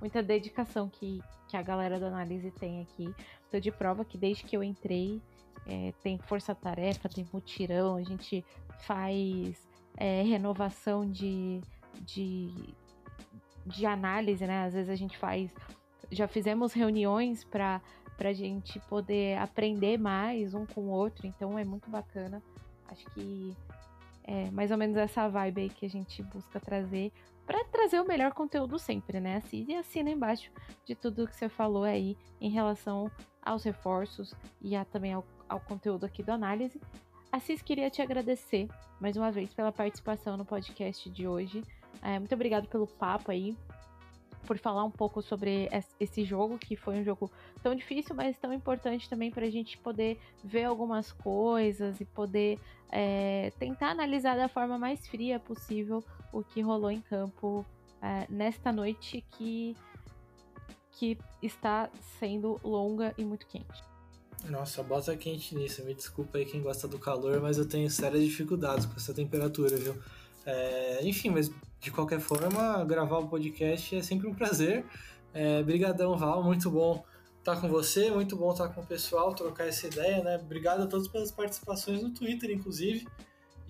muita 0.00 0.22
dedicação 0.22 0.88
que, 0.88 1.22
que 1.48 1.56
a 1.56 1.62
galera 1.62 1.98
da 2.00 2.06
análise 2.06 2.50
tem 2.52 2.82
aqui. 2.82 3.14
Tô 3.50 3.60
de 3.60 3.70
prova 3.70 4.04
que 4.04 4.16
desde 4.16 4.44
que 4.44 4.56
eu 4.56 4.62
entrei, 4.62 5.20
é, 5.66 5.92
tem 6.02 6.18
força-tarefa, 6.18 7.08
tem 7.08 7.26
mutirão, 7.32 7.96
a 7.96 8.02
gente 8.02 8.44
faz 8.80 9.66
é, 9.96 10.22
renovação 10.22 11.08
de, 11.08 11.60
de, 12.00 12.74
de 13.66 13.86
análise, 13.86 14.46
né? 14.46 14.64
Às 14.64 14.74
vezes 14.74 14.90
a 14.90 14.96
gente 14.96 15.16
faz. 15.16 15.50
Já 16.10 16.28
fizemos 16.28 16.72
reuniões 16.72 17.44
para 17.44 17.80
a 18.18 18.32
gente 18.32 18.78
poder 18.80 19.38
aprender 19.38 19.98
mais 19.98 20.54
um 20.54 20.66
com 20.66 20.82
o 20.82 20.90
outro, 20.90 21.26
então 21.26 21.58
é 21.58 21.64
muito 21.64 21.90
bacana. 21.90 22.42
Acho 22.88 23.04
que 23.06 23.56
é 24.24 24.50
mais 24.50 24.70
ou 24.70 24.76
menos 24.76 24.96
essa 24.96 25.28
vibe 25.28 25.62
aí 25.62 25.70
que 25.70 25.86
a 25.86 25.90
gente 25.90 26.22
busca 26.22 26.58
trazer 26.58 27.12
para 27.46 27.62
trazer 27.64 28.00
o 28.00 28.06
melhor 28.06 28.32
conteúdo 28.32 28.78
sempre, 28.78 29.20
né? 29.20 29.36
Assine 29.36 29.74
e 29.74 29.76
assina 29.76 30.10
embaixo 30.10 30.50
de 30.84 30.94
tudo 30.94 31.26
que 31.26 31.36
você 31.36 31.48
falou 31.48 31.84
aí 31.84 32.16
em 32.40 32.50
relação 32.50 33.10
aos 33.42 33.62
reforços 33.62 34.34
e 34.62 34.74
a, 34.74 34.84
também 34.84 35.12
ao, 35.12 35.24
ao 35.48 35.60
conteúdo 35.60 36.06
aqui 36.06 36.22
do 36.22 36.32
análise. 36.32 36.80
Assis, 37.30 37.60
queria 37.60 37.90
te 37.90 38.00
agradecer 38.00 38.68
mais 38.98 39.16
uma 39.16 39.30
vez 39.30 39.52
pela 39.52 39.70
participação 39.70 40.36
no 40.36 40.44
podcast 40.44 41.10
de 41.10 41.28
hoje. 41.28 41.62
É, 42.00 42.18
muito 42.18 42.34
obrigado 42.34 42.66
pelo 42.68 42.86
papo 42.86 43.30
aí, 43.30 43.56
por 44.44 44.58
falar 44.58 44.84
um 44.84 44.90
pouco 44.90 45.22
sobre 45.22 45.68
esse 45.98 46.24
jogo, 46.24 46.58
que 46.58 46.76
foi 46.76 46.96
um 46.96 47.04
jogo 47.04 47.30
tão 47.62 47.74
difícil, 47.74 48.14
mas 48.14 48.38
tão 48.38 48.52
importante 48.52 49.08
também 49.08 49.30
para 49.30 49.46
a 49.46 49.50
gente 49.50 49.76
poder 49.78 50.18
ver 50.42 50.64
algumas 50.64 51.12
coisas 51.12 52.00
e 52.00 52.04
poder 52.04 52.58
é, 52.90 53.52
tentar 53.58 53.90
analisar 53.90 54.36
da 54.36 54.48
forma 54.48 54.78
mais 54.78 55.06
fria 55.06 55.40
possível 55.40 56.04
o 56.32 56.42
que 56.42 56.60
rolou 56.60 56.90
em 56.90 57.00
campo 57.00 57.64
é, 58.00 58.26
nesta 58.28 58.70
noite 58.70 59.24
que, 59.32 59.76
que 60.92 61.18
está 61.42 61.90
sendo 62.18 62.60
longa 62.62 63.14
e 63.16 63.24
muito 63.24 63.46
quente. 63.46 63.82
Nossa, 64.48 64.82
bota 64.82 65.16
quente 65.16 65.54
nisso. 65.54 65.82
Me 65.84 65.94
desculpa 65.94 66.38
aí 66.38 66.44
quem 66.44 66.60
gosta 66.60 66.86
do 66.86 66.98
calor, 66.98 67.40
mas 67.40 67.56
eu 67.56 67.66
tenho 67.66 67.90
sérias 67.90 68.22
dificuldades 68.22 68.84
com 68.84 68.94
essa 68.94 69.14
temperatura, 69.14 69.76
viu? 69.76 69.96
É, 70.44 71.00
enfim, 71.02 71.30
mas 71.30 71.50
de 71.84 71.90
qualquer 71.90 72.18
forma, 72.18 72.82
gravar 72.84 73.18
o 73.18 73.28
podcast 73.28 73.94
é 73.94 74.02
sempre 74.02 74.26
um 74.26 74.34
prazer. 74.34 74.86
É, 75.34 75.62
brigadão, 75.62 76.16
Val, 76.16 76.42
muito 76.42 76.70
bom 76.70 77.04
estar 77.38 77.60
com 77.60 77.68
você, 77.68 78.10
muito 78.10 78.34
bom 78.36 78.52
estar 78.52 78.70
com 78.70 78.80
o 78.80 78.86
pessoal, 78.86 79.34
trocar 79.34 79.68
essa 79.68 79.86
ideia, 79.86 80.24
né? 80.24 80.38
Obrigado 80.38 80.84
a 80.84 80.86
todos 80.86 81.06
pelas 81.08 81.30
participações 81.30 82.02
no 82.02 82.08
Twitter, 82.08 82.50
inclusive. 82.50 83.06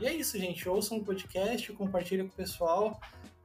E 0.00 0.06
é 0.06 0.14
isso, 0.14 0.38
gente. 0.38 0.68
Ouçam 0.68 0.98
o 0.98 1.04
podcast, 1.04 1.72
compartilhem 1.72 2.28
com 2.28 2.32
o 2.32 2.36
pessoal. 2.36 3.00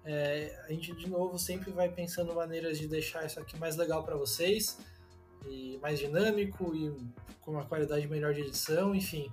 É, 0.06 0.56
a 0.68 0.72
gente, 0.72 0.94
de 0.94 1.10
novo, 1.10 1.40
sempre 1.40 1.72
vai 1.72 1.90
pensando 1.90 2.36
maneiras 2.36 2.78
de 2.78 2.88
deixar 2.88 3.26
isso 3.26 3.40
aqui 3.40 3.58
mais 3.58 3.76
legal 3.76 4.04
para 4.04 4.16
vocês, 4.16 4.78
e 5.48 5.80
mais 5.82 5.98
dinâmico 5.98 6.76
e 6.76 6.96
com 7.42 7.54
uma 7.54 7.66
qualidade 7.66 8.08
melhor 8.08 8.36
de 8.36 8.42
edição, 8.42 8.94
enfim. 8.94 9.32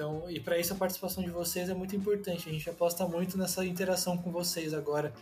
Então, 0.00 0.30
e 0.30 0.40
para 0.40 0.56
isso 0.56 0.72
a 0.72 0.76
participação 0.76 1.22
de 1.22 1.28
vocês 1.28 1.68
é 1.68 1.74
muito 1.74 1.94
importante. 1.94 2.48
A 2.48 2.52
gente 2.52 2.70
aposta 2.70 3.06
muito 3.06 3.36
nessa 3.36 3.66
interação 3.66 4.16
com 4.16 4.32
vocês 4.32 4.72
agora 4.72 5.12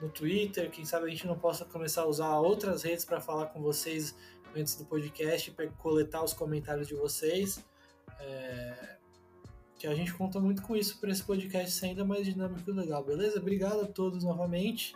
no 0.00 0.08
Twitter. 0.08 0.70
Quem 0.70 0.86
sabe 0.86 1.04
a 1.04 1.10
gente 1.10 1.26
não 1.26 1.38
possa 1.38 1.66
começar 1.66 2.00
a 2.00 2.06
usar 2.06 2.38
outras 2.38 2.82
redes 2.82 3.04
para 3.04 3.20
falar 3.20 3.48
com 3.48 3.60
vocês 3.60 4.14
antes 4.56 4.74
do 4.74 4.86
podcast, 4.86 5.50
para 5.50 5.66
coletar 5.72 6.24
os 6.24 6.32
comentários 6.32 6.88
de 6.88 6.94
vocês. 6.94 7.62
É... 8.20 8.96
Que 9.78 9.86
a 9.86 9.94
gente 9.94 10.14
conta 10.14 10.40
muito 10.40 10.62
com 10.62 10.74
isso 10.74 10.98
para 10.98 11.10
esse 11.10 11.22
podcast 11.22 11.70
ser 11.70 11.86
ainda 11.86 12.02
mais 12.02 12.24
dinâmico 12.24 12.70
e 12.70 12.72
legal, 12.72 13.04
beleza? 13.04 13.38
Obrigado 13.38 13.82
a 13.82 13.86
todos 13.86 14.24
novamente. 14.24 14.94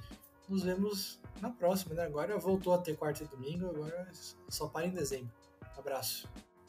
Nos 0.49 0.62
vemos 0.62 1.20
na 1.43 1.51
próxima, 1.51 1.95
né? 1.95 2.05
Agora 2.05 2.39
voltou 2.39 2.72
a 2.72 2.78
ter 2.78 2.97
quarta 2.97 3.22
e 3.22 3.26
domingo, 3.26 3.68
agora 3.68 4.09
só 4.49 4.66
para 4.66 4.87
em 4.87 4.91
dezembro. 4.91 5.30
Abraço. 5.76 6.26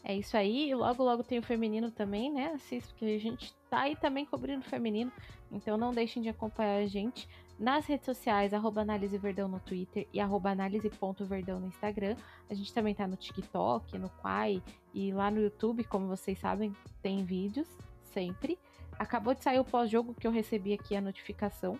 É 0.09 0.15
isso 0.15 0.37
aí. 0.37 0.69
E 0.69 0.73
logo, 0.73 1.03
logo 1.03 1.21
tem 1.21 1.37
o 1.37 1.43
feminino 1.43 1.91
também, 1.91 2.31
né? 2.31 2.53
Assista, 2.53 2.89
porque 2.91 3.13
a 3.13 3.19
gente 3.19 3.53
tá 3.69 3.81
aí 3.81 3.95
também 3.97 4.25
cobrindo 4.25 4.61
o 4.61 4.69
feminino. 4.69 5.11
Então 5.51 5.75
não 5.75 5.91
deixem 5.91 6.23
de 6.23 6.29
acompanhar 6.29 6.81
a 6.81 6.85
gente 6.85 7.27
nas 7.59 7.85
redes 7.85 8.05
sociais, 8.05 8.53
arroba 8.53 8.85
no 8.85 9.59
Twitter 9.59 10.07
e 10.13 10.21
arroba 10.21 10.49
análise.verdão 10.51 11.59
no 11.59 11.67
Instagram. 11.67 12.15
A 12.49 12.53
gente 12.53 12.73
também 12.73 12.95
tá 12.95 13.05
no 13.05 13.17
TikTok, 13.17 13.97
no 13.97 14.09
Quai 14.21 14.63
e 14.93 15.11
lá 15.11 15.29
no 15.29 15.41
YouTube, 15.41 15.83
como 15.83 16.07
vocês 16.07 16.39
sabem, 16.39 16.73
tem 17.01 17.25
vídeos 17.25 17.67
sempre. 18.13 18.57
Acabou 18.97 19.33
de 19.33 19.43
sair 19.43 19.59
o 19.59 19.65
pós-jogo 19.65 20.13
que 20.13 20.25
eu 20.25 20.31
recebi 20.31 20.71
aqui 20.73 20.95
a 20.95 21.01
notificação 21.01 21.77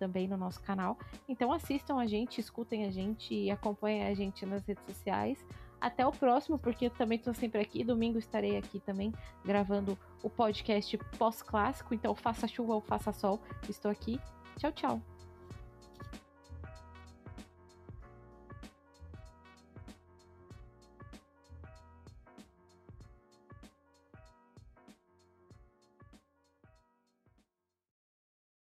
também 0.00 0.26
no 0.26 0.36
nosso 0.36 0.60
canal. 0.62 0.98
Então 1.28 1.52
assistam 1.52 1.98
a 1.98 2.06
gente, 2.06 2.40
escutem 2.40 2.86
a 2.86 2.90
gente 2.90 3.32
e 3.32 3.52
acompanhem 3.52 4.04
a 4.04 4.14
gente 4.14 4.44
nas 4.44 4.66
redes 4.66 4.84
sociais. 4.84 5.46
Até 5.80 6.06
o 6.06 6.10
próximo, 6.10 6.58
porque 6.58 6.86
eu 6.86 6.90
também 6.90 7.18
estou 7.18 7.32
sempre 7.32 7.60
aqui. 7.60 7.84
Domingo 7.84 8.18
estarei 8.18 8.56
aqui 8.56 8.80
também 8.80 9.12
gravando 9.44 9.96
o 10.22 10.28
podcast 10.28 10.96
pós-clássico. 11.18 11.94
Então, 11.94 12.14
faça 12.14 12.48
chuva 12.48 12.74
ou 12.74 12.80
faça 12.80 13.12
sol, 13.12 13.40
estou 13.68 13.90
aqui. 13.90 14.20
Tchau, 14.56 14.72
tchau. 14.72 15.17